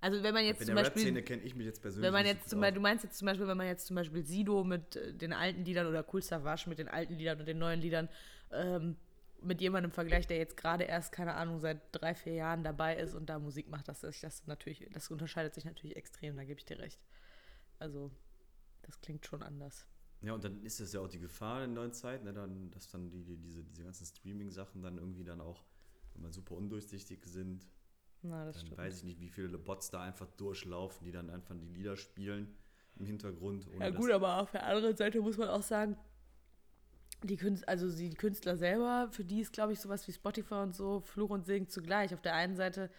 Also 0.00 0.22
wenn 0.22 0.34
man 0.34 0.44
jetzt 0.44 0.60
In 0.60 0.66
zum 0.66 0.76
der 0.76 0.82
Beispiel... 0.82 1.22
Kenne 1.22 1.42
ich 1.42 1.54
mich 1.54 1.66
jetzt 1.66 1.80
persönlich 1.80 2.06
Wenn 2.06 2.12
man 2.12 2.22
nicht 2.22 2.36
jetzt 2.36 2.50
zum 2.50 2.60
Beispiel, 2.60 2.74
du 2.74 2.80
meinst 2.80 3.04
jetzt 3.04 3.18
zum 3.18 3.26
Beispiel, 3.26 3.48
wenn 3.48 3.56
man 3.56 3.66
jetzt 3.66 3.86
zum 3.86 3.96
Beispiel 3.96 4.24
Sido 4.24 4.62
mit 4.62 4.96
äh, 4.96 5.12
den 5.12 5.32
alten 5.32 5.64
Liedern 5.64 5.86
oder 5.86 6.04
Cool 6.12 6.22
Savage 6.22 6.68
mit 6.68 6.78
den 6.78 6.88
alten 6.88 7.14
Liedern 7.14 7.40
und 7.40 7.46
den 7.46 7.58
neuen 7.58 7.80
Liedern 7.80 8.08
ähm, 8.52 8.96
mit 9.42 9.60
jemandem 9.60 9.90
vergleicht, 9.92 10.30
der 10.30 10.38
jetzt 10.38 10.56
gerade 10.56 10.84
erst, 10.84 11.12
keine 11.12 11.34
Ahnung, 11.34 11.60
seit 11.60 11.80
drei, 11.92 12.14
vier 12.14 12.34
Jahren 12.34 12.62
dabei 12.62 12.96
ist 12.96 13.14
und 13.14 13.26
da 13.28 13.38
Musik 13.38 13.68
macht, 13.68 13.88
das 13.88 14.02
ist 14.02 14.22
das 14.22 14.46
natürlich, 14.46 14.86
das 14.92 15.10
unterscheidet 15.10 15.54
sich 15.54 15.64
natürlich 15.64 15.96
extrem, 15.96 16.36
da 16.36 16.44
gebe 16.44 16.58
ich 16.58 16.64
dir 16.64 16.78
recht. 16.78 17.00
Also, 17.78 18.10
das 18.82 19.00
klingt 19.00 19.26
schon 19.26 19.42
anders. 19.42 19.86
Ja, 20.26 20.34
und 20.34 20.42
dann 20.42 20.60
ist 20.64 20.80
es 20.80 20.92
ja 20.92 21.00
auch 21.00 21.06
die 21.06 21.20
Gefahr 21.20 21.62
in 21.62 21.72
der 21.72 21.82
neuen 21.82 21.92
Zeit, 21.92 22.24
ne, 22.24 22.32
dann, 22.32 22.68
dass 22.72 22.90
dann 22.90 23.08
die, 23.10 23.22
die, 23.22 23.36
diese, 23.36 23.62
diese 23.62 23.84
ganzen 23.84 24.04
Streaming-Sachen 24.04 24.82
dann 24.82 24.98
irgendwie 24.98 25.22
dann 25.22 25.40
auch, 25.40 25.64
wenn 26.14 26.22
man 26.22 26.32
super 26.32 26.56
undurchsichtig 26.56 27.24
sind, 27.24 27.64
Na, 28.22 28.44
das 28.44 28.56
dann 28.56 28.66
stimmt. 28.66 28.78
weiß 28.78 28.96
ich 28.98 29.04
nicht, 29.04 29.20
wie 29.20 29.28
viele 29.28 29.56
Bots 29.56 29.88
da 29.88 30.02
einfach 30.02 30.26
durchlaufen, 30.32 31.04
die 31.04 31.12
dann 31.12 31.30
einfach 31.30 31.54
die 31.56 31.68
Lieder 31.68 31.96
spielen 31.96 32.56
im 32.96 33.06
Hintergrund. 33.06 33.68
Ja 33.78 33.90
gut, 33.90 34.10
aber 34.10 34.38
auf 34.40 34.50
der 34.50 34.66
anderen 34.66 34.96
Seite 34.96 35.20
muss 35.20 35.36
man 35.38 35.48
auch 35.48 35.62
sagen, 35.62 35.96
die 37.22 37.36
Künstler, 37.36 37.68
also 37.68 37.96
die 37.96 38.14
Künstler 38.14 38.56
selber, 38.56 39.08
für 39.12 39.24
die 39.24 39.42
ist, 39.42 39.52
glaube 39.52 39.74
ich, 39.74 39.80
sowas 39.80 40.08
wie 40.08 40.12
Spotify 40.12 40.54
und 40.54 40.74
so 40.74 41.02
Fluch 41.02 41.30
und 41.30 41.46
Segen 41.46 41.68
zugleich. 41.68 42.12
Auf 42.12 42.20
der 42.20 42.34
einen 42.34 42.56
Seite 42.56 42.90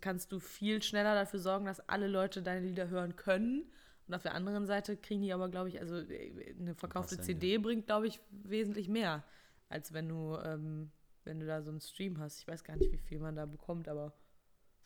kannst 0.00 0.32
du 0.32 0.40
viel 0.40 0.82
schneller 0.82 1.14
dafür 1.14 1.40
sorgen, 1.40 1.66
dass 1.66 1.86
alle 1.90 2.08
Leute 2.08 2.42
deine 2.42 2.64
Lieder 2.64 2.88
hören 2.88 3.16
können. 3.16 3.70
Und 4.10 4.16
auf 4.16 4.22
der 4.22 4.34
anderen 4.34 4.66
Seite 4.66 4.96
kriegen 4.96 5.22
die 5.22 5.32
aber, 5.32 5.48
glaube 5.48 5.68
ich, 5.68 5.78
also 5.78 5.98
äh, 5.98 6.52
eine 6.58 6.74
verkaufte 6.74 7.14
Cent, 7.14 7.26
CD 7.26 7.58
bringt, 7.58 7.86
glaube 7.86 8.08
ich, 8.08 8.18
wesentlich 8.42 8.88
mehr, 8.88 9.22
als 9.68 9.92
wenn 9.92 10.08
du, 10.08 10.36
ähm, 10.44 10.90
wenn 11.22 11.38
du 11.38 11.46
da 11.46 11.62
so 11.62 11.70
einen 11.70 11.80
Stream 11.80 12.18
hast. 12.18 12.40
Ich 12.40 12.48
weiß 12.48 12.64
gar 12.64 12.74
nicht, 12.74 12.90
wie 12.90 12.98
viel 12.98 13.20
man 13.20 13.36
da 13.36 13.46
bekommt, 13.46 13.86
aber 13.86 14.12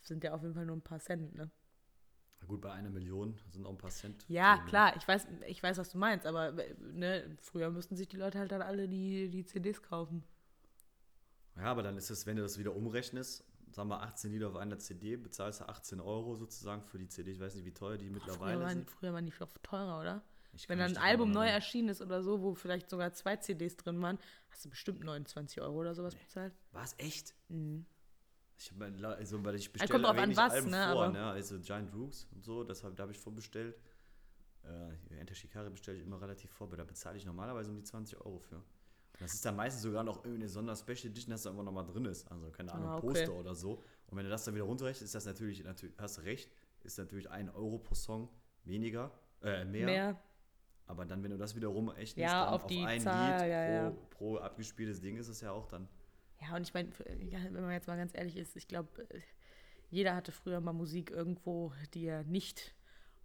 es 0.02 0.08
sind 0.08 0.22
ja 0.24 0.34
auf 0.34 0.42
jeden 0.42 0.52
Fall 0.52 0.66
nur 0.66 0.76
ein 0.76 0.82
paar 0.82 1.00
Cent, 1.00 1.34
ne? 1.34 1.50
Na 2.42 2.46
gut, 2.46 2.60
bei 2.60 2.70
einer 2.72 2.90
Million 2.90 3.40
sind 3.50 3.64
auch 3.64 3.70
ein 3.70 3.78
paar 3.78 3.88
Cent. 3.88 4.26
Ja, 4.28 4.58
klar, 4.66 4.94
ich 4.94 5.08
weiß, 5.08 5.26
ich 5.46 5.62
weiß, 5.62 5.78
was 5.78 5.88
du 5.88 5.96
meinst, 5.96 6.26
aber 6.26 6.48
äh, 6.58 6.74
ne, 6.78 7.38
früher 7.40 7.70
müssten 7.70 7.96
sich 7.96 8.08
die 8.08 8.18
Leute 8.18 8.38
halt 8.38 8.52
dann 8.52 8.60
alle 8.60 8.88
die, 8.88 9.30
die 9.30 9.46
CDs 9.46 9.80
kaufen. 9.80 10.22
Ja, 11.56 11.62
aber 11.62 11.82
dann 11.82 11.96
ist 11.96 12.10
es, 12.10 12.26
wenn 12.26 12.36
du 12.36 12.42
das 12.42 12.58
wieder 12.58 12.76
umrechnest, 12.76 13.42
sagen 13.74 13.88
wir 13.88 14.00
18 14.02 14.30
Lieder 14.30 14.48
auf 14.48 14.56
einer 14.56 14.78
CD, 14.78 15.16
bezahlst 15.16 15.60
du 15.60 15.68
18 15.68 16.00
Euro 16.00 16.36
sozusagen 16.36 16.82
für 16.82 16.98
die 16.98 17.08
CD. 17.08 17.32
Ich 17.32 17.40
weiß 17.40 17.54
nicht, 17.56 17.64
wie 17.64 17.72
teuer 17.72 17.98
die 17.98 18.06
Früher 18.06 18.14
mittlerweile 18.14 18.60
waren, 18.60 18.74
sind. 18.78 18.90
früher 18.90 19.12
waren 19.12 19.26
die 19.26 19.32
viel 19.32 19.46
teurer, 19.62 20.00
oder? 20.00 20.22
Ich 20.52 20.68
Wenn 20.68 20.78
dann 20.78 20.96
ein 20.96 21.02
Album 21.02 21.32
neu 21.32 21.48
erschienen 21.48 21.88
ist 21.88 22.00
oder 22.00 22.22
so, 22.22 22.40
wo 22.40 22.54
vielleicht 22.54 22.88
sogar 22.88 23.12
zwei 23.12 23.36
CDs 23.36 23.76
drin 23.76 24.00
waren, 24.00 24.18
hast 24.50 24.64
du 24.64 24.70
bestimmt 24.70 25.02
29 25.02 25.60
Euro 25.60 25.80
oder 25.80 25.94
sowas 25.96 26.14
bezahlt. 26.14 26.54
War 26.70 26.84
es 26.84 26.94
echt? 26.98 27.34
Mhm. 27.48 27.84
Ich 28.56 28.70
hab 28.70 28.78
mein, 28.78 29.04
also, 29.04 29.44
weil 29.44 29.56
ich 29.56 29.62
Also 29.62 29.72
bestelle 29.72 29.90
kommt 29.90 30.04
drauf 30.04 30.22
an, 30.22 30.36
was, 30.36 30.52
Alben 30.52 30.70
ne, 30.70 30.90
vor, 30.92 31.08
ne? 31.08 31.26
Also 31.26 31.58
Giant 31.58 31.92
Rooks 31.92 32.28
und 32.32 32.44
so, 32.44 32.62
das 32.62 32.84
hab, 32.84 32.94
da 32.94 33.02
habe 33.02 33.12
ich 33.12 33.18
vorbestellt. 33.18 33.76
Äh, 34.62 35.18
Enter 35.18 35.34
Shikari 35.34 35.70
bestelle 35.70 35.98
ich 35.98 36.04
immer 36.04 36.20
relativ 36.20 36.50
vor, 36.52 36.68
aber 36.68 36.76
da 36.76 36.84
bezahle 36.84 37.18
ich 37.18 37.26
normalerweise 37.26 37.70
um 37.70 37.76
die 37.76 37.82
20 37.82 38.18
Euro 38.18 38.38
für. 38.38 38.62
Das 39.20 39.32
ist 39.34 39.44
dann 39.44 39.56
meistens 39.56 39.82
sogar 39.82 40.02
noch 40.02 40.18
irgendeine 40.24 40.48
Sonder-Special 40.48 41.06
Edition, 41.10 41.30
dass 41.30 41.42
da 41.42 41.50
immer 41.50 41.62
noch 41.62 41.72
mal 41.72 41.84
drin 41.84 42.04
ist. 42.06 42.30
Also 42.30 42.50
keine 42.50 42.72
Ahnung, 42.72 42.88
Ah, 42.88 42.96
okay. 42.96 43.06
Poster 43.06 43.34
oder 43.34 43.54
so. 43.54 43.82
Und 44.08 44.16
wenn 44.18 44.24
du 44.24 44.30
das 44.30 44.44
dann 44.44 44.54
wieder 44.54 44.64
runterrechnest, 44.64 45.02
ist 45.02 45.14
das 45.14 45.24
natürlich, 45.26 45.62
natürlich, 45.64 45.94
hast 45.98 46.18
du 46.18 46.22
recht, 46.22 46.50
ist 46.82 46.98
natürlich 46.98 47.30
ein 47.30 47.48
Euro 47.50 47.78
pro 47.78 47.94
Song 47.94 48.28
weniger, 48.64 49.12
äh, 49.42 49.64
mehr. 49.64 49.86
Mehr. 49.86 50.20
Aber 50.86 51.06
dann, 51.06 51.22
wenn 51.22 51.30
du 51.30 51.38
das 51.38 51.54
wiederum 51.54 51.94
echt 51.94 52.16
Ja, 52.18 52.50
auf 52.50 52.66
die 52.66 52.84
ein 52.84 53.00
Zahl, 53.00 53.40
Lied 53.42 53.50
ja, 53.50 53.70
ja. 53.70 53.90
pro, 53.90 53.96
pro 54.10 54.36
abgespieltes 54.38 55.00
Ding 55.00 55.16
ist 55.16 55.28
es 55.28 55.40
ja 55.40 55.52
auch 55.52 55.66
dann. 55.66 55.88
Ja, 56.42 56.56
und 56.56 56.62
ich 56.62 56.74
meine, 56.74 56.90
wenn 56.98 57.62
man 57.62 57.70
jetzt 57.70 57.86
mal 57.86 57.96
ganz 57.96 58.12
ehrlich 58.14 58.36
ist, 58.36 58.54
ich 58.56 58.68
glaube, 58.68 59.06
jeder 59.90 60.14
hatte 60.14 60.32
früher 60.32 60.60
mal 60.60 60.72
Musik 60.72 61.10
irgendwo, 61.10 61.72
die 61.94 62.04
er 62.06 62.24
nicht 62.24 62.73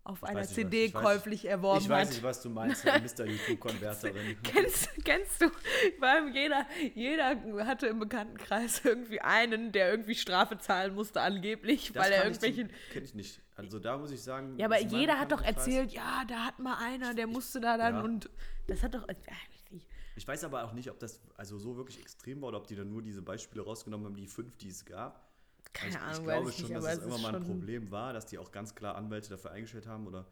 auf 0.09 0.23
einer 0.23 0.39
weiß 0.41 0.49
nicht, 0.49 0.55
CD 0.55 0.85
ich 0.85 0.93
weiß- 0.95 1.01
käuflich 1.01 1.45
erworben 1.45 1.81
ich 1.81 1.89
weiß 1.89 2.07
hat. 2.07 2.13
nicht, 2.15 2.23
was 2.23 2.41
du 2.41 2.49
meinst, 2.49 2.85
Mr. 2.85 3.25
YouTube-Konverterin. 3.25 4.37
Kennst, 4.43 4.89
kennst 5.05 5.41
du, 5.41 5.49
allem 6.01 6.33
jeder, 6.33 6.65
jeder 6.95 7.35
hatte 7.65 7.87
im 7.87 7.99
Bekanntenkreis 7.99 8.83
irgendwie 8.83 9.21
einen, 9.21 9.71
der 9.71 9.91
irgendwie 9.91 10.15
Strafe 10.15 10.57
zahlen 10.57 10.95
musste, 10.95 11.21
angeblich, 11.21 11.91
Das 11.93 12.03
weil 12.03 12.11
er 12.11 12.21
kann 12.23 12.31
ich 12.31 12.37
irgendwelche. 12.43 12.67
zum- 12.67 12.91
Kenn 12.91 13.03
ich 13.03 13.15
nicht. 13.15 13.41
Also 13.55 13.79
da 13.79 13.97
muss 13.97 14.11
ich 14.11 14.21
sagen. 14.21 14.57
Ja, 14.57 14.65
aber 14.67 14.79
jeder 14.81 15.19
hat 15.19 15.31
doch 15.31 15.41
erzählt, 15.41 15.91
ja, 15.91 16.23
da 16.27 16.45
hat 16.45 16.59
mal 16.59 16.77
einer, 16.83 17.13
der 17.13 17.27
musste 17.27 17.59
da 17.59 17.77
dann 17.77 17.95
Ja. 17.95 18.01
und 18.01 18.29
das 18.67 18.83
hat 18.83 18.95
doch. 18.95 19.07
äh, 19.07 19.15
ich- 19.71 19.85
Ich 20.15 20.27
weiß 20.27 20.43
aber 20.43 20.63
auch 20.65 20.73
nicht, 20.73 20.89
ob 20.89 20.99
das 20.99 21.21
also 21.37 21.57
so 21.57 21.77
wirklich 21.77 21.99
extrem 21.99 22.41
war 22.41 22.49
oder 22.49 22.57
ob 22.57 22.67
die 22.67 22.75
dann 22.75 22.89
nur 22.89 23.01
diese 23.01 23.21
Beispiele 23.21 23.63
rausgenommen 23.63 24.05
haben, 24.07 24.15
die 24.15 24.27
fünf, 24.27 24.57
die 24.57 24.69
es 24.69 24.83
gab. 24.85 25.28
Keine 25.73 25.91
ich, 25.91 25.97
Ahnung, 25.99 26.11
ich 26.11 26.23
glaube 26.23 26.51
schon, 26.51 26.63
nicht, 26.63 26.75
dass 26.75 26.85
es 26.85 27.05
ist 27.05 27.21
mal 27.21 27.35
ein 27.35 27.43
Problem 27.43 27.91
war, 27.91 28.13
dass 28.13 28.25
die 28.25 28.37
auch 28.37 28.51
ganz 28.51 28.73
klar 28.75 28.95
Anwälte 28.95 29.29
dafür 29.29 29.51
eingestellt 29.51 29.87
haben 29.87 30.07
oder 30.07 30.25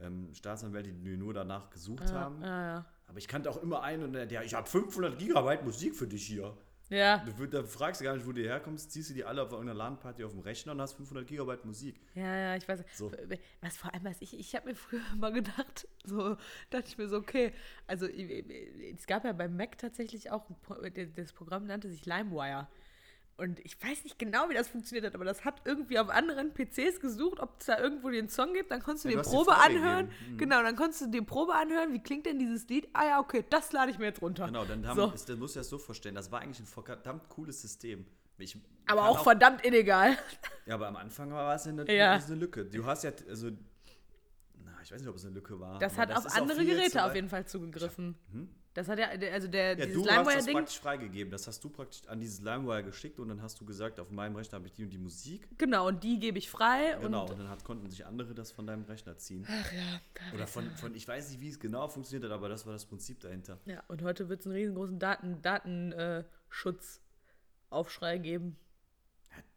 ähm, 0.00 0.32
Staatsanwälte, 0.32 0.92
die 0.92 1.16
nur 1.16 1.34
danach 1.34 1.70
gesucht 1.70 2.12
haben. 2.12 2.40
Ja, 2.42 2.62
ja. 2.62 2.86
Aber 3.06 3.18
ich 3.18 3.26
kannte 3.26 3.50
auch 3.50 3.62
immer 3.62 3.82
einen, 3.82 4.04
und 4.04 4.12
der, 4.12 4.26
der 4.26 4.44
ich 4.44 4.54
habe 4.54 4.68
500 4.68 5.18
Gigabyte 5.18 5.64
Musik 5.64 5.96
für 5.96 6.06
dich 6.06 6.26
hier. 6.26 6.56
Ja, 6.90 7.18
Du, 7.18 7.46
da 7.46 7.62
fragst 7.64 8.00
du 8.00 8.04
gar 8.04 8.14
nicht, 8.14 8.26
wo 8.26 8.32
du 8.32 8.42
herkommst, 8.42 8.90
ziehst 8.90 9.10
du 9.10 9.14
die 9.14 9.22
alle 9.22 9.42
auf 9.42 9.50
irgendeiner 9.50 9.76
LAN-Party 9.76 10.24
auf 10.24 10.32
dem 10.32 10.40
Rechner 10.40 10.72
und 10.72 10.80
hast 10.80 10.94
500 10.94 11.26
Gigabyte 11.26 11.64
Musik. 11.66 12.00
ja, 12.14 12.34
ja, 12.34 12.56
ich 12.56 12.66
weiß. 12.66 12.82
So. 12.94 13.12
Was 13.60 13.76
vor 13.76 13.92
allem, 13.92 14.04
was 14.04 14.22
ich, 14.22 14.38
ich 14.38 14.54
habe 14.54 14.70
mir 14.70 14.74
früher 14.74 15.02
immer 15.12 15.30
gedacht, 15.30 15.86
so 16.04 16.36
dachte 16.70 16.86
ich 16.86 16.96
mir 16.96 17.08
so, 17.08 17.18
okay, 17.18 17.52
also 17.86 18.06
es 18.06 19.06
gab 19.06 19.24
ja 19.24 19.32
beim 19.32 19.54
Mac 19.56 19.76
tatsächlich 19.76 20.30
auch, 20.30 20.46
das 21.14 21.32
Programm 21.32 21.66
nannte 21.66 21.90
sich 21.90 22.06
LimeWire. 22.06 22.68
Und 23.38 23.60
ich 23.60 23.80
weiß 23.80 24.02
nicht 24.02 24.18
genau, 24.18 24.48
wie 24.50 24.54
das 24.54 24.66
funktioniert 24.66 25.06
hat, 25.06 25.14
aber 25.14 25.24
das 25.24 25.44
hat 25.44 25.62
irgendwie 25.64 25.96
auf 26.00 26.08
anderen 26.10 26.52
PCs 26.52 26.98
gesucht, 26.98 27.38
ob 27.38 27.60
es 27.60 27.66
da 27.66 27.78
irgendwo 27.78 28.10
den 28.10 28.28
Song 28.28 28.52
gibt. 28.52 28.72
Dann 28.72 28.82
konntest 28.82 29.04
du 29.04 29.10
Ja, 29.10 29.16
dir 29.18 29.22
du 29.22 29.30
Probe 29.30 29.56
anhören. 29.56 30.10
Mhm. 30.28 30.38
Genau, 30.38 30.60
dann 30.60 30.74
konntest 30.74 31.02
du 31.02 31.06
dir 31.06 31.22
Probe 31.22 31.54
anhören. 31.54 31.92
Wie 31.92 32.02
klingt 32.02 32.26
denn 32.26 32.40
dieses 32.40 32.68
Lied? 32.68 32.88
Ah 32.94 33.04
ja, 33.06 33.20
okay, 33.20 33.44
das 33.48 33.70
lade 33.70 33.92
ich 33.92 33.98
mir 33.98 34.06
jetzt 34.06 34.20
runter. 34.22 34.46
Genau, 34.46 34.64
dann 34.64 34.84
haben, 34.84 34.96
So. 34.96 35.12
ist, 35.12 35.28
dann 35.28 35.38
musst 35.38 35.54
du 35.54 35.60
das 35.60 35.68
so 35.68 35.78
vorstellen. 35.78 36.16
Das 36.16 36.32
war 36.32 36.40
eigentlich 36.40 36.58
ein 36.58 36.66
verdammt 36.66 37.28
cooles 37.28 37.62
System. 37.62 38.06
Ich 38.38 38.56
Aber 38.86 39.02
kann 39.02 39.10
auch 39.10 39.22
verdammt 39.22 39.64
illegal. 39.64 40.16
Ja, 40.66 40.74
aber 40.74 40.88
am 40.88 40.96
Anfang 40.96 41.30
war 41.30 41.54
es 41.54 41.66
eine, 41.66 41.90
Ja. 41.90 42.14
eine 42.14 42.34
Lücke. 42.34 42.64
Du 42.66 42.84
hast 42.84 43.02
ja, 43.04 43.10
also, 43.28 43.50
na, 44.64 44.72
ich 44.82 44.92
weiß 44.92 45.00
nicht, 45.00 45.08
ob 45.08 45.16
es 45.16 45.24
eine 45.24 45.32
Lücke 45.34 45.58
war. 45.58 45.78
Das 45.78 45.96
hat 45.96 46.10
auf 46.12 46.26
ist 46.26 46.32
auch 46.32 46.40
andere 46.42 46.62
Geräte 46.64 47.04
auf 47.04 47.14
jeden 47.14 47.28
Fall 47.30 47.46
zugegriffen. 47.46 48.16
Hm? 48.32 48.48
Das 48.74 48.86
hat 48.86 48.98
ja, 48.98 49.08
also 49.32 49.48
der, 49.48 49.76
Ja, 49.78 49.86
dieses 49.86 50.02
du 50.04 50.10
hast 50.10 50.36
das 50.36 50.46
praktisch 50.46 50.78
freigegeben. 50.78 51.30
Das 51.32 51.46
hast 51.48 51.64
du 51.64 51.70
praktisch 51.70 52.02
an 52.06 52.20
dieses 52.20 52.40
LimeWire 52.42 52.84
geschickt 52.84 53.18
und 53.18 53.28
dann 53.28 53.40
hast 53.42 53.58
du 53.60 53.64
gesagt, 53.64 53.98
auf 53.98 54.10
meinem 54.10 54.36
Rechner 54.36 54.56
habe 54.56 54.66
ich 54.66 54.72
die 54.74 54.84
und 54.84 54.90
die 54.90 54.98
Musik. 54.98 55.48
Genau, 55.58 55.88
und 55.88 56.04
die 56.04 56.18
gebe 56.20 56.38
ich 56.38 56.48
frei. 56.50 56.96
Genau, 57.00 57.24
Und, 57.24 57.30
und 57.32 57.38
dann 57.40 57.48
hat, 57.48 57.64
konnten 57.64 57.90
sich 57.90 58.06
andere 58.06 58.34
das 58.34 58.52
von 58.52 58.66
deinem 58.66 58.84
Rechner 58.84 59.16
ziehen. 59.16 59.44
ach 59.48 59.72
ja. 59.72 60.00
Oder 60.34 60.46
von, 60.46 60.70
von, 60.76 60.94
ich 60.94 61.08
weiß 61.08 61.30
nicht, 61.30 61.40
wie 61.40 61.48
es 61.48 61.58
genau 61.58 61.88
funktioniert 61.88 62.30
hat, 62.30 62.36
aber 62.36 62.48
das 62.48 62.66
war 62.66 62.72
das 62.72 62.84
Prinzip 62.86 63.18
dahinter. 63.20 63.58
Ja, 63.64 63.82
und 63.88 64.02
heute 64.02 64.28
wird 64.28 64.40
es 64.40 64.46
einen 64.46 64.54
riesengroßen 64.54 64.98
Daten, 64.98 65.40
Datenschutzaufschrei 65.42 68.18
geben. 68.18 68.56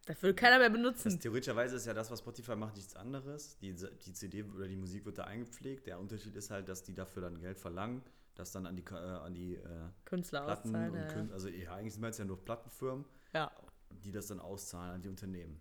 Das 0.06 0.20
will 0.22 0.34
keiner 0.34 0.58
mehr 0.58 0.68
Das 0.68 0.76
benutzen. 0.76 1.20
theoretischerweise 1.20 1.76
ist 1.76 1.86
ja 1.86 1.94
das, 1.94 2.10
was 2.10 2.18
Spotify 2.18 2.56
macht, 2.56 2.74
nichts 2.76 2.96
anderes. 2.96 3.56
Die, 3.58 3.72
die 3.72 4.12
CD 4.12 4.42
oder 4.42 4.66
die 4.66 4.74
Musik 4.76 5.04
wird 5.04 5.18
da 5.18 5.24
eingepflegt. 5.24 5.86
Der 5.86 6.00
Unterschied 6.00 6.34
ist 6.34 6.50
halt, 6.50 6.68
dass 6.68 6.82
die 6.82 6.94
dafür 6.94 7.22
dann 7.22 7.38
Geld 7.38 7.58
verlangen, 7.60 8.02
das 8.34 8.52
dann 8.52 8.66
an 8.66 8.76
die, 8.76 8.84
äh, 8.84 8.94
an 8.94 9.34
die 9.34 9.54
äh, 9.56 9.88
Künstler 10.04 10.42
Platten 10.44 10.68
auszahlen. 10.74 10.90
und 10.92 10.98
Ja, 11.00 11.06
Kün 11.12 11.32
also 11.32 11.48
ja, 11.48 11.74
eigentlich 11.74 11.92
sind 11.94 12.02
wir 12.02 12.08
jetzt 12.08 12.18
ja 12.18 12.24
nur 12.24 12.42
Plattenfirmen, 12.44 13.04
ja. 13.34 13.50
die 13.90 14.12
das 14.12 14.26
dann 14.28 14.40
auszahlen 14.40 14.94
an 14.94 15.02
die 15.02 15.08
Unternehmen. 15.08 15.60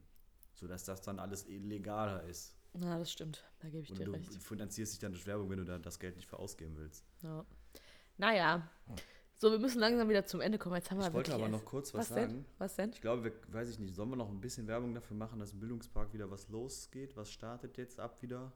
Sodass 0.54 0.84
das 0.86 1.02
dann 1.02 1.20
alles 1.20 1.48
legaler 1.48 2.24
ist. 2.24 2.56
ja, 2.76 2.98
das 3.00 3.12
stimmt. 3.12 3.44
Da 3.60 3.70
gebe 3.70 3.84
ich 3.84 3.90
Und 3.92 4.00
dir 4.00 4.06
du 4.06 4.12
recht. 4.12 4.34
finanzierst 4.44 4.94
dich 4.94 5.00
dann 5.00 5.12
durch 5.12 5.26
Werbung, 5.26 5.50
wenn 5.50 5.58
du 5.58 5.66
dann 5.66 5.82
das 5.82 6.00
Geld 6.00 6.16
nicht 6.16 6.28
für 6.28 6.38
ausgeben 6.38 6.78
willst. 6.78 7.04
Ja. 7.24 7.46
Naja. 8.18 8.70
So, 9.38 9.50
wir 9.52 9.58
müssen 9.58 9.80
langsam 9.80 10.08
wieder 10.08 10.24
zum 10.26 10.40
Ende 10.40 10.60
kommen. 10.60 10.76
Jetzt 10.76 10.92
haben 10.92 11.00
wir 11.00 11.08
Ich 11.08 11.14
wollte 11.14 11.34
aber 11.34 11.50
noch 11.50 11.66
kurz 11.66 11.94
was, 11.96 12.12
was 12.12 12.16
denn? 12.16 12.30
sagen. 12.30 12.46
Was 12.60 12.76
denn? 12.76 12.90
Ich 12.92 13.02
glaube, 13.02 13.24
wir, 13.24 13.34
weiß 13.48 13.70
ich 13.70 13.80
nicht, 13.80 13.96
sollen 13.96 14.10
wir 14.12 14.16
noch 14.16 14.30
ein 14.30 14.40
bisschen 14.40 14.68
Werbung 14.68 14.94
dafür 14.94 15.18
machen, 15.18 15.40
dass 15.40 15.52
im 15.54 15.60
Bildungspark 15.60 16.14
wieder 16.14 16.30
was 16.30 16.48
losgeht? 16.50 17.18
Was 17.18 17.32
startet 17.32 17.78
jetzt 17.78 18.00
ab 18.00 18.22
wieder? 18.22 18.52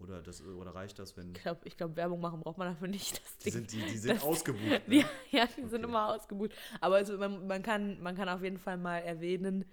Oder, 0.00 0.22
das, 0.22 0.40
oder 0.42 0.74
reicht 0.74 0.98
das, 1.00 1.16
wenn. 1.16 1.34
Ich 1.34 1.42
glaube, 1.42 1.60
ich 1.64 1.76
glaub, 1.76 1.96
Werbung 1.96 2.20
machen 2.20 2.40
braucht 2.40 2.56
man 2.56 2.68
dafür 2.68 2.86
nicht. 2.88 3.20
Die 3.44 3.50
sind, 3.50 3.72
die, 3.72 3.80
die 3.82 3.98
sind 3.98 4.22
ausgebucht. 4.22 4.82
Die, 4.86 4.98
Ne? 4.98 5.04
ja, 5.32 5.46
die 5.46 5.62
sind 5.62 5.74
Okay. 5.80 5.84
immer 5.84 6.14
ausgebucht. 6.14 6.52
Aber 6.80 6.96
also 6.96 7.18
man, 7.18 7.46
man, 7.48 7.62
kann, 7.62 8.00
man 8.00 8.14
kann 8.14 8.28
auf 8.28 8.42
jeden 8.42 8.58
Fall 8.58 8.76
mal 8.76 8.98
erwähnen, 8.98 9.64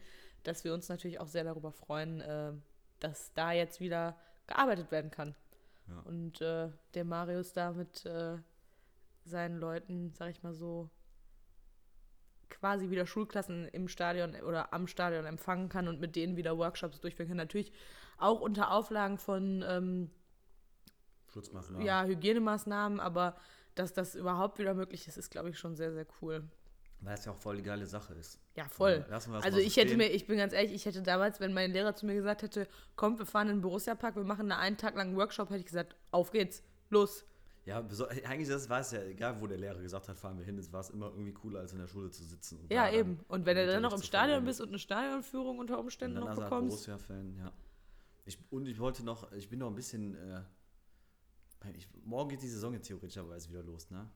dass 0.43 0.63
wir 0.63 0.73
uns 0.73 0.89
natürlich 0.89 1.19
auch 1.19 1.27
sehr 1.27 1.43
darüber 1.43 1.71
freuen, 1.71 2.21
äh, 2.21 2.53
dass 2.99 3.33
da 3.33 3.51
jetzt 3.51 3.79
wieder 3.79 4.17
gearbeitet 4.47 4.91
werden 4.91 5.11
kann. 5.11 5.35
Ja. 5.87 5.99
Und 6.01 6.41
äh, 6.41 6.69
der 6.95 7.05
Marius 7.05 7.53
da 7.53 7.71
mit 7.71 8.05
äh, 8.07 8.37
seinen 9.25 9.59
Leuten, 9.59 10.11
sag 10.13 10.31
ich 10.31 10.41
mal 10.41 10.53
so, 10.53 10.89
quasi 12.49 12.89
wieder 12.89 13.05
Schulklassen 13.05 13.67
im 13.69 13.87
Stadion 13.87 14.35
oder 14.41 14.73
am 14.73 14.87
Stadion 14.87 15.25
empfangen 15.25 15.69
kann 15.69 15.87
und 15.87 15.99
mit 15.99 16.15
denen 16.15 16.35
wieder 16.37 16.57
Workshops 16.57 16.99
durchführen 17.01 17.27
kann. 17.29 17.37
Natürlich 17.37 17.71
auch 18.17 18.41
unter 18.41 18.71
Auflagen 18.71 19.17
von 19.17 19.63
ähm, 19.67 20.11
Schutzmaßnahmen. 21.33 21.85
ja, 21.85 22.03
Hygienemaßnahmen, 22.05 22.99
aber 22.99 23.35
dass 23.75 23.93
das 23.93 24.15
überhaupt 24.15 24.57
wieder 24.59 24.73
möglich 24.73 25.07
ist, 25.07 25.17
ist, 25.17 25.29
glaube 25.29 25.49
ich, 25.49 25.59
schon 25.59 25.75
sehr, 25.75 25.91
sehr 25.93 26.05
cool. 26.21 26.43
Weil 27.01 27.15
es 27.15 27.25
ja 27.25 27.33
auch 27.33 27.37
voll 27.37 27.57
die 27.57 27.61
geile 27.63 27.85
Sache 27.85 28.13
ist. 28.13 28.39
Ja, 28.55 28.67
voll. 28.69 29.05
Lassen 29.09 29.31
wir 29.31 29.35
das 29.37 29.45
Also 29.45 29.57
mal 29.57 29.61
so 29.61 29.67
ich 29.67 29.75
hätte 29.75 29.89
stehen. 29.89 29.97
mir, 29.97 30.07
ich 30.11 30.25
bin 30.27 30.37
ganz 30.37 30.53
ehrlich, 30.53 30.73
ich 30.73 30.85
hätte 30.85 31.01
damals, 31.01 31.39
wenn 31.39 31.53
mein 31.53 31.71
Lehrer 31.71 31.93
zu 31.93 32.05
mir 32.05 32.15
gesagt 32.15 32.41
hätte, 32.41 32.67
komm, 32.95 33.19
wir 33.19 33.25
fahren 33.25 33.49
in 33.49 33.57
den 33.57 33.61
Borussia-Park, 33.61 34.15
wir 34.15 34.23
machen 34.23 34.49
da 34.49 34.57
einen 34.57 34.77
Tag 34.77 34.95
lang 34.95 35.09
einen 35.09 35.17
Workshop, 35.17 35.49
hätte 35.49 35.59
ich 35.59 35.65
gesagt, 35.65 35.95
auf 36.11 36.31
geht's, 36.31 36.63
los. 36.89 37.25
Ja, 37.65 37.79
eigentlich 37.79 38.47
das 38.47 38.69
war 38.69 38.79
es 38.79 38.91
ja, 38.91 39.03
egal 39.03 39.41
wo 39.41 39.47
der 39.47 39.57
Lehrer 39.57 39.81
gesagt 39.81 40.07
hat, 40.07 40.17
fahren 40.17 40.37
wir 40.37 40.45
hin, 40.45 40.57
es 40.57 40.71
war 40.71 40.81
es 40.81 40.91
immer 40.91 41.07
irgendwie 41.07 41.33
cooler, 41.33 41.59
als 41.61 41.73
in 41.73 41.79
der 41.79 41.87
Schule 41.87 42.11
zu 42.11 42.23
sitzen. 42.23 42.65
Ja, 42.69 42.89
eben. 42.91 43.19
Und 43.27 43.45
wenn 43.45 43.57
du 43.57 43.65
dann 43.67 43.81
noch 43.81 43.93
im 43.93 44.03
Stadion 44.03 44.45
bist 44.45 44.61
und 44.61 44.69
eine 44.69 44.79
Stadionführung 44.79 45.59
unter 45.59 45.79
Umständen 45.79 46.15
dann 46.15 46.25
noch 46.25 46.35
bekommst. 46.35 46.69
Borussia-Fan, 46.69 47.35
ja. 47.37 47.51
Ich, 48.25 48.39
und 48.51 48.67
ich 48.67 48.79
wollte 48.79 49.03
noch, 49.03 49.31
ich 49.33 49.49
bin 49.49 49.59
noch 49.59 49.67
ein 49.67 49.75
bisschen, 49.75 50.15
äh, 50.15 50.41
ich, 51.75 51.87
morgen 52.03 52.29
geht 52.29 52.41
die 52.41 52.47
Saison 52.47 52.73
ja 52.73 52.79
theoretischerweise 52.79 53.49
wieder 53.49 53.63
los, 53.63 53.89
ne? 53.91 54.09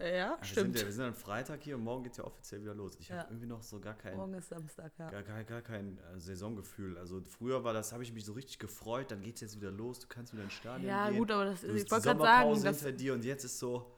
Ja, 0.00 0.06
ja 0.06 0.14
Ja, 0.14 0.38
wir 0.40 0.46
stimmt. 0.46 0.74
Sind 0.74 0.82
ja, 0.82 0.86
wir 0.86 0.92
sind 0.92 1.04
am 1.04 1.14
Freitag 1.14 1.62
hier 1.62 1.76
und 1.76 1.84
morgen 1.84 2.02
geht 2.02 2.16
ja 2.16 2.24
offiziell 2.24 2.60
wieder 2.62 2.74
los. 2.74 2.96
Ich 2.98 3.08
Ja. 3.08 3.18
habe 3.18 3.28
irgendwie 3.30 3.46
noch 3.46 3.62
so 3.62 3.78
gar 3.80 3.94
kein, 3.94 4.16
Morgen 4.16 4.34
ist 4.34 4.48
Samstag, 4.48 4.92
ja. 4.98 5.08
gar, 5.10 5.22
gar, 5.22 5.44
gar 5.44 5.62
kein 5.62 5.98
äh, 5.98 6.18
Saisongefühl. 6.20 6.98
Also 6.98 7.22
früher 7.22 7.62
war 7.62 7.72
das, 7.72 7.92
habe 7.92 8.02
ich 8.02 8.12
mich 8.12 8.24
so 8.24 8.32
richtig 8.32 8.58
gefreut, 8.58 9.10
dann 9.12 9.22
geht 9.22 9.36
es 9.36 9.40
jetzt 9.42 9.56
wieder 9.60 9.70
los, 9.70 10.00
du 10.00 10.08
kannst 10.08 10.32
wieder 10.32 10.42
ins 10.42 10.54
Stadion 10.54 10.88
Ja, 10.88 11.08
gehen. 11.10 11.18
gut, 11.18 11.30
aber 11.30 11.44
das, 11.44 11.60
Du 11.60 11.68
ich 11.68 11.88
wollte 11.90 12.06
gerade 12.08 12.20
sagen, 12.20 12.20
Sommerpause 12.20 12.64
das, 12.64 12.80
hinter 12.82 12.92
dir 12.96 13.14
und 13.14 13.24
jetzt 13.24 13.44
ist 13.44 13.58
so. 13.58 13.94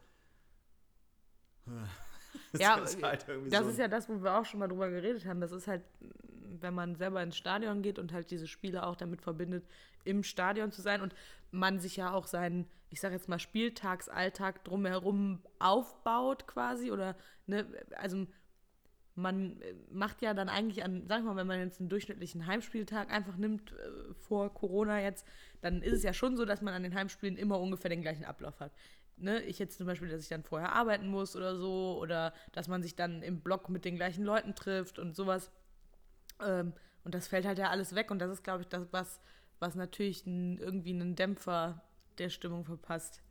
Das 2.52 2.60
Ja, 2.60 2.76
ist 2.78 3.02
halt 3.02 3.28
irgendwie 3.28 3.50
das 3.50 3.64
so 3.64 3.70
ist 3.70 3.78
ja 3.78 3.88
das, 3.88 4.08
wo 4.08 4.20
wir 4.22 4.36
auch 4.38 4.44
schon 4.44 4.60
mal 4.60 4.68
drüber 4.68 4.88
geredet 4.90 5.24
haben. 5.24 5.40
Das 5.40 5.50
ist 5.52 5.66
halt, 5.68 5.82
wenn 6.60 6.74
man 6.74 6.96
selber 6.96 7.22
ins 7.22 7.36
Stadion 7.36 7.82
geht 7.82 7.98
und 7.98 8.12
halt 8.12 8.30
diese 8.30 8.46
Spiele 8.46 8.86
auch 8.86 8.96
damit 8.96 9.22
verbindet, 9.22 9.64
im 10.04 10.22
Stadion 10.22 10.70
zu 10.72 10.82
sein 10.82 11.00
und 11.00 11.14
man 11.50 11.78
sich 11.78 11.96
ja 11.96 12.12
auch 12.12 12.26
seinen, 12.26 12.66
ich 12.90 13.00
sag 13.00 13.12
jetzt 13.12 13.28
mal, 13.28 13.38
Spieltagsalltag 13.38 14.64
drumherum 14.64 15.40
aufbaut 15.58 16.46
quasi 16.46 16.90
oder, 16.90 17.16
ne, 17.46 17.66
also 17.96 18.26
man 19.14 19.60
äh, 19.60 19.74
macht 19.90 20.22
ja 20.22 20.34
dann 20.34 20.48
eigentlich 20.48 20.84
an, 20.84 21.04
sag 21.08 21.20
ich 21.20 21.24
mal, 21.24 21.36
wenn 21.36 21.46
man 21.46 21.60
jetzt 21.60 21.80
einen 21.80 21.88
durchschnittlichen 21.88 22.46
Heimspieltag 22.46 23.12
einfach 23.12 23.36
nimmt, 23.36 23.72
äh, 23.72 24.14
vor 24.14 24.52
Corona 24.52 25.00
jetzt, 25.00 25.26
dann 25.60 25.82
ist 25.82 25.92
es 25.92 26.02
ja 26.02 26.12
schon 26.12 26.36
so, 26.36 26.44
dass 26.44 26.62
man 26.62 26.74
an 26.74 26.82
den 26.82 26.94
Heimspielen 26.94 27.36
immer 27.36 27.60
ungefähr 27.60 27.88
den 27.88 28.02
gleichen 28.02 28.24
Ablauf 28.24 28.60
hat. 28.60 28.72
Ne? 29.16 29.42
Ich 29.42 29.58
jetzt 29.58 29.78
zum 29.78 29.86
Beispiel, 29.86 30.08
dass 30.08 30.22
ich 30.22 30.28
dann 30.28 30.42
vorher 30.42 30.72
arbeiten 30.72 31.06
muss 31.06 31.36
oder 31.36 31.56
so, 31.56 31.98
oder 32.00 32.32
dass 32.52 32.66
man 32.66 32.82
sich 32.82 32.96
dann 32.96 33.22
im 33.22 33.40
Block 33.40 33.68
mit 33.68 33.84
den 33.84 33.96
gleichen 33.96 34.24
Leuten 34.24 34.54
trifft 34.54 34.98
und 34.98 35.14
sowas. 35.14 35.50
Ähm, 36.40 36.72
und 37.04 37.14
das 37.14 37.28
fällt 37.28 37.46
halt 37.46 37.58
ja 37.58 37.70
alles 37.70 37.94
weg 37.94 38.10
und 38.10 38.18
das 38.18 38.30
ist, 38.30 38.44
glaube 38.44 38.62
ich, 38.62 38.68
das, 38.68 38.86
was, 38.90 39.20
was 39.58 39.74
natürlich 39.74 40.26
irgendwie 40.26 40.94
einen 40.94 41.16
Dämpfer 41.16 41.82
der 42.18 42.30
Stimmung 42.30 42.64
verpasst. 42.64 43.22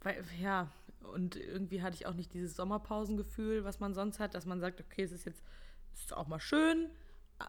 Weil, 0.00 0.24
ja, 0.40 0.70
und 1.00 1.36
irgendwie 1.36 1.82
hatte 1.82 1.96
ich 1.96 2.06
auch 2.06 2.14
nicht 2.14 2.32
dieses 2.32 2.56
Sommerpausengefühl, 2.56 3.64
was 3.64 3.80
man 3.80 3.94
sonst 3.94 4.18
hat, 4.18 4.34
dass 4.34 4.46
man 4.46 4.60
sagt, 4.60 4.80
okay, 4.80 5.02
es 5.02 5.12
ist 5.12 5.24
jetzt 5.26 5.42
ist 5.94 6.12
auch 6.12 6.26
mal 6.26 6.40
schön, 6.40 6.90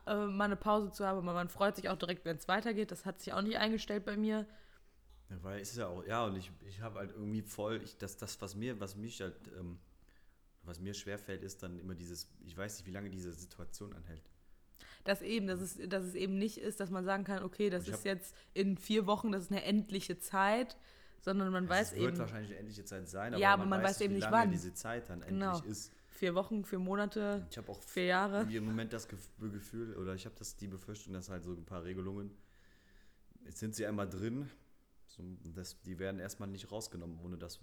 äh, 0.05 0.25
mal 0.25 0.45
eine 0.45 0.55
Pause 0.55 0.91
zu 0.91 1.05
haben, 1.05 1.17
aber 1.17 1.33
man 1.33 1.49
freut 1.49 1.75
sich 1.75 1.89
auch 1.89 1.97
direkt, 1.97 2.25
wenn 2.25 2.37
es 2.37 2.47
weitergeht. 2.47 2.91
Das 2.91 3.05
hat 3.05 3.19
sich 3.19 3.33
auch 3.33 3.41
nicht 3.41 3.57
eingestellt 3.57 4.05
bei 4.05 4.17
mir. 4.17 4.45
Ja, 5.29 5.43
weil 5.43 5.59
es 5.59 5.71
ist 5.71 5.77
ja 5.77 5.87
auch, 5.87 6.05
ja, 6.05 6.25
und 6.25 6.37
ich, 6.37 6.51
ich 6.65 6.81
habe 6.81 6.99
halt 6.99 7.11
irgendwie 7.11 7.41
voll, 7.41 7.81
ich, 7.83 7.97
das, 7.97 8.17
das, 8.17 8.41
was 8.41 8.55
mir, 8.55 8.79
was 8.79 8.95
mich 8.95 9.21
halt, 9.21 9.35
ähm, 9.59 9.79
was 10.67 10.79
mir 10.79 10.93
schwerfällt, 10.93 11.43
ist 11.43 11.63
dann 11.63 11.79
immer 11.79 11.95
dieses, 11.95 12.27
ich 12.45 12.55
weiß 12.55 12.77
nicht, 12.77 12.87
wie 12.87 12.91
lange 12.91 13.09
diese 13.09 13.31
Situation 13.31 13.93
anhält. 13.93 14.29
Das 15.03 15.21
eben, 15.21 15.47
dass 15.47 15.61
es, 15.61 15.77
dass 15.87 16.03
es 16.03 16.15
eben 16.15 16.37
nicht 16.37 16.57
ist, 16.57 16.79
dass 16.79 16.89
man 16.89 17.05
sagen 17.05 17.23
kann, 17.23 17.43
okay, 17.43 17.69
das 17.69 17.83
Ich 17.87 17.93
ist 17.93 18.03
jetzt 18.03 18.35
in 18.53 18.77
vier 18.77 19.07
Wochen, 19.07 19.31
das 19.31 19.43
ist 19.43 19.51
eine 19.51 19.63
endliche 19.63 20.19
Zeit, 20.19 20.77
sondern 21.21 21.51
man 21.51 21.67
weiß 21.67 21.93
es 21.93 21.97
wird 21.97 22.09
eben, 22.09 22.19
wahrscheinlich 22.19 22.51
eine 22.51 22.59
endliche 22.59 22.83
Zeit 22.83 23.07
sein, 23.07 23.33
Ja, 23.37 23.53
aber 23.53 23.65
man 23.65 23.81
weiß 23.81 24.01
eben 24.01 24.11
wie 24.11 24.15
nicht 24.15 24.23
lange 24.23 24.35
wann. 24.43 24.51
diese 24.51 24.73
Zeit 24.73 25.09
dann 25.09 25.21
Genau. 25.21 25.55
endlich 25.55 25.71
ist. 25.71 25.93
vier 26.09 26.35
Wochen, 26.35 26.65
vier 26.65 26.79
Monate, 26.79 27.45
Ich 27.49 27.57
habe 27.57 27.71
auch 27.71 27.81
vier 27.83 28.05
Jahre. 28.05 28.37
irgendwie 28.39 28.57
im 28.57 28.65
Moment 28.65 28.91
das 28.91 29.09
Gef- 29.09 29.51
Gefühl, 29.51 29.95
oder 29.95 30.13
ich 30.15 30.25
habe 30.25 30.35
das 30.37 30.55
die 30.57 30.67
Befürchtung, 30.67 31.13
dass 31.13 31.29
halt 31.29 31.43
so 31.43 31.53
ein 31.53 31.65
paar 31.65 31.83
Regelungen, 31.83 32.31
jetzt 33.45 33.59
sind 33.59 33.75
sie 33.75 33.85
einmal 33.85 34.09
drin, 34.09 34.49
so, 35.07 35.23
das, 35.55 35.81
die 35.83 35.99
werden 35.99 36.19
erstmal 36.19 36.49
nicht 36.49 36.69
rausgenommen, 36.71 37.19
ohne 37.23 37.37
dass, 37.37 37.59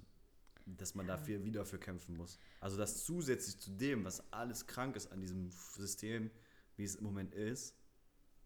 dass 0.67 0.95
man 0.95 1.07
dafür 1.07 1.45
wieder 1.45 1.65
für 1.65 1.79
kämpfen 1.79 2.17
muss. 2.17 2.39
Also 2.61 2.77
dass 2.77 3.05
zusätzlich 3.05 3.59
zu 3.59 3.71
dem, 3.71 4.05
was 4.05 4.33
alles 4.33 4.67
krank 4.67 4.97
ist 4.97 5.13
an 5.13 5.21
diesem 5.21 5.51
System, 5.51 6.31
wie 6.77 6.85
es 6.85 6.95
im 6.97 7.05
Moment 7.05 7.35
ist, 7.35 7.77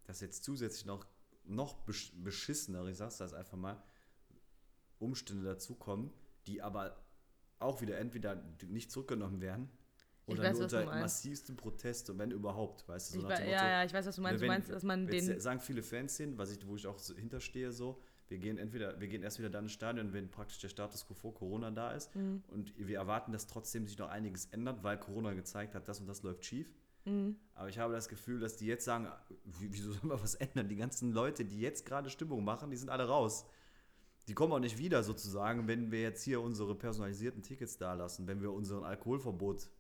dass 0.04 0.20
jetzt 0.20 0.44
zusätzlich 0.44 0.84
noch, 0.86 1.06
noch 1.44 1.74
besch 1.84 2.12
beschissener, 2.16 2.84
ich 2.86 2.96
sag's 2.96 3.18
das 3.18 3.32
einfach 3.32 3.56
mal, 3.56 3.82
Umstände 4.98 5.44
dazukommen, 5.44 6.10
die 6.46 6.60
aber 6.62 7.04
auch 7.58 7.80
wieder 7.80 7.98
entweder 7.98 8.42
nicht 8.66 8.90
zurückgenommen 8.90 9.40
werden 9.40 9.68
oder 10.26 10.42
weiß, 10.42 10.52
nur 10.54 10.62
unter 10.64 10.84
meinst. 10.84 11.00
massivstem 11.00 11.56
Protest 11.56 12.10
und 12.10 12.18
wenn 12.18 12.30
überhaupt, 12.30 12.86
weißt 12.88 13.10
du, 13.10 13.14
so 13.14 13.18
Ich 13.20 13.28
nach 13.28 13.38
dem 13.38 13.48
ja, 13.48 13.52
Motto, 13.56 13.66
ja, 13.66 13.84
ich 13.84 13.92
weiß, 13.92 14.06
was 14.06 14.16
du 14.16 14.22
meinst. 14.22 14.40
wenn- 14.40 14.46
du 14.48 14.52
meinst, 14.52 14.70
dass 14.70 14.82
man 14.82 15.06
den. 15.06 15.40
sagen 15.40 15.60
viele 15.60 15.82
Fans 15.82 16.16
hin, 16.16 16.36
was 16.36 16.50
ich, 16.50 16.66
wo 16.66 16.76
ich 16.76 16.86
auch 16.86 16.98
so 16.98 17.14
hinterstehe, 17.14 17.72
so, 17.72 18.00
wir 18.29 18.39
gehen 18.39 18.59
entweder, 18.59 19.01
wir 19.01 19.09
gehen 19.09 19.22
erst 19.22 19.39
wieder 19.39 19.51
dann 19.51 19.64
ins 19.64 19.72
Stadion, 19.72 20.12
wenn 20.12 20.31
praktisch 20.31 20.59
der 20.59 20.68
Status 20.68 21.07
quo 21.07 21.14
vor 21.14 21.35
Corona 21.35 21.70
da 21.70 21.93
ist 21.93 22.14
Mhm. 22.14 22.43
und 22.49 22.72
wir 22.76 22.97
erwarten, 22.99 23.33
dass 23.33 23.47
trotzdem 23.47 23.87
sich 23.87 23.99
noch 23.99 24.09
einiges 24.09 24.47
ändert, 24.47 24.83
weil 24.83 24.99
Corona 24.99 25.33
gezeigt 25.35 25.74
hat, 25.74 25.89
das 25.89 26.01
und 26.01 26.07
das 26.07 26.22
läuft 26.22 26.45
schief. 26.45 26.72
Mhm. 27.05 27.37
Aber 27.55 27.68
ich 27.68 27.79
habe 27.79 27.93
das 27.95 28.09
Gefühl, 28.09 28.39
dass 28.41 28.57
die 28.57 28.66
jetzt 28.66 28.85
sagen, 28.85 29.09
wie- 29.45 29.72
wieso 29.72 29.93
soll 29.93 30.05
man 30.09 30.22
was 30.22 30.35
ändern? 30.35 30.68
Die 30.68 30.76
ganzen 30.76 31.12
Leute, 31.12 31.45
die 31.45 31.61
jetzt 31.61 31.87
gerade 31.87 32.11
Stimmung 32.11 32.45
machen, 32.45 32.70
die 32.70 32.76
sind 32.76 32.91
alle 32.91 33.07
raus. 33.09 33.47
Die 34.29 34.35
kommen 34.35 34.53
auch 34.53 34.59
nicht 34.59 34.76
wieder 34.76 35.03
sozusagen, 35.03 35.66
wenn 35.68 35.91
wir 35.91 36.03
jetzt 36.03 36.22
hier 36.22 36.43
unsere 36.43 36.74
personalisierten 36.74 37.43
Tickets 37.43 37.79
da 37.79 37.95
lassen, 37.95 38.26
wenn 38.26 38.43
wir 38.43 38.53
unseren 38.53 38.85
Alkoholverbot 38.85 39.70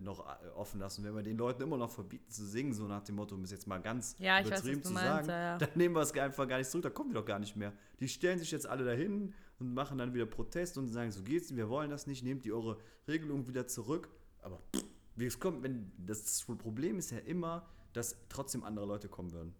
noch 0.00 0.20
äh, 0.20 0.48
offen 0.54 0.80
lassen, 0.80 1.04
wenn 1.04 1.14
wir 1.14 1.22
den 1.22 1.36
Leuten 1.36 1.62
immer 1.62 1.76
noch 1.76 1.90
verbieten 1.90 2.30
zu 2.30 2.46
singen, 2.46 2.72
so 2.72 2.86
nach 2.86 3.02
dem 3.02 3.16
Motto, 3.16 3.34
um 3.34 3.42
es 3.42 3.50
jetzt 3.50 3.66
mal 3.66 3.78
ganz 3.78 4.16
Ja, 4.18 4.38
weiß, 4.38 4.46
übertrieben 4.46 4.82
du 4.82 4.88
zu 4.88 4.94
meinst, 4.94 5.26
sagen, 5.26 5.28
ja, 5.28 5.58
dann 5.66 5.68
nehmen 5.74 5.94
wir 5.94 6.02
es 6.02 6.12
einfach 6.12 6.48
gar 6.48 6.58
nicht 6.58 6.70
zurück, 6.70 6.84
da 6.84 6.90
kommen 6.90 7.10
wir 7.10 7.20
doch 7.20 7.26
gar 7.26 7.38
nicht 7.38 7.56
mehr. 7.56 7.72
Die 8.00 8.08
stellen 8.08 8.38
sich 8.38 8.50
jetzt 8.50 8.66
alle 8.66 8.84
dahin 8.84 9.34
und 9.58 9.74
machen 9.74 9.98
dann 9.98 10.14
wieder 10.14 10.26
Protest 10.26 10.78
und 10.78 10.88
sagen, 10.88 11.10
so 11.10 11.22
geht's, 11.22 11.54
wir 11.54 11.68
wollen 11.68 11.90
das 11.90 12.06
nicht, 12.06 12.22
nehmt 12.22 12.46
ihr 12.46 12.54
eure 12.54 12.78
Regelung 13.08 13.48
wieder 13.48 13.66
zurück. 13.66 14.08
Aber 14.42 14.60
pff, 14.74 14.84
wie 15.16 15.26
es 15.26 15.38
kommt, 15.38 15.62
wenn 15.62 15.92
das 15.98 16.42
Problem 16.44 16.98
ist 16.98 17.10
ja 17.10 17.18
immer, 17.18 17.66
dass 17.92 18.16
trotzdem 18.28 18.64
andere 18.64 18.86
Leute 18.86 19.08
kommen 19.08 19.32
würden. 19.32 19.54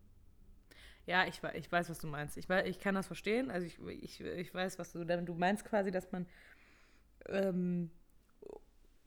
Ja, 1.06 1.26
ich, 1.26 1.42
ich 1.54 1.70
weiß, 1.70 1.90
was 1.90 1.98
du 1.98 2.06
meinst. 2.06 2.36
Ich, 2.36 2.48
ich 2.48 2.78
kann 2.78 2.94
das 2.94 3.06
verstehen. 3.06 3.50
Also 3.50 3.66
ich, 3.66 3.78
ich, 4.02 4.20
ich 4.20 4.54
weiß, 4.54 4.78
was 4.78 4.92
du 4.92 5.04
du 5.04 5.34
meinst 5.34 5.64
quasi, 5.64 5.90
dass 5.90 6.10
man 6.12 6.26
ähm, 7.26 7.90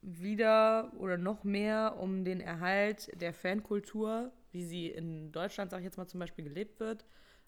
wieder 0.02 0.92
oder 0.98 1.16
noch 1.18 1.44
mehr 1.44 1.96
um 1.98 2.24
den 2.24 2.40
Erhalt 2.40 3.10
der 3.20 3.32
Fankultur, 3.32 4.32
wie 4.52 4.64
sie 4.64 4.86
in 4.88 5.32
Deutschland, 5.32 5.70
sag 5.70 5.78
ich 5.78 5.84
jetzt 5.84 5.96
mal 5.98 6.06
zum 6.06 6.20
Beispiel, 6.20 6.44
gelebt 6.44 6.80
wird, 6.80 7.04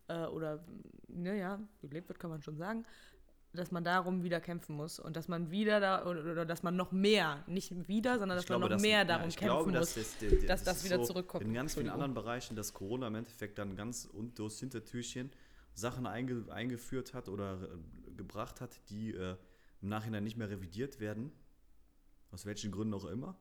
äh, 0.09 0.25
oder 0.27 0.65
naja, 1.09 1.61
gelebt 1.81 2.09
wird, 2.09 2.19
kann 2.19 2.31
man 2.31 2.43
schon 2.43 2.57
sagen, 2.57 2.85
dass 3.53 3.73
man 3.73 3.83
darum 3.83 4.23
wieder 4.23 4.41
kämpfen 4.41 4.77
muss 4.77 5.01
und 5.01 5.17
dass 5.17 5.27
man 5.27 5.51
wieder 5.51 5.81
da 5.81 6.07
oder, 6.07 6.21
oder 6.21 6.47
dass 6.47 6.63
man 6.63 6.77
noch 6.77 6.93
mehr, 6.93 7.43
nicht 7.49 7.89
wieder, 7.89 8.19
sondern 8.19 8.37
dass 8.39 8.49
man 8.49 8.61
noch 8.61 8.69
dass- 8.69 8.83
mehr 8.83 8.99
ja, 8.99 9.05
darum 9.05 9.29
ich 9.29 9.37
kämpfen 9.37 9.55
glaube, 9.73 9.79
muss. 9.79 9.95
dass 9.95 10.19
das, 10.19 10.19
der- 10.19 10.47
dass 10.49 10.65
das 10.65 10.85
wieder 10.85 11.03
zurückkommt. 11.03 11.45
In 11.45 11.53
ganz 11.55 11.75
vielen 11.75 11.89
anderen 11.89 12.15
Bereichen, 12.15 12.55
dass 12.55 12.73
Corona 12.75 13.09
im 13.09 13.15
Endeffekt 13.17 13.59
dann 13.59 13.75
ganz 13.75 14.05
und 14.05 14.39
durchs 14.39 14.61
Hintertürchen 14.61 15.31
Sachen 15.75 16.07
einge, 16.07 16.45
eingeführt 16.53 17.15
hat 17.15 17.29
oder 17.29 17.55
äh, 17.63 18.11
gebracht 18.17 18.61
hat, 18.61 18.79
die 18.91 19.13
äh, 19.15 19.37
im 19.83 19.89
Nachhinein 19.89 20.23
nicht 20.25 20.37
mehr 20.37 20.51
revidiert 20.51 21.01
werden. 21.01 21.33
Aus 22.31 22.47
welchen 22.47 22.71
Gründen 22.71 22.95
auch 22.95 23.05
immer. 23.07 23.37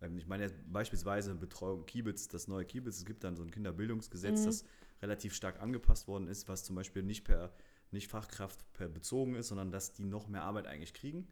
Ähm, 0.00 0.18
Ich 0.18 0.26
meine 0.26 0.44
jetzt 0.44 0.56
beispielsweise 0.72 1.34
Betreuung 1.34 1.86
Kiebitz, 1.86 2.28
das 2.28 2.48
neue 2.48 2.64
Kiebitz, 2.64 2.98
es 2.98 3.04
gibt 3.04 3.24
dann 3.24 3.36
so 3.36 3.42
ein 3.42 3.50
Kinderbildungsgesetz, 3.50 4.40
Mhm. 4.40 4.46
das 4.46 4.64
relativ 5.02 5.34
stark 5.34 5.60
angepasst 5.60 6.06
worden 6.08 6.28
ist, 6.28 6.48
was 6.48 6.64
zum 6.64 6.76
Beispiel 6.76 7.02
nicht 7.02 7.24
per 7.24 7.52
nicht 7.90 8.08
Fachkraft 8.08 8.64
per 8.72 8.88
bezogen 8.88 9.34
ist, 9.34 9.48
sondern 9.48 9.70
dass 9.70 9.92
die 9.92 10.04
noch 10.06 10.26
mehr 10.26 10.42
Arbeit 10.44 10.66
eigentlich 10.66 10.94
kriegen. 10.94 11.28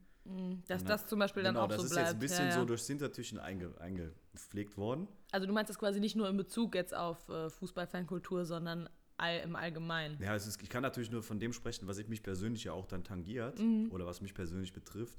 Dass 0.68 0.82
Na, 0.82 0.90
das 0.90 1.06
zum 1.06 1.18
Beispiel 1.18 1.42
dann 1.42 1.54
genau, 1.54 1.64
auch 1.64 1.68
das 1.68 1.78
so 1.78 1.84
ist 1.84 1.90
bleibt. 1.92 2.06
jetzt 2.08 2.14
ein 2.16 2.20
bisschen 2.20 2.44
ja, 2.44 2.50
ja. 2.50 2.58
so 2.60 2.66
durchs 2.66 2.86
Hintertürchen 2.86 3.38
einge, 3.38 3.74
eingepflegt 3.80 4.76
worden. 4.76 5.08
Also 5.32 5.46
du 5.46 5.54
meinst 5.54 5.70
das 5.70 5.78
quasi 5.78 6.00
nicht 6.00 6.16
nur 6.16 6.28
in 6.28 6.36
Bezug 6.36 6.74
jetzt 6.74 6.94
auf 6.94 7.26
äh, 7.30 7.48
Fußballfankultur, 7.48 8.44
sondern 8.44 8.90
all, 9.16 9.38
im 9.40 9.56
Allgemeinen. 9.56 10.20
Ja, 10.22 10.36
ist, 10.36 10.62
ich 10.62 10.68
kann 10.68 10.82
natürlich 10.82 11.10
nur 11.10 11.22
von 11.22 11.40
dem 11.40 11.54
sprechen, 11.54 11.88
was 11.88 11.96
ich 11.96 12.08
mich 12.08 12.22
persönlich 12.22 12.64
ja 12.64 12.72
auch 12.74 12.84
dann 12.86 13.04
tangiert 13.04 13.58
Mhm. 13.58 13.88
oder 13.90 14.04
was 14.04 14.20
mich 14.20 14.34
persönlich 14.34 14.74
betrifft. 14.74 15.18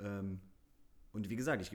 Ähm, 0.00 0.40
und 1.12 1.28
wie 1.30 1.36
gesagt, 1.36 1.62
ich, 1.62 1.70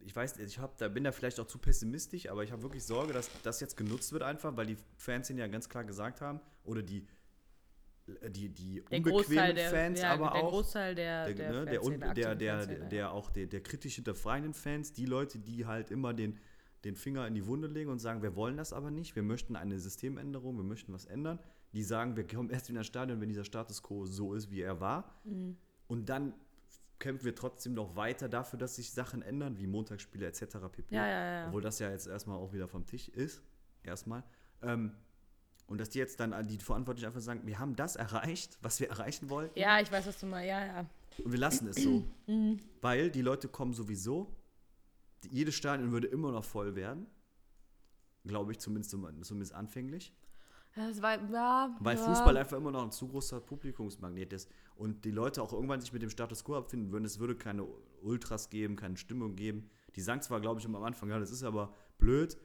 ich 0.00 0.14
weiß, 0.16 0.38
ich 0.38 0.58
hab, 0.58 0.78
da 0.78 0.88
bin 0.88 1.04
da 1.04 1.12
vielleicht 1.12 1.38
auch 1.40 1.46
zu 1.46 1.58
pessimistisch, 1.58 2.28
aber 2.28 2.42
ich 2.44 2.52
habe 2.52 2.62
wirklich 2.62 2.84
Sorge, 2.84 3.12
dass 3.12 3.30
das 3.42 3.60
jetzt 3.60 3.76
genutzt 3.76 4.12
wird 4.12 4.22
einfach, 4.22 4.56
weil 4.56 4.66
die 4.66 4.76
Fans 4.96 5.28
ja 5.28 5.46
ganz 5.46 5.68
klar 5.68 5.84
gesagt 5.84 6.20
haben, 6.20 6.40
oder 6.64 6.82
die, 6.82 7.06
die, 8.30 8.48
die 8.48 8.82
Der 8.90 8.98
unbequemen 8.98 9.54
der, 9.54 9.70
Fans, 9.70 10.00
ja, 10.00 10.12
aber 10.14 10.30
der 10.30 10.42
auch 10.42 10.50
Großteil 10.50 10.94
der, 10.94 11.26
der, 11.26 11.34
der, 11.34 11.52
ne, 11.52 11.64
der, 11.66 11.84
un- 11.84 12.00
der, 12.00 12.34
der, 12.34 12.66
der, 12.66 13.12
auch 13.12 13.30
der, 13.30 13.46
der 13.46 13.62
kritisch 13.62 13.96
hinterfragenden 13.96 14.54
Fans, 14.54 14.92
die 14.92 15.04
Leute, 15.04 15.38
die 15.38 15.66
halt 15.66 15.90
immer 15.90 16.14
den, 16.14 16.38
den 16.84 16.94
Finger 16.94 17.26
in 17.26 17.34
die 17.34 17.46
Wunde 17.46 17.68
legen 17.68 17.90
und 17.90 17.98
sagen, 17.98 18.22
wir 18.22 18.34
wollen 18.34 18.56
das 18.56 18.72
aber 18.72 18.90
nicht, 18.90 19.14
wir 19.14 19.22
möchten 19.22 19.56
eine 19.56 19.78
Systemänderung, 19.78 20.56
wir 20.56 20.64
möchten 20.64 20.92
was 20.92 21.04
ändern. 21.04 21.38
Die 21.74 21.82
sagen, 21.82 22.16
wir 22.16 22.26
kommen 22.26 22.48
erst 22.48 22.70
wieder 22.70 22.78
ins 22.78 22.86
Stadion, 22.86 23.20
wenn 23.20 23.28
dieser 23.28 23.44
Status 23.44 23.82
quo 23.82 24.06
so 24.06 24.32
ist, 24.32 24.50
wie 24.50 24.62
er 24.62 24.80
war. 24.80 25.20
Mhm. 25.24 25.58
Und 25.86 26.08
dann 26.08 26.32
kämpfen 26.98 27.24
wir 27.24 27.34
trotzdem 27.34 27.74
noch 27.74 27.96
weiter 27.96 28.28
dafür, 28.28 28.58
dass 28.58 28.76
sich 28.76 28.92
Sachen 28.92 29.22
ändern, 29.22 29.58
wie 29.58 29.66
Montagsspiele 29.66 30.26
etc. 30.26 30.58
pp. 30.70 30.94
Ja, 30.94 31.06
ja, 31.06 31.32
ja. 31.40 31.46
Obwohl 31.48 31.62
das 31.62 31.78
ja 31.78 31.90
jetzt 31.90 32.06
erstmal 32.06 32.38
auch 32.38 32.52
wieder 32.52 32.68
vom 32.68 32.86
Tisch 32.86 33.08
ist. 33.08 33.42
Erstmal. 33.82 34.24
Ähm, 34.62 34.92
und 35.66 35.78
dass 35.78 35.90
die 35.90 35.98
jetzt 35.98 36.18
dann 36.20 36.32
an 36.32 36.48
die 36.48 36.58
Verantwortlichen 36.58 37.06
einfach 37.06 37.20
sagen, 37.20 37.42
wir 37.44 37.58
haben 37.58 37.76
das 37.76 37.96
erreicht, 37.96 38.58
was 38.62 38.80
wir 38.80 38.88
erreichen 38.88 39.28
wollten. 39.28 39.58
Ja, 39.58 39.80
ich 39.80 39.92
weiß, 39.92 40.06
was 40.06 40.18
du 40.18 40.26
meinst. 40.26 40.48
Ja, 40.48 40.64
ja. 40.64 40.86
Und 41.22 41.32
wir 41.32 41.38
lassen 41.38 41.68
es 41.68 41.76
so. 41.76 42.04
Weil 42.80 43.10
die 43.10 43.22
Leute 43.22 43.48
kommen 43.48 43.74
sowieso. 43.74 44.34
Jedes 45.30 45.54
Stadion 45.54 45.92
würde 45.92 46.06
immer 46.06 46.32
noch 46.32 46.44
voll 46.44 46.74
werden. 46.74 47.06
Glaube 48.24 48.52
ich, 48.52 48.58
zumindest, 48.58 48.90
zumindest 48.90 49.52
anfänglich. 49.52 50.14
Das 50.78 51.02
war, 51.02 51.20
ja, 51.30 51.76
Weil 51.80 51.96
ja. 51.96 52.04
Fußball 52.04 52.36
einfach 52.36 52.56
immer 52.56 52.70
noch 52.70 52.84
ein 52.84 52.92
zu 52.92 53.08
großer 53.08 53.40
Publikumsmagnet 53.40 54.32
ist. 54.32 54.50
Und 54.76 55.04
die 55.04 55.10
Leute 55.10 55.42
auch 55.42 55.52
irgendwann 55.52 55.80
sich 55.80 55.92
mit 55.92 56.02
dem 56.02 56.10
Status 56.10 56.44
quo 56.44 56.56
abfinden 56.56 56.92
würden. 56.92 57.04
Es 57.04 57.18
würde 57.18 57.34
keine 57.34 57.66
Ultras 58.00 58.48
geben, 58.48 58.76
keine 58.76 58.96
Stimmung 58.96 59.34
geben. 59.34 59.68
Die 59.96 60.00
sagen 60.00 60.22
zwar, 60.22 60.40
glaube 60.40 60.60
ich, 60.60 60.66
immer 60.66 60.78
am 60.78 60.84
Anfang, 60.84 61.10
ja, 61.10 61.18
das 61.18 61.32
ist 61.32 61.42
aber 61.42 61.74
blöd. 61.98 62.36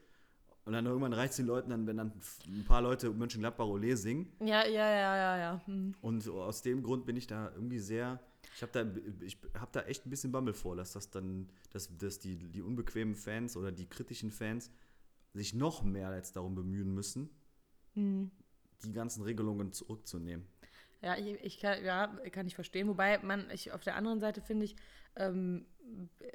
Und 0.65 0.73
dann 0.73 0.85
irgendwann 0.85 1.13
reicht 1.13 1.31
es 1.31 1.37
den 1.37 1.45
Leuten 1.45 1.69
dann, 1.69 1.85
wenn 1.87 1.97
dann 1.97 2.13
ein 2.47 2.65
paar 2.65 2.81
Leute 2.81 3.11
Mönchengladbach 3.11 3.65
Olé 3.65 3.95
singen. 3.95 4.31
Ja, 4.39 4.65
ja, 4.65 4.89
ja, 4.89 5.15
ja, 5.15 5.37
ja. 5.37 5.61
Hm. 5.65 5.93
Und 6.01 6.27
aus 6.29 6.61
dem 6.61 6.83
Grund 6.83 7.05
bin 7.05 7.17
ich 7.17 7.27
da 7.27 7.51
irgendwie 7.53 7.79
sehr. 7.79 8.19
Ich 8.55 8.61
habe 8.61 8.71
da, 8.71 9.25
ich 9.25 9.37
hab 9.59 9.71
da 9.73 9.81
echt 9.81 10.05
ein 10.05 10.09
bisschen 10.09 10.31
Bammel 10.31 10.53
vor, 10.53 10.75
dass 10.75 10.93
das 10.93 11.09
dann, 11.09 11.49
dass, 11.71 11.95
dass 11.97 12.19
die, 12.19 12.37
die 12.37 12.61
unbequemen 12.61 13.15
Fans 13.15 13.57
oder 13.57 13.71
die 13.71 13.87
kritischen 13.87 14.31
Fans 14.31 14.71
sich 15.33 15.53
noch 15.53 15.83
mehr 15.83 16.15
jetzt 16.15 16.35
darum 16.35 16.55
bemühen 16.55 16.93
müssen, 16.93 17.29
die 17.95 18.93
ganzen 18.93 19.23
Regelungen 19.23 19.71
zurückzunehmen. 19.71 20.45
Ja, 21.01 21.17
ich, 21.17 21.43
ich 21.43 21.59
kann, 21.59 21.83
ja, 21.83 22.07
kann 22.31 22.47
ich 22.47 22.55
verstehen. 22.55 22.87
Wobei 22.87 23.17
man, 23.19 23.49
ich 23.51 23.71
auf 23.71 23.83
der 23.83 23.95
anderen 23.95 24.19
Seite 24.19 24.41
finde 24.41 24.65
ich, 24.65 24.75
ähm, 25.15 25.65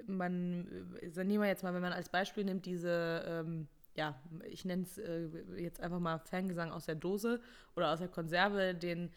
man, 0.07 0.97
äh, 1.01 1.25
nehmen 1.25 1.43
wir 1.43 1.49
jetzt 1.49 1.63
mal, 1.63 1.75
wenn 1.75 1.83
man 1.83 1.93
als 1.93 2.11
Beispiel 2.11 2.45
nimmt, 2.45 2.67
diese, 2.67 3.25
ähm, 3.27 3.69
ja, 3.95 4.21
ich 4.45 4.65
nenne 4.65 4.83
es 4.83 4.99
äh, 4.99 5.29
jetzt 5.57 5.81
einfach 5.81 6.01
mal 6.01 6.19
Fangesang 6.19 6.71
aus 6.71 6.85
der 6.87 6.97
Dose 6.97 7.41
oder 7.77 7.93
aus 7.93 7.99
der 7.99 8.09
Konserve, 8.09 8.75
den 8.75 9.11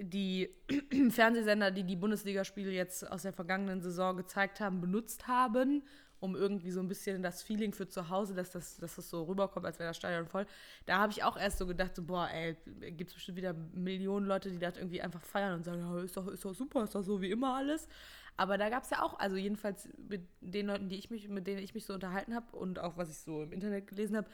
die 0.00 0.48
Fernsehsender, 1.10 1.70
die 1.70 1.84
die 1.84 1.96
Bundesligaspiele 1.96 2.70
jetzt 2.70 3.10
aus 3.10 3.22
der 3.22 3.32
vergangenen 3.32 3.80
Saison 3.80 4.16
gezeigt 4.16 4.60
haben, 4.60 4.80
benutzt 4.80 5.28
haben, 5.28 5.82
um 6.22 6.36
irgendwie 6.36 6.70
so 6.70 6.78
ein 6.78 6.86
bisschen 6.86 7.20
das 7.20 7.42
Feeling 7.42 7.72
für 7.72 7.88
zu 7.88 8.08
Hause, 8.08 8.32
dass 8.32 8.52
das, 8.52 8.76
dass 8.76 8.94
das 8.94 9.10
so 9.10 9.24
rüberkommt, 9.24 9.66
als 9.66 9.80
wäre 9.80 9.90
das 9.90 9.96
Stadion 9.96 10.28
voll. 10.28 10.46
Da 10.86 10.98
habe 10.98 11.10
ich 11.10 11.24
auch 11.24 11.36
erst 11.36 11.58
so 11.58 11.66
gedacht, 11.66 11.96
so, 11.96 12.04
boah, 12.04 12.28
ey, 12.32 12.56
gibt 12.92 13.10
es 13.10 13.14
bestimmt 13.14 13.38
wieder 13.38 13.52
Millionen 13.52 14.26
Leute, 14.26 14.48
die 14.48 14.60
das 14.60 14.76
irgendwie 14.76 15.02
einfach 15.02 15.20
feiern 15.20 15.54
und 15.54 15.64
sagen, 15.64 15.80
ja, 15.80 16.00
ist 16.00 16.16
doch, 16.16 16.28
ist 16.28 16.44
doch 16.44 16.54
super, 16.54 16.84
ist 16.84 16.94
doch 16.94 17.02
so 17.02 17.20
wie 17.20 17.32
immer 17.32 17.56
alles. 17.56 17.88
Aber 18.36 18.56
da 18.56 18.70
gab 18.70 18.84
es 18.84 18.90
ja 18.90 19.02
auch, 19.02 19.18
also 19.18 19.34
jedenfalls 19.34 19.88
mit 20.08 20.22
den 20.40 20.68
Leuten, 20.68 20.88
die 20.88 20.96
ich 20.96 21.10
mich, 21.10 21.28
mit 21.28 21.48
denen 21.48 21.60
ich 21.60 21.74
mich 21.74 21.86
so 21.86 21.94
unterhalten 21.94 22.36
habe 22.36 22.56
und 22.56 22.78
auch 22.78 22.96
was 22.96 23.10
ich 23.10 23.18
so 23.18 23.42
im 23.42 23.50
Internet 23.50 23.88
gelesen 23.88 24.16
habe, 24.16 24.28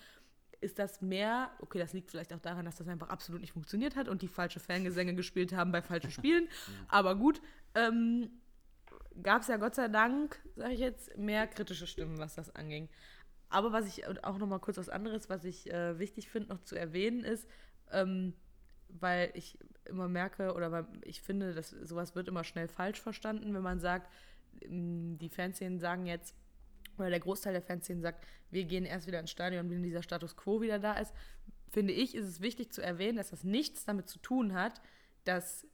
ist 0.60 0.78
das 0.78 1.00
mehr, 1.00 1.50
okay, 1.60 1.78
das 1.78 1.94
liegt 1.94 2.10
vielleicht 2.10 2.34
auch 2.34 2.40
daran, 2.40 2.66
dass 2.66 2.76
das 2.76 2.88
einfach 2.88 3.08
absolut 3.08 3.40
nicht 3.40 3.54
funktioniert 3.54 3.96
hat 3.96 4.08
und 4.08 4.20
die 4.20 4.28
falsche 4.28 4.60
Fangesänge 4.60 5.14
gespielt 5.14 5.54
haben 5.54 5.72
bei 5.72 5.80
falschen 5.80 6.10
Spielen. 6.10 6.48
Aber 6.88 7.14
gut, 7.14 7.40
ähm, 7.74 8.28
gab 9.22 9.42
es 9.42 9.48
ja 9.48 9.56
Gott 9.56 9.74
sei 9.74 9.88
Dank, 9.88 10.38
sage 10.56 10.74
ich 10.74 10.80
jetzt, 10.80 11.16
mehr 11.16 11.46
kritische 11.46 11.86
Stimmen, 11.86 12.18
was 12.18 12.34
das 12.34 12.54
anging. 12.54 12.88
Aber 13.48 13.72
was 13.72 13.86
ich 13.86 14.06
und 14.06 14.24
auch 14.24 14.38
noch 14.38 14.46
mal 14.46 14.58
kurz 14.58 14.76
was 14.76 14.88
anderes, 14.88 15.30
was 15.30 15.44
ich 15.44 15.70
äh, 15.72 15.98
wichtig 15.98 16.28
finde, 16.28 16.50
noch 16.50 16.62
zu 16.62 16.76
erwähnen, 16.76 17.24
ist, 17.24 17.48
ähm, 17.90 18.34
weil 18.88 19.30
ich 19.34 19.58
immer 19.84 20.08
merke 20.08 20.54
oder 20.54 20.70
weil 20.70 20.86
ich 21.02 21.22
finde, 21.22 21.54
dass 21.54 21.70
sowas 21.70 22.14
wird 22.14 22.28
immer 22.28 22.44
schnell 22.44 22.68
falsch 22.68 23.00
verstanden, 23.00 23.54
wenn 23.54 23.62
man 23.62 23.80
sagt, 23.80 24.10
die 24.60 25.28
Fanszenen 25.28 25.78
sagen 25.78 26.06
jetzt, 26.06 26.34
oder 26.98 27.10
der 27.10 27.20
Großteil 27.20 27.52
der 27.52 27.62
Fanszenen 27.62 28.02
sagt, 28.02 28.26
wir 28.50 28.64
gehen 28.64 28.84
erst 28.84 29.06
wieder 29.06 29.20
ins 29.20 29.30
Stadion, 29.30 29.70
wenn 29.70 29.82
dieser 29.82 30.02
Status 30.02 30.36
quo 30.36 30.60
wieder 30.60 30.78
da 30.78 30.94
ist, 30.94 31.14
finde 31.70 31.92
ich, 31.92 32.14
ist 32.14 32.26
es 32.26 32.40
wichtig 32.40 32.72
zu 32.72 32.82
erwähnen, 32.82 33.16
dass 33.16 33.30
das 33.30 33.44
nichts 33.44 33.84
damit 33.84 34.08
zu 34.08 34.18
tun 34.18 34.54
hat, 34.54 34.80
dass 35.24 35.66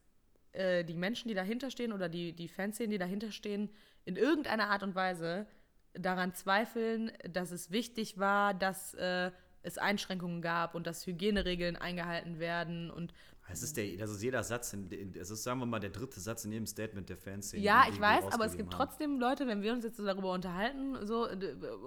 äh, 0.55 0.85
die 0.85 0.95
Menschen, 0.95 1.29
die 1.29 1.35
dahinter 1.35 1.71
stehen 1.71 1.93
oder 1.93 2.09
die, 2.09 2.33
die 2.33 2.49
Fanszenen, 2.49 2.91
die 2.91 2.99
dahinter 2.99 3.31
stehen, 3.33 3.71
in 4.05 4.17
irgendeiner 4.17 4.71
Art 4.71 4.83
und 4.83 4.95
Weise 4.95 5.47
daran 5.95 6.35
zweifeln, 6.35 7.13
dass 7.29 7.51
es 7.51 7.71
wichtig 7.71 8.19
war, 8.19 8.55
dass 8.55 8.95
äh, 8.95 9.31
es 9.63 9.79
Einschränkungen 9.79 10.43
gab 10.43 10.75
und 10.75 10.87
dass 10.87 11.07
Hygieneregeln 11.07 11.77
eingehalten 11.77 12.39
werden 12.39 12.91
und 12.91 13.13
Es 13.47 13.63
ist, 13.63 13.77
der, 13.77 13.97
das 13.97 14.11
ist 14.11 14.23
jeder 14.23 14.43
Satz, 14.43 14.73
in, 14.73 15.15
es 15.15 15.31
ist, 15.31 15.43
sagen 15.43 15.61
wir 15.61 15.67
mal, 15.67 15.79
der 15.79 15.91
dritte 15.91 16.19
Satz 16.19 16.45
in 16.45 16.53
jedem 16.53 16.67
Statement 16.67 17.09
der 17.09 17.17
Fans. 17.17 17.51
den 17.51 17.63
Ja, 17.63 17.85
ich 17.91 18.01
weiß, 18.01 18.33
aber 18.33 18.47
es 18.47 18.57
gibt 18.57 18.73
haben. 18.73 18.79
trotzdem 18.79 19.19
Leute, 19.19 19.47
wenn 19.47 19.63
wir 19.63 19.73
uns 19.73 19.85
jetzt 19.85 19.99
darüber 19.99 20.33
unterhalten, 20.33 21.07
so 21.07 21.29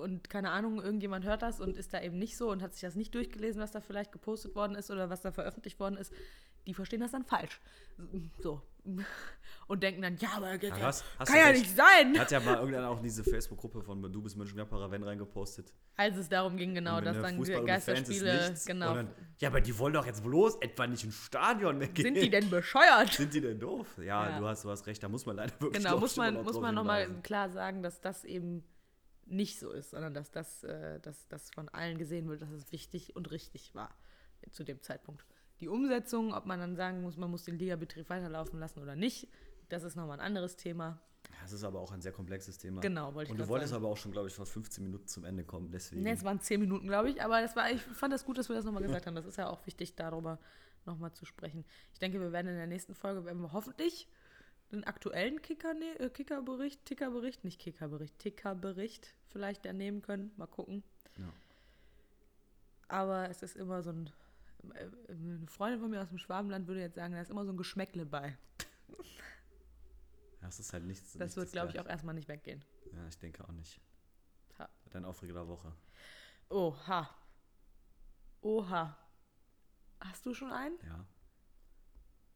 und 0.01 0.29
keine 0.29 0.51
Ahnung, 0.51 0.81
irgendjemand 0.81 1.25
hört 1.25 1.41
das 1.41 1.59
und 1.59 1.75
ist 1.75 1.93
da 1.93 2.01
eben 2.01 2.19
nicht 2.19 2.37
so 2.37 2.51
und 2.51 2.61
hat 2.61 2.73
sich 2.73 2.81
das 2.81 2.95
nicht 2.95 3.13
durchgelesen, 3.15 3.61
was 3.61 3.71
da 3.71 3.81
vielleicht 3.81 4.11
gepostet 4.11 4.55
worden 4.55 4.75
ist 4.75 4.91
oder 4.91 5.09
was 5.09 5.21
da 5.21 5.31
veröffentlicht 5.31 5.79
worden 5.79 5.97
ist, 5.97 6.13
die 6.67 6.73
verstehen 6.73 6.99
das 6.99 7.11
dann 7.11 7.23
falsch. 7.23 7.59
So. 8.39 8.61
Und 9.67 9.83
denken 9.83 10.01
dann, 10.01 10.15
ja, 10.17 10.29
aber 10.37 10.55
Ja, 10.63 10.71
hast 10.81 11.03
kann 11.25 11.37
ja 11.37 11.47
recht. 11.47 11.59
nicht 11.61 11.75
sein. 11.75 12.17
Hat 12.17 12.31
ja 12.31 12.39
mal 12.39 12.55
irgendeiner 12.55 12.89
auch 12.89 12.97
in 12.97 13.03
diese 13.03 13.21
Facebook-Gruppe 13.23 13.81
von 13.81 14.01
Du 14.13 14.21
bist 14.21 14.37
Mönchengladbacher 14.37 14.89
Wenn 14.91 15.03
reingepostet. 15.03 15.73
Als 15.97 16.15
es 16.15 16.29
darum 16.29 16.55
ging, 16.55 16.73
genau, 16.73 17.01
dass 17.01 17.21
dann 17.21 17.35
Fußball 17.35 17.65
Geisterspiele, 17.65 18.47
nichts. 18.49 18.65
genau. 18.65 18.93
Dann, 18.93 19.09
ja, 19.39 19.49
aber 19.49 19.59
die 19.59 19.77
wollen 19.77 19.93
doch 19.93 20.05
jetzt 20.05 20.23
bloß 20.23 20.57
etwa 20.61 20.87
nicht 20.87 21.03
ins 21.03 21.15
Stadion 21.15 21.77
mehr 21.79 21.89
gehen. 21.89 22.05
Sind 22.05 22.15
die 22.23 22.29
denn 22.29 22.49
bescheuert? 22.49 23.11
Sind 23.11 23.33
die 23.33 23.41
denn 23.41 23.59
doof? 23.59 23.87
Ja, 23.97 24.29
Ja. 24.29 24.39
Du, 24.39 24.45
hast, 24.47 24.63
du 24.63 24.69
hast 24.69 24.87
recht, 24.87 25.03
da 25.03 25.09
muss 25.09 25.25
man 25.25 25.35
leider 25.35 25.53
wirklich 25.59 25.83
Genau, 25.83 25.99
muss 25.99 26.15
man, 26.15 26.41
muss 26.43 26.59
man 26.59 26.73
nochmal 26.73 27.09
klar 27.23 27.49
sagen, 27.49 27.83
dass 27.83 27.99
das 27.99 28.23
eben 28.23 28.63
nicht 29.25 29.59
so 29.59 29.71
ist, 29.71 29.89
sondern 29.91 30.13
dass 30.13 30.31
das, 30.31 30.63
äh, 30.63 31.01
dass 31.01 31.27
das 31.27 31.49
von 31.51 31.67
allen 31.69 31.97
gesehen 31.97 32.29
wird, 32.29 32.41
dass 32.41 32.51
es 32.51 32.71
wichtig 32.71 33.17
und 33.17 33.31
richtig 33.31 33.75
war 33.75 33.93
zu 34.51 34.63
dem 34.63 34.81
Zeitpunkt. 34.81 35.25
Die 35.59 35.67
Umsetzung, 35.67 36.33
ob 36.33 36.45
man 36.45 36.59
dann 36.59 36.75
sagen 36.75 37.01
muss, 37.01 37.17
man 37.17 37.31
muss 37.31 37.43
den 37.43 37.57
Ligabetrieb 37.57 38.09
weiterlaufen 38.09 38.59
lassen 38.59 38.81
oder 38.81 38.95
nicht, 38.95 39.27
das 39.69 39.83
ist 39.83 39.95
nochmal 39.95 40.19
ein 40.19 40.25
anderes 40.25 40.55
Thema. 40.55 40.99
Das 41.41 41.51
ist 41.53 41.63
aber 41.63 41.79
auch 41.79 41.91
ein 41.91 42.01
sehr 42.01 42.11
komplexes 42.11 42.57
Thema. 42.57 42.81
Genau, 42.81 43.13
wollte 43.13 43.27
ich 43.27 43.31
Und 43.31 43.37
du 43.39 43.47
wolltest 43.47 43.71
sagen. 43.71 43.83
aber 43.83 43.91
auch 43.91 43.97
schon, 43.97 44.11
glaube 44.11 44.27
ich, 44.27 44.33
vor 44.33 44.45
15 44.45 44.83
Minuten 44.83 45.07
zum 45.07 45.23
Ende 45.25 45.43
kommen. 45.43 45.71
Deswegen. 45.71 46.03
Ne, 46.03 46.11
es 46.11 46.23
waren 46.23 46.39
zehn 46.41 46.59
Minuten, 46.59 46.87
glaube 46.87 47.09
ich, 47.09 47.21
aber 47.21 47.41
das 47.41 47.55
war, 47.55 47.69
ich 47.71 47.81
fand 47.81 48.13
das 48.13 48.25
gut, 48.25 48.37
dass 48.37 48.49
wir 48.49 48.55
das 48.55 48.65
nochmal 48.65 48.83
gesagt 48.83 49.05
haben. 49.07 49.15
Das 49.15 49.25
ist 49.25 49.37
ja 49.37 49.49
auch 49.49 49.65
wichtig, 49.65 49.95
darüber 49.95 50.39
nochmal 50.85 51.11
zu 51.13 51.25
sprechen. 51.25 51.65
Ich 51.93 51.99
denke, 51.99 52.19
wir 52.19 52.31
werden 52.31 52.47
in 52.47 52.55
der 52.55 52.67
nächsten 52.67 52.95
Folge, 52.95 53.25
werden 53.25 53.41
wir 53.41 53.51
hoffentlich 53.53 54.07
den 54.71 54.83
aktuellen 54.85 55.41
Kicker, 55.41 55.73
ne, 55.73 55.99
äh, 55.99 56.09
Kickerbericht, 56.09 56.83
Tickerbericht, 56.85 57.43
nicht 57.45 57.59
Kickerbericht, 57.59 58.17
Tickerbericht 58.19 59.13
vielleicht 59.29 59.65
ernehmen 59.65 60.01
können. 60.01 60.31
Mal 60.37 60.47
gucken. 60.47 60.83
Ja. 61.17 61.31
Aber 62.87 63.29
es 63.29 63.43
ist 63.43 63.55
immer 63.57 63.83
so 63.83 63.91
ein. 63.91 64.09
äh, 64.73 65.11
Eine 65.11 65.47
Freundin 65.47 65.79
von 65.81 65.89
mir 65.89 66.01
aus 66.01 66.09
dem 66.09 66.17
Schwabenland 66.17 66.67
würde 66.67 66.81
jetzt 66.81 66.95
sagen, 66.95 67.13
da 67.13 67.21
ist 67.21 67.31
immer 67.31 67.45
so 67.45 67.51
ein 67.51 67.57
Geschmäckle 67.57 68.05
bei. 68.05 68.37
Das 70.47 70.59
ist 70.59 70.71
halt 70.71 70.85
nichts. 70.85 71.11
Das 71.11 71.19
nichts 71.19 71.35
wird, 71.35 71.51
glaube 71.51 71.71
ich, 71.71 71.79
auch 71.79 71.85
erstmal 71.85 72.15
nicht 72.15 72.29
weggehen. 72.29 72.63
Ja, 72.93 73.05
ich 73.07 73.19
denke 73.19 73.43
auch 73.43 73.51
nicht. 73.51 73.81
Ha. 74.57 74.69
Dein 74.91 75.03
Aufreger 75.03 75.33
der 75.33 75.47
Woche. 75.47 75.73
Oha. 76.49 77.09
Oha. 78.39 78.97
Hast 79.99 80.25
du 80.25 80.33
schon 80.33 80.53
einen? 80.53 80.77
Ja. 80.85 81.05